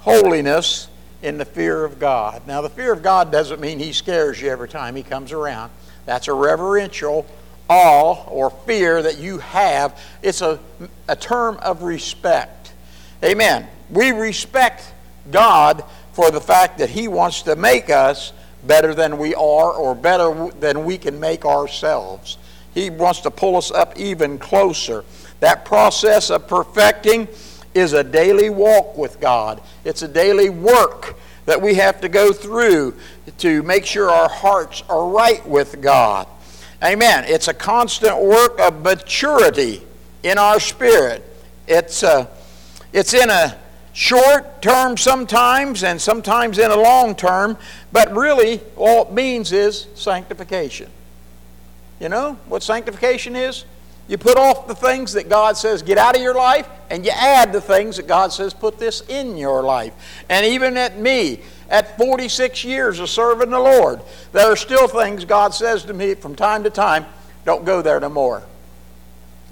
holiness 0.00 0.88
in 1.22 1.38
the 1.38 1.44
fear 1.44 1.84
of 1.84 1.98
God. 1.98 2.46
Now, 2.46 2.60
the 2.60 2.70
fear 2.70 2.92
of 2.92 3.02
God 3.02 3.32
doesn't 3.32 3.60
mean 3.60 3.78
He 3.78 3.92
scares 3.92 4.40
you 4.40 4.48
every 4.48 4.68
time 4.68 4.94
He 4.96 5.02
comes 5.02 5.32
around. 5.32 5.70
That's 6.04 6.28
a 6.28 6.32
reverential 6.32 7.26
awe 7.68 8.24
or 8.28 8.50
fear 8.50 9.02
that 9.02 9.18
you 9.18 9.38
have. 9.38 10.00
It's 10.22 10.40
a, 10.40 10.60
a 11.08 11.16
term 11.16 11.56
of 11.62 11.82
respect. 11.82 12.72
Amen. 13.24 13.66
We 13.90 14.10
respect 14.12 14.92
God 15.30 15.84
for 16.12 16.30
the 16.30 16.40
fact 16.40 16.78
that 16.78 16.90
He 16.90 17.08
wants 17.08 17.42
to 17.42 17.56
make 17.56 17.90
us 17.90 18.32
better 18.64 18.94
than 18.94 19.18
we 19.18 19.34
are 19.34 19.72
or 19.72 19.94
better 19.94 20.50
than 20.60 20.84
we 20.84 20.98
can 20.98 21.18
make 21.18 21.44
ourselves. 21.44 22.38
He 22.74 22.90
wants 22.90 23.20
to 23.20 23.30
pull 23.30 23.56
us 23.56 23.70
up 23.70 23.96
even 23.98 24.38
closer. 24.38 25.04
That 25.40 25.64
process 25.64 26.30
of 26.30 26.48
perfecting 26.48 27.28
is 27.74 27.92
a 27.92 28.02
daily 28.02 28.48
walk 28.50 28.96
with 28.96 29.20
God, 29.20 29.60
it's 29.84 30.02
a 30.02 30.08
daily 30.08 30.50
work 30.50 31.16
that 31.44 31.62
we 31.62 31.74
have 31.74 32.00
to 32.00 32.08
go 32.08 32.32
through 32.32 32.94
to 33.38 33.62
make 33.62 33.86
sure 33.86 34.10
our 34.10 34.28
hearts 34.28 34.82
are 34.88 35.08
right 35.08 35.46
with 35.46 35.80
God. 35.80 36.26
Amen. 36.82 37.24
It's 37.26 37.48
a 37.48 37.54
constant 37.54 38.20
work 38.20 38.58
of 38.60 38.82
maturity 38.82 39.82
in 40.22 40.38
our 40.38 40.60
spirit. 40.60 41.24
It's, 41.66 42.02
a, 42.02 42.08
uh, 42.08 42.26
it's 42.92 43.14
in 43.14 43.30
a 43.30 43.56
short 43.92 44.60
term 44.60 44.96
sometimes 44.96 45.82
and 45.82 46.00
sometimes 46.00 46.58
in 46.58 46.70
a 46.70 46.76
long 46.76 47.14
term, 47.14 47.56
but 47.92 48.14
really 48.14 48.60
all 48.76 49.06
it 49.06 49.12
means 49.12 49.52
is 49.52 49.86
sanctification. 49.94 50.90
You 52.00 52.10
know 52.10 52.34
what 52.46 52.62
sanctification 52.62 53.34
is? 53.34 53.64
You 54.08 54.18
put 54.18 54.38
off 54.38 54.68
the 54.68 54.74
things 54.74 55.12
that 55.14 55.28
God 55.28 55.56
says 55.56 55.82
get 55.82 55.98
out 55.98 56.14
of 56.14 56.22
your 56.22 56.34
life, 56.34 56.68
and 56.90 57.04
you 57.04 57.10
add 57.12 57.52
the 57.52 57.60
things 57.60 57.96
that 57.96 58.06
God 58.06 58.32
says 58.32 58.54
put 58.54 58.78
this 58.78 59.00
in 59.08 59.36
your 59.36 59.62
life. 59.62 59.92
And 60.28 60.46
even 60.46 60.76
at 60.76 60.98
me, 60.98 61.40
at 61.68 61.96
46 61.98 62.64
years 62.64 63.00
of 63.00 63.10
serving 63.10 63.50
the 63.50 63.58
Lord, 63.58 64.00
there 64.32 64.46
are 64.46 64.56
still 64.56 64.86
things 64.86 65.24
God 65.24 65.54
says 65.54 65.84
to 65.86 65.92
me 65.92 66.14
from 66.14 66.36
time 66.36 66.62
to 66.62 66.70
time 66.70 67.06
don't 67.44 67.64
go 67.64 67.82
there 67.82 67.98
no 68.00 68.08
more. 68.08 68.42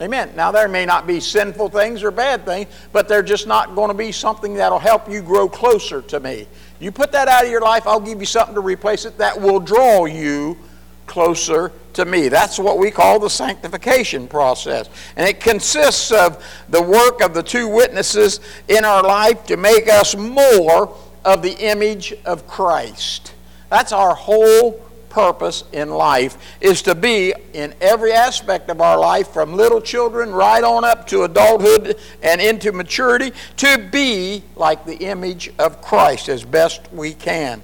Amen. 0.01 0.33
Now, 0.35 0.51
there 0.51 0.67
may 0.67 0.85
not 0.85 1.07
be 1.07 1.21
sinful 1.21 1.69
things 1.69 2.03
or 2.03 2.11
bad 2.11 2.45
things, 2.45 2.69
but 2.93 3.07
they're 3.07 3.23
just 3.23 3.47
not 3.47 3.77
going 3.77 3.89
to 3.89 3.95
be 3.95 4.11
something 4.11 4.55
that'll 4.55 4.81
help 4.81 5.09
you 5.09 5.23
grow 5.23 5.49
closer 5.49 6.03
to 6.03 6.19
me. 6.19 6.49
You 6.81 6.91
put 6.91 7.13
that 7.13 7.29
out 7.29 7.45
of 7.45 7.51
your 7.51 7.61
life, 7.61 7.87
I'll 7.87 8.01
give 8.01 8.19
you 8.19 8.27
something 8.27 8.57
to 8.57 8.61
replace 8.61 9.05
it 9.05 9.19
that 9.19 9.41
will 9.41 9.61
draw 9.61 10.07
you 10.07 10.59
closer 11.07 11.73
to 11.95 12.05
me. 12.05 12.29
That's 12.29 12.59
what 12.59 12.79
we 12.79 12.91
call 12.91 13.19
the 13.19 13.31
sanctification 13.31 14.29
process. 14.29 14.89
And 15.17 15.29
it 15.29 15.41
consists 15.41 16.11
of 16.11 16.45
the 16.69 16.83
work 16.83 17.21
of 17.23 17.35
the 17.35 17.43
two 17.43 17.69
witnesses 17.69 18.41
in 18.69 18.85
our 18.85 19.03
life 19.03 19.45
to 19.47 19.57
make 19.57 19.89
us 19.89 20.17
more 20.17 20.97
of 21.25 21.43
the 21.43 21.57
image 21.59 22.15
of 22.25 22.47
Christ. 22.47 23.35
That's 23.71 23.93
our 23.93 24.15
whole 24.15 24.81
purpose 25.15 25.63
in 25.73 25.91
life 25.91 26.37
is 26.61 26.83
to 26.83 26.95
be 26.95 27.33
in 27.53 27.73
every 27.81 28.13
aspect 28.13 28.69
of 28.69 28.81
our 28.81 28.99
life 28.99 29.29
from 29.29 29.55
little 29.55 29.81
children 29.81 30.33
right 30.33 30.65
on 30.65 30.85
up 30.85 31.07
to 31.07 31.23
adulthood 31.23 31.97
and 32.21 32.41
into 32.41 32.73
maturity 32.73 33.33
to 33.57 33.79
be 33.93 34.43
like 34.57 34.85
the 34.85 34.97
image 34.97 35.53
of 35.61 35.81
Christ 35.81 36.29
as 36.29 36.45
best 36.45 36.93
we 36.93 37.15
can. 37.15 37.63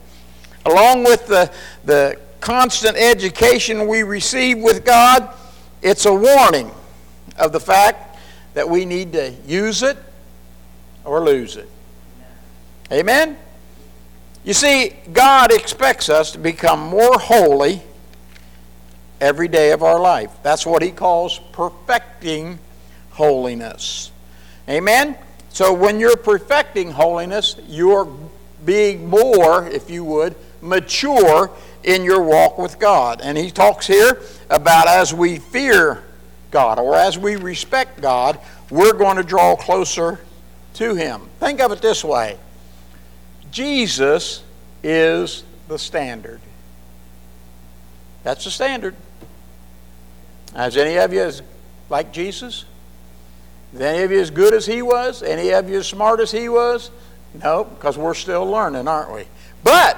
Along 0.65 1.03
with 1.03 1.27
the, 1.27 1.53
the 1.85 2.21
constant 2.41 2.97
education 2.97 3.87
we 3.87 4.03
receive 4.03 4.59
with 4.59 4.85
God, 4.85 5.35
it's 5.83 6.07
a 6.07 6.15
warning 6.15 6.71
of 7.39 7.53
the 7.53 7.61
fact 7.61 8.19
that 8.55 8.69
we 8.69 8.85
need 8.85 9.13
to 9.13 9.31
use 9.47 9.83
it 9.83 9.97
or 11.05 11.21
lose 11.21 11.57
it. 11.57 11.69
Amen? 12.93 13.37
You 14.45 14.53
see, 14.53 14.97
God 15.13 15.53
expects 15.53 16.09
us 16.09 16.33
to 16.33 16.39
become 16.39 16.81
more 16.81 17.19
holy 17.19 17.83
every 19.21 19.49
day 19.49 19.73
of 19.73 19.83
our 19.83 20.01
life. 20.01 20.31
That's 20.43 20.65
what 20.65 20.83
He 20.83 20.91
calls 20.91 21.39
perfecting 21.53 22.59
holiness. 23.11 24.11
Amen? 24.69 25.17
So 25.51 25.75
when 25.75 26.01
you're 26.01 26.17
perfecting 26.17 26.91
holiness, 26.93 27.57
you're 27.69 28.09
being 28.65 29.09
more, 29.09 29.67
if 29.69 29.91
you 29.91 30.05
would, 30.05 30.37
mature 30.63 31.51
in 31.85 32.05
your 32.05 32.23
walk 32.23 32.59
with 32.59 32.79
God. 32.79 33.21
And 33.23 33.37
he 33.37 33.51
talks 33.51 33.87
here 33.87 34.21
about 34.49 34.89
as 34.89 35.15
we 35.15 35.39
fear 35.39 36.03
God, 36.51 36.79
or 36.79 36.97
as 36.97 37.19
we 37.19 37.37
respect 37.37 38.01
God, 38.01 38.39
we're 38.71 38.93
going 38.93 39.17
to 39.17 39.23
draw 39.23 39.57
closer 39.57 40.19
to 40.75 40.95
Him. 40.95 41.29
Think 41.39 41.61
of 41.61 41.73
it 41.73 41.83
this 41.83 42.05
way 42.05 42.39
Jesus 43.51 44.43
is 44.83 45.45
the 45.69 45.79
standard. 45.79 46.41
That's 48.23 48.45
the 48.45 48.51
standard. 48.51 48.95
Has 50.55 50.77
any 50.77 50.99
of 50.99 51.13
you 51.13 51.23
as 51.23 51.43
like 51.89 52.13
Jesus? 52.13 52.65
Is 53.73 53.81
any 53.81 54.03
of 54.03 54.11
you 54.11 54.21
as 54.21 54.31
good 54.31 54.53
as 54.53 54.67
he 54.67 54.83
was? 54.83 55.23
Any 55.23 55.51
of 55.51 55.71
you 55.71 55.79
as 55.79 55.87
smart 55.87 56.19
as 56.19 56.33
he 56.33 56.49
was? 56.49 56.91
No, 57.43 57.65
because 57.65 57.97
we're 57.97 58.15
still 58.15 58.45
learning, 58.45 58.89
aren't 58.89 59.13
we? 59.13 59.25
But 59.63 59.97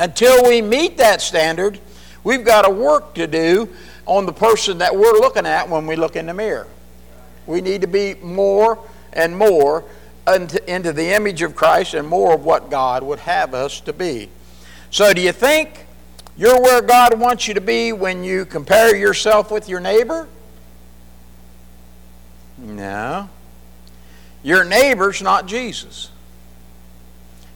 until 0.00 0.42
we 0.48 0.62
meet 0.62 0.96
that 0.96 1.20
standard, 1.20 1.78
we've 2.24 2.44
got 2.44 2.66
a 2.66 2.70
work 2.70 3.14
to 3.14 3.26
do 3.26 3.68
on 4.06 4.26
the 4.26 4.32
person 4.32 4.78
that 4.78 4.96
we're 4.96 5.12
looking 5.12 5.46
at 5.46 5.68
when 5.68 5.86
we 5.86 5.94
look 5.94 6.16
in 6.16 6.26
the 6.26 6.34
mirror. 6.34 6.66
We 7.46 7.60
need 7.60 7.82
to 7.82 7.86
be 7.86 8.14
more 8.14 8.78
and 9.12 9.36
more 9.36 9.84
into 10.26 10.92
the 10.92 11.14
image 11.14 11.42
of 11.42 11.54
Christ 11.54 11.94
and 11.94 12.08
more 12.08 12.34
of 12.34 12.44
what 12.44 12.70
God 12.70 13.02
would 13.02 13.18
have 13.20 13.54
us 13.54 13.80
to 13.82 13.92
be. 13.92 14.30
So, 14.90 15.12
do 15.12 15.20
you 15.20 15.32
think 15.32 15.86
you're 16.36 16.60
where 16.60 16.80
God 16.80 17.18
wants 17.18 17.46
you 17.46 17.54
to 17.54 17.60
be 17.60 17.92
when 17.92 18.24
you 18.24 18.44
compare 18.44 18.96
yourself 18.96 19.50
with 19.50 19.68
your 19.68 19.80
neighbor? 19.80 20.28
No. 22.58 23.28
Your 24.42 24.64
neighbor's 24.64 25.20
not 25.20 25.46
Jesus. 25.46 26.10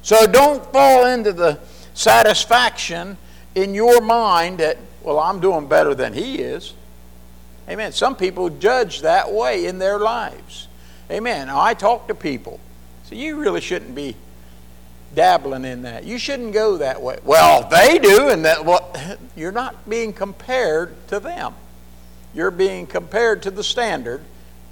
So 0.02 0.26
don't 0.26 0.62
fall 0.70 1.06
into 1.06 1.32
the 1.32 1.58
satisfaction 1.94 3.16
in 3.54 3.74
your 3.74 4.00
mind 4.00 4.58
that, 4.58 4.76
well, 5.02 5.18
I'm 5.18 5.40
doing 5.40 5.68
better 5.68 5.94
than 5.94 6.12
he 6.12 6.38
is. 6.38 6.74
Amen. 7.68 7.92
Some 7.92 8.16
people 8.16 8.50
judge 8.50 9.00
that 9.00 9.32
way 9.32 9.66
in 9.66 9.78
their 9.78 9.98
lives. 9.98 10.68
Amen. 11.10 11.46
Now, 11.46 11.60
I 11.60 11.74
talk 11.74 12.08
to 12.08 12.14
people. 12.14 12.60
So 13.04 13.14
you 13.14 13.36
really 13.36 13.60
shouldn't 13.60 13.94
be 13.94 14.16
dabbling 15.14 15.64
in 15.64 15.82
that. 15.82 16.04
You 16.04 16.18
shouldn't 16.18 16.52
go 16.52 16.78
that 16.78 17.00
way. 17.00 17.18
Well, 17.24 17.68
they 17.68 17.98
do, 17.98 18.28
and 18.28 18.44
that 18.44 18.64
well, 18.64 18.92
you're 19.36 19.52
not 19.52 19.88
being 19.88 20.12
compared 20.12 21.08
to 21.08 21.20
them. 21.20 21.54
You're 22.34 22.50
being 22.50 22.86
compared 22.86 23.42
to 23.44 23.50
the 23.50 23.62
standard, 23.62 24.22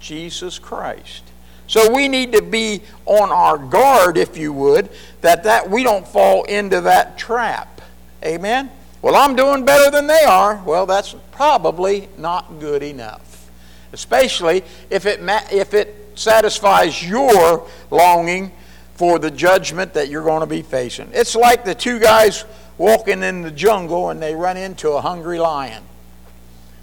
Jesus 0.00 0.58
Christ. 0.58 1.22
So 1.72 1.90
we 1.90 2.06
need 2.06 2.32
to 2.32 2.42
be 2.42 2.82
on 3.06 3.30
our 3.30 3.56
guard, 3.56 4.18
if 4.18 4.36
you 4.36 4.52
would, 4.52 4.90
that, 5.22 5.44
that 5.44 5.70
we 5.70 5.82
don't 5.82 6.06
fall 6.06 6.44
into 6.44 6.82
that 6.82 7.16
trap. 7.16 7.80
Amen? 8.22 8.70
Well, 9.00 9.16
I'm 9.16 9.34
doing 9.34 9.64
better 9.64 9.90
than 9.90 10.06
they 10.06 10.22
are. 10.22 10.62
Well, 10.66 10.84
that's 10.84 11.14
probably 11.30 12.10
not 12.18 12.60
good 12.60 12.82
enough. 12.82 13.50
Especially 13.90 14.64
if 14.90 15.06
it, 15.06 15.20
if 15.50 15.72
it 15.72 16.12
satisfies 16.14 17.02
your 17.02 17.66
longing 17.90 18.52
for 18.92 19.18
the 19.18 19.30
judgment 19.30 19.94
that 19.94 20.10
you're 20.10 20.24
going 20.24 20.40
to 20.40 20.46
be 20.46 20.60
facing. 20.60 21.08
It's 21.14 21.34
like 21.34 21.64
the 21.64 21.74
two 21.74 21.98
guys 21.98 22.44
walking 22.76 23.22
in 23.22 23.40
the 23.40 23.50
jungle 23.50 24.10
and 24.10 24.20
they 24.20 24.34
run 24.34 24.58
into 24.58 24.90
a 24.90 25.00
hungry 25.00 25.38
lion. 25.38 25.82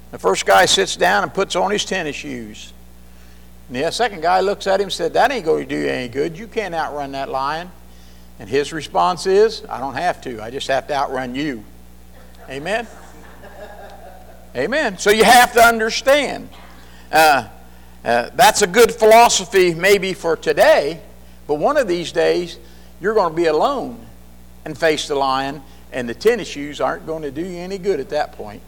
The 0.10 0.18
first 0.18 0.48
guy 0.48 0.66
sits 0.66 0.96
down 0.96 1.22
and 1.22 1.32
puts 1.32 1.56
on 1.56 1.70
his 1.70 1.86
tennis 1.86 2.16
shoes. 2.16 2.74
And 3.70 3.78
the 3.78 3.92
second 3.92 4.22
guy 4.22 4.42
looks 4.42 4.66
at 4.66 4.80
him 4.80 4.86
and 4.86 4.94
said, 4.94 5.14
That 5.14 5.32
ain't 5.32 5.46
going 5.46 5.70
to 5.70 5.76
do 5.76 5.80
you 5.80 5.88
any 5.88 6.10
good. 6.10 6.38
You 6.38 6.48
can't 6.48 6.74
outrun 6.74 7.12
that 7.12 7.30
lion. 7.30 7.72
And 8.40 8.50
his 8.50 8.74
response 8.74 9.28
is, 9.28 9.64
I 9.70 9.80
don't 9.80 9.94
have 9.94 10.22
to. 10.22 10.42
I 10.42 10.50
just 10.50 10.68
have 10.68 10.88
to 10.88 10.96
outrun 10.96 11.36
you. 11.36 11.64
Amen? 12.50 12.88
Amen. 14.56 14.98
So 14.98 15.12
you 15.12 15.24
have 15.24 15.54
to 15.54 15.62
understand. 15.62 16.50
Uh, 17.12 17.48
uh, 18.04 18.30
that's 18.34 18.64
a 18.64 18.68
good 18.68 18.92
philosophy 18.92 19.76
maybe 19.76 20.14
for 20.14 20.36
today, 20.36 21.02
but 21.46 21.56
one 21.56 21.78
of 21.78 21.88
these 21.88 22.12
days 22.12 22.58
you're 23.00 23.14
going 23.14 23.32
to 23.32 23.36
be 23.36 23.46
alone 23.46 24.04
and 24.66 24.78
face 24.78 25.08
the 25.08 25.16
lion, 25.16 25.62
and 25.92 26.10
the 26.10 26.14
tennis 26.14 26.48
shoes 26.48 26.82
aren't 26.82 27.06
going 27.06 27.22
to 27.24 27.32
do 27.32 27.46
you 27.46 27.58
any 27.58 27.78
good 27.78 28.00
at 28.00 28.10
that 28.10 28.32
point. 28.32 28.62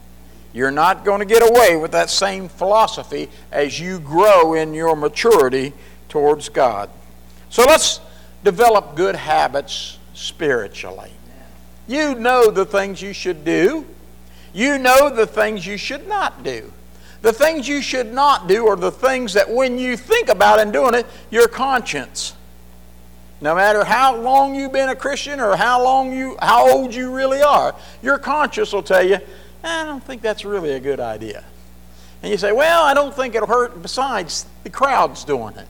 You're 0.53 0.71
not 0.71 1.05
going 1.05 1.19
to 1.19 1.25
get 1.25 1.47
away 1.49 1.77
with 1.77 1.91
that 1.91 2.09
same 2.09 2.49
philosophy 2.49 3.29
as 3.51 3.79
you 3.79 3.99
grow 3.99 4.53
in 4.53 4.73
your 4.73 4.95
maturity 4.95 5.73
towards 6.09 6.49
God. 6.49 6.89
So 7.49 7.63
let's 7.63 7.99
develop 8.43 8.95
good 8.95 9.15
habits 9.15 9.97
spiritually. 10.13 11.11
You 11.87 12.15
know 12.15 12.51
the 12.51 12.65
things 12.65 13.01
you 13.01 13.13
should 13.13 13.43
do, 13.43 13.85
you 14.53 14.77
know 14.77 15.09
the 15.09 15.27
things 15.27 15.65
you 15.65 15.77
should 15.77 16.07
not 16.07 16.43
do. 16.43 16.71
The 17.21 17.31
things 17.31 17.67
you 17.67 17.81
should 17.81 18.11
not 18.11 18.47
do 18.47 18.67
are 18.67 18.75
the 18.75 18.91
things 18.91 19.33
that 19.33 19.49
when 19.49 19.77
you 19.77 19.95
think 19.95 20.27
about 20.27 20.59
and 20.59 20.73
doing 20.73 20.95
it, 20.95 21.05
your 21.29 21.47
conscience. 21.47 22.33
No 23.41 23.55
matter 23.55 23.83
how 23.83 24.15
long 24.15 24.55
you've 24.55 24.71
been 24.71 24.89
a 24.89 24.95
Christian 24.95 25.39
or 25.39 25.55
how 25.55 25.83
long 25.83 26.13
you 26.13 26.37
how 26.41 26.71
old 26.71 26.93
you 26.93 27.11
really 27.11 27.41
are, 27.41 27.75
your 28.01 28.17
conscience 28.17 28.73
will 28.73 28.83
tell 28.83 29.05
you, 29.05 29.19
I 29.63 29.85
don't 29.85 30.03
think 30.03 30.21
that's 30.21 30.43
really 30.43 30.71
a 30.71 30.79
good 30.79 30.99
idea. 30.99 31.43
And 32.21 32.31
you 32.31 32.37
say, 32.37 32.51
well, 32.51 32.83
I 32.83 32.93
don't 32.93 33.15
think 33.15 33.35
it'll 33.35 33.47
hurt. 33.47 33.81
Besides, 33.81 34.45
the 34.63 34.69
crowd's 34.69 35.23
doing 35.23 35.55
it. 35.55 35.67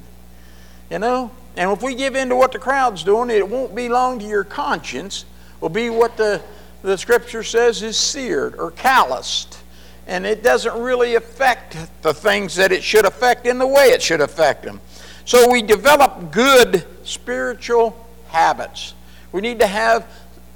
You 0.90 1.00
know? 1.00 1.32
And 1.56 1.72
if 1.72 1.82
we 1.82 1.96
give 1.96 2.16
in 2.16 2.30
to 2.30 2.36
what 2.36 2.52
the 2.52 2.60
crowd's 2.60 3.04
doing, 3.04 3.30
it 3.30 3.48
won't 3.48 3.76
be 3.76 3.90
long 3.90 4.20
to 4.20 4.26
your 4.26 4.44
conscience. 4.44 5.26
Will 5.60 5.70
be 5.70 5.90
what 5.90 6.18
the, 6.18 6.42
the 6.82 6.98
scripture 6.98 7.44
says 7.44 7.82
is 7.82 7.98
seared 7.98 8.56
or 8.56 8.72
calloused. 8.72 9.60
And 10.08 10.26
it 10.26 10.44
doesn't 10.44 10.78
really 10.82 11.16
affect 11.16 11.78
the 12.02 12.14
things 12.14 12.56
that 12.56 12.72
it 12.72 12.84
should 12.84 13.06
affect 13.06 13.46
in 13.46 13.58
the 13.58 13.68
way 13.68 13.88
it 13.88 14.02
should 14.02 14.22
affect 14.22 14.64
them. 14.64 14.82
So 15.26 15.50
we 15.52 15.62
develop 15.62 16.32
good 16.32 16.86
spiritual 17.04 17.96
habits. 18.30 18.94
We 19.32 19.42
need 19.42 19.60
to 19.60 19.68
have 19.68 20.12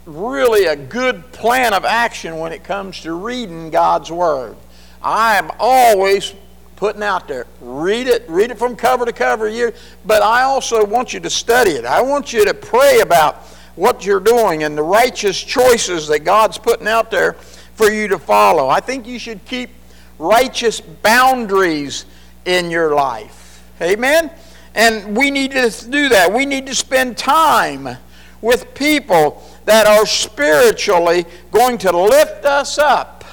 really 0.06 0.66
a 0.66 0.76
good 0.76 1.32
plan 1.32 1.74
of 1.74 1.86
action 1.86 2.38
when 2.38 2.52
it 2.52 2.64
comes 2.64 3.02
to 3.02 3.14
reading 3.14 3.70
God's 3.70 4.12
Word. 4.12 4.56
I 5.02 5.38
am 5.38 5.52
always 5.60 6.34
putting 6.76 7.04
out 7.04 7.28
there, 7.28 7.48
read 7.62 8.08
it, 8.08 8.26
read 8.28 8.52
it 8.52 8.58
from 8.58 8.76
cover 8.76 9.06
to 9.06 9.14
cover 9.14 9.48
year, 9.48 9.74
but 10.06 10.22
I 10.22 10.44
also 10.44 10.86
want 10.86 11.14
you 11.14 11.20
to 11.22 11.30
study 11.30 11.72
it. 11.72 11.86
I 11.86 12.02
want 12.02 12.34
you 12.34 12.46
to 12.46 12.54
pray 12.54 13.00
about 13.00 13.38
what 13.76 14.06
you're 14.06 14.20
doing 14.20 14.64
and 14.64 14.78
the 14.78 14.84
righteous 14.84 15.42
choices 15.42 16.08
that 16.08 16.20
God's 16.20 16.58
putting 16.58 16.88
out 16.88 17.12
there 17.12 17.34
for 17.34 17.92
you 17.92 18.08
to 18.10 18.20
follow. 18.20 18.70
I 18.70 18.80
think 18.80 19.06
you 19.08 19.20
should 19.20 19.44
keep 19.46 19.70
righteous 20.18 20.80
boundaries 20.80 22.06
in 22.46 22.70
your 22.70 22.96
life. 22.96 23.64
Amen? 23.82 24.32
And 24.76 25.16
we 25.16 25.32
need 25.32 25.52
to 25.52 25.72
do 25.90 26.10
that. 26.10 26.32
We 26.32 26.46
need 26.46 26.66
to 26.68 26.76
spend 26.76 27.18
time 27.18 27.98
with 28.42 28.74
people 28.76 29.42
that 29.66 29.88
are 29.88 30.06
spiritually 30.06 31.26
going 31.52 31.78
to 31.80 31.98
lift 31.98 32.46
us 32.46 32.78
up 32.78 33.24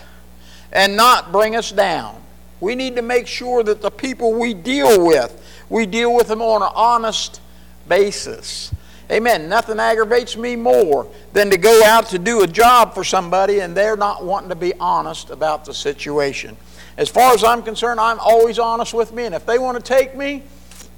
and 0.73 0.97
not 0.97 1.31
bring 1.31 1.55
us 1.57 1.71
down. 1.71 2.21
We 2.61 2.75
need 2.75 2.97
to 2.97 3.03
make 3.03 3.27
sure 3.27 3.63
that 3.63 3.83
the 3.83 3.91
people 3.91 4.33
we 4.35 4.55
deal 4.55 5.05
with, 5.05 5.39
we 5.69 5.87
deal 5.87 6.15
with 6.15 6.29
them 6.29 6.41
on 6.41 6.63
an 6.63 6.71
honest 6.75 7.41
basis. 7.89 8.73
Amen. 9.11 9.49
Nothing 9.49 9.79
aggravates 9.79 10.37
me 10.37 10.57
more 10.57 11.07
than 11.35 11.51
to 11.51 11.59
go 11.59 11.83
out 11.85 12.07
to 12.11 12.19
do 12.19 12.43
a 12.43 12.47
job 12.47 12.95
for 12.95 13.05
somebody 13.05 13.61
and 13.61 13.77
they're 13.77 13.97
not 13.97 14.25
wanting 14.25 14.49
to 14.49 14.55
be 14.55 14.73
honest 14.75 15.29
about 15.29 15.65
the 15.65 15.75
situation. 15.75 16.57
As 16.97 17.09
far 17.09 17.35
as 17.35 17.45
I'm 17.45 17.63
concerned, 17.63 18.01
I'm 18.01 18.19
always 18.21 18.59
honest 18.59 18.95
with 18.95 19.13
me, 19.13 19.25
and 19.25 19.35
if 19.35 19.47
they 19.47 19.59
want 19.59 19.83
to 19.83 19.83
take 19.83 20.15
me, 20.15 20.43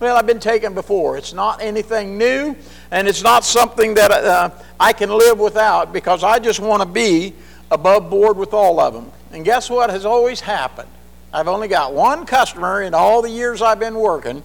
well, 0.04 0.16
I've 0.16 0.26
been 0.26 0.40
taken 0.40 0.74
before. 0.74 1.16
It's 1.16 1.32
not 1.32 1.62
anything 1.62 2.18
new, 2.18 2.54
and 2.90 3.08
it's 3.08 3.22
not 3.22 3.44
something 3.44 3.94
that 3.94 4.10
uh, 4.10 4.50
I 4.78 4.92
can 4.92 5.10
live 5.10 5.38
without 5.38 5.92
because 5.92 6.22
I 6.22 6.38
just 6.38 6.60
want 6.60 6.82
to 6.82 6.88
be 6.88 7.34
above 7.70 8.10
board 8.10 8.36
with 8.36 8.52
all 8.52 8.78
of 8.80 8.92
them. 8.92 9.10
And 9.32 9.44
guess 9.44 9.70
what 9.70 9.90
has 9.90 10.04
always 10.04 10.40
happened? 10.40 10.90
I've 11.32 11.48
only 11.48 11.68
got 11.68 11.94
one 11.94 12.26
customer 12.26 12.82
in 12.82 12.94
all 12.94 13.22
the 13.22 13.30
years 13.30 13.62
I've 13.62 13.80
been 13.80 13.94
working 13.94 14.42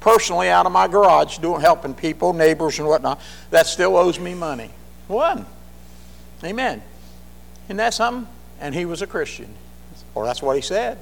personally 0.00 0.48
out 0.50 0.66
of 0.66 0.72
my 0.72 0.86
garage 0.86 1.38
doing 1.38 1.62
helping 1.62 1.94
people, 1.94 2.34
neighbors 2.34 2.78
and 2.78 2.86
whatnot, 2.86 3.18
that 3.50 3.66
still 3.66 3.96
owes 3.96 4.18
me 4.18 4.34
money. 4.34 4.70
One. 5.08 5.46
Amen. 6.42 6.82
Isn't 7.66 7.78
that 7.78 7.94
something? 7.94 8.30
And 8.60 8.74
he 8.74 8.84
was 8.84 9.00
a 9.00 9.06
Christian. 9.06 9.54
Or 10.14 10.26
that's 10.26 10.42
what 10.42 10.56
he 10.56 10.62
said. 10.62 10.98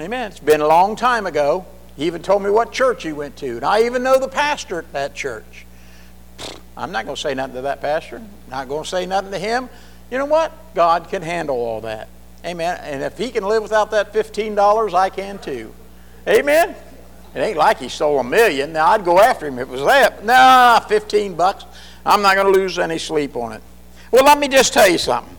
Amen. 0.00 0.32
It's 0.32 0.40
been 0.40 0.60
a 0.60 0.66
long 0.66 0.96
time 0.96 1.26
ago. 1.26 1.66
He 1.96 2.06
even 2.06 2.22
told 2.22 2.42
me 2.42 2.50
what 2.50 2.72
church 2.72 3.02
he 3.02 3.12
went 3.12 3.36
to. 3.36 3.56
And 3.56 3.64
I 3.64 3.84
even 3.84 4.02
know 4.02 4.18
the 4.18 4.28
pastor 4.28 4.78
at 4.78 4.92
that 4.92 5.14
church. 5.14 5.66
I'm 6.76 6.90
not 6.90 7.04
going 7.04 7.14
to 7.14 7.20
say 7.20 7.34
nothing 7.34 7.54
to 7.54 7.62
that 7.62 7.80
pastor. 7.80 8.20
Not 8.50 8.68
going 8.68 8.82
to 8.82 8.88
say 8.88 9.06
nothing 9.06 9.30
to 9.30 9.38
him. 9.38 9.68
You 10.10 10.18
know 10.18 10.24
what? 10.24 10.52
God 10.74 11.08
can 11.08 11.22
handle 11.22 11.56
all 11.56 11.80
that. 11.82 12.08
Amen. 12.44 12.78
And 12.82 13.02
if 13.02 13.16
he 13.16 13.30
can 13.30 13.44
live 13.44 13.62
without 13.62 13.90
that 13.92 14.12
$15, 14.12 14.92
I 14.92 15.08
can 15.08 15.38
too. 15.38 15.72
Amen. 16.28 16.74
It 17.34 17.38
ain't 17.38 17.56
like 17.56 17.78
he 17.78 17.88
stole 17.88 18.18
a 18.18 18.24
million. 18.24 18.72
Now 18.72 18.88
I'd 18.88 19.04
go 19.04 19.18
after 19.18 19.46
him 19.46 19.58
if 19.58 19.68
it 19.68 19.70
was 19.70 19.84
that. 19.84 20.24
Nah, 20.24 20.80
15 20.80 21.34
bucks. 21.34 21.64
I'm 22.04 22.22
not 22.22 22.34
going 22.34 22.52
to 22.52 22.58
lose 22.58 22.78
any 22.78 22.98
sleep 22.98 23.36
on 23.36 23.52
it. 23.52 23.62
Well, 24.10 24.24
let 24.24 24.38
me 24.38 24.48
just 24.48 24.72
tell 24.72 24.88
you 24.88 24.98
something. 24.98 25.36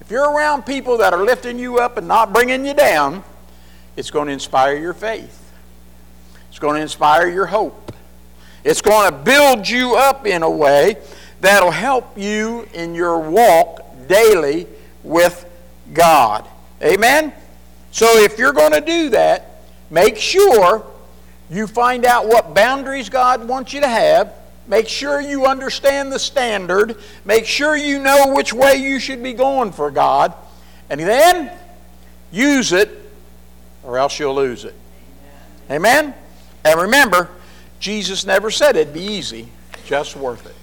If 0.00 0.10
you're 0.10 0.30
around 0.30 0.66
people 0.66 0.98
that 0.98 1.14
are 1.14 1.24
lifting 1.24 1.58
you 1.58 1.78
up 1.78 1.96
and 1.96 2.08
not 2.08 2.32
bringing 2.32 2.66
you 2.66 2.74
down, 2.74 3.22
it's 3.96 4.10
going 4.10 4.26
to 4.26 4.32
inspire 4.32 4.76
your 4.76 4.94
faith. 4.94 5.41
Going 6.62 6.76
to 6.76 6.82
inspire 6.82 7.28
your 7.28 7.46
hope. 7.46 7.92
It's 8.62 8.82
going 8.82 9.10
to 9.10 9.18
build 9.18 9.68
you 9.68 9.96
up 9.96 10.28
in 10.28 10.44
a 10.44 10.48
way 10.48 10.96
that'll 11.40 11.72
help 11.72 12.16
you 12.16 12.68
in 12.72 12.94
your 12.94 13.18
walk 13.18 13.80
daily 14.06 14.68
with 15.02 15.44
God. 15.92 16.46
Amen? 16.80 17.32
So 17.90 18.06
if 18.22 18.38
you're 18.38 18.52
going 18.52 18.70
to 18.70 18.80
do 18.80 19.08
that, 19.08 19.64
make 19.90 20.16
sure 20.16 20.86
you 21.50 21.66
find 21.66 22.04
out 22.04 22.28
what 22.28 22.54
boundaries 22.54 23.08
God 23.08 23.48
wants 23.48 23.72
you 23.72 23.80
to 23.80 23.88
have. 23.88 24.32
Make 24.68 24.86
sure 24.86 25.20
you 25.20 25.46
understand 25.46 26.12
the 26.12 26.18
standard. 26.20 26.96
Make 27.24 27.44
sure 27.44 27.74
you 27.74 27.98
know 27.98 28.32
which 28.32 28.52
way 28.52 28.76
you 28.76 29.00
should 29.00 29.20
be 29.20 29.32
going 29.32 29.72
for 29.72 29.90
God. 29.90 30.32
And 30.88 31.00
then 31.00 31.50
use 32.30 32.72
it, 32.72 32.88
or 33.82 33.98
else 33.98 34.20
you'll 34.20 34.36
lose 34.36 34.64
it. 34.64 34.76
Amen? 35.68 36.14
And 36.64 36.80
remember, 36.80 37.28
Jesus 37.80 38.24
never 38.24 38.50
said 38.50 38.76
it'd 38.76 38.94
be 38.94 39.00
easy, 39.00 39.48
just 39.84 40.16
worth 40.16 40.46
it. 40.46 40.54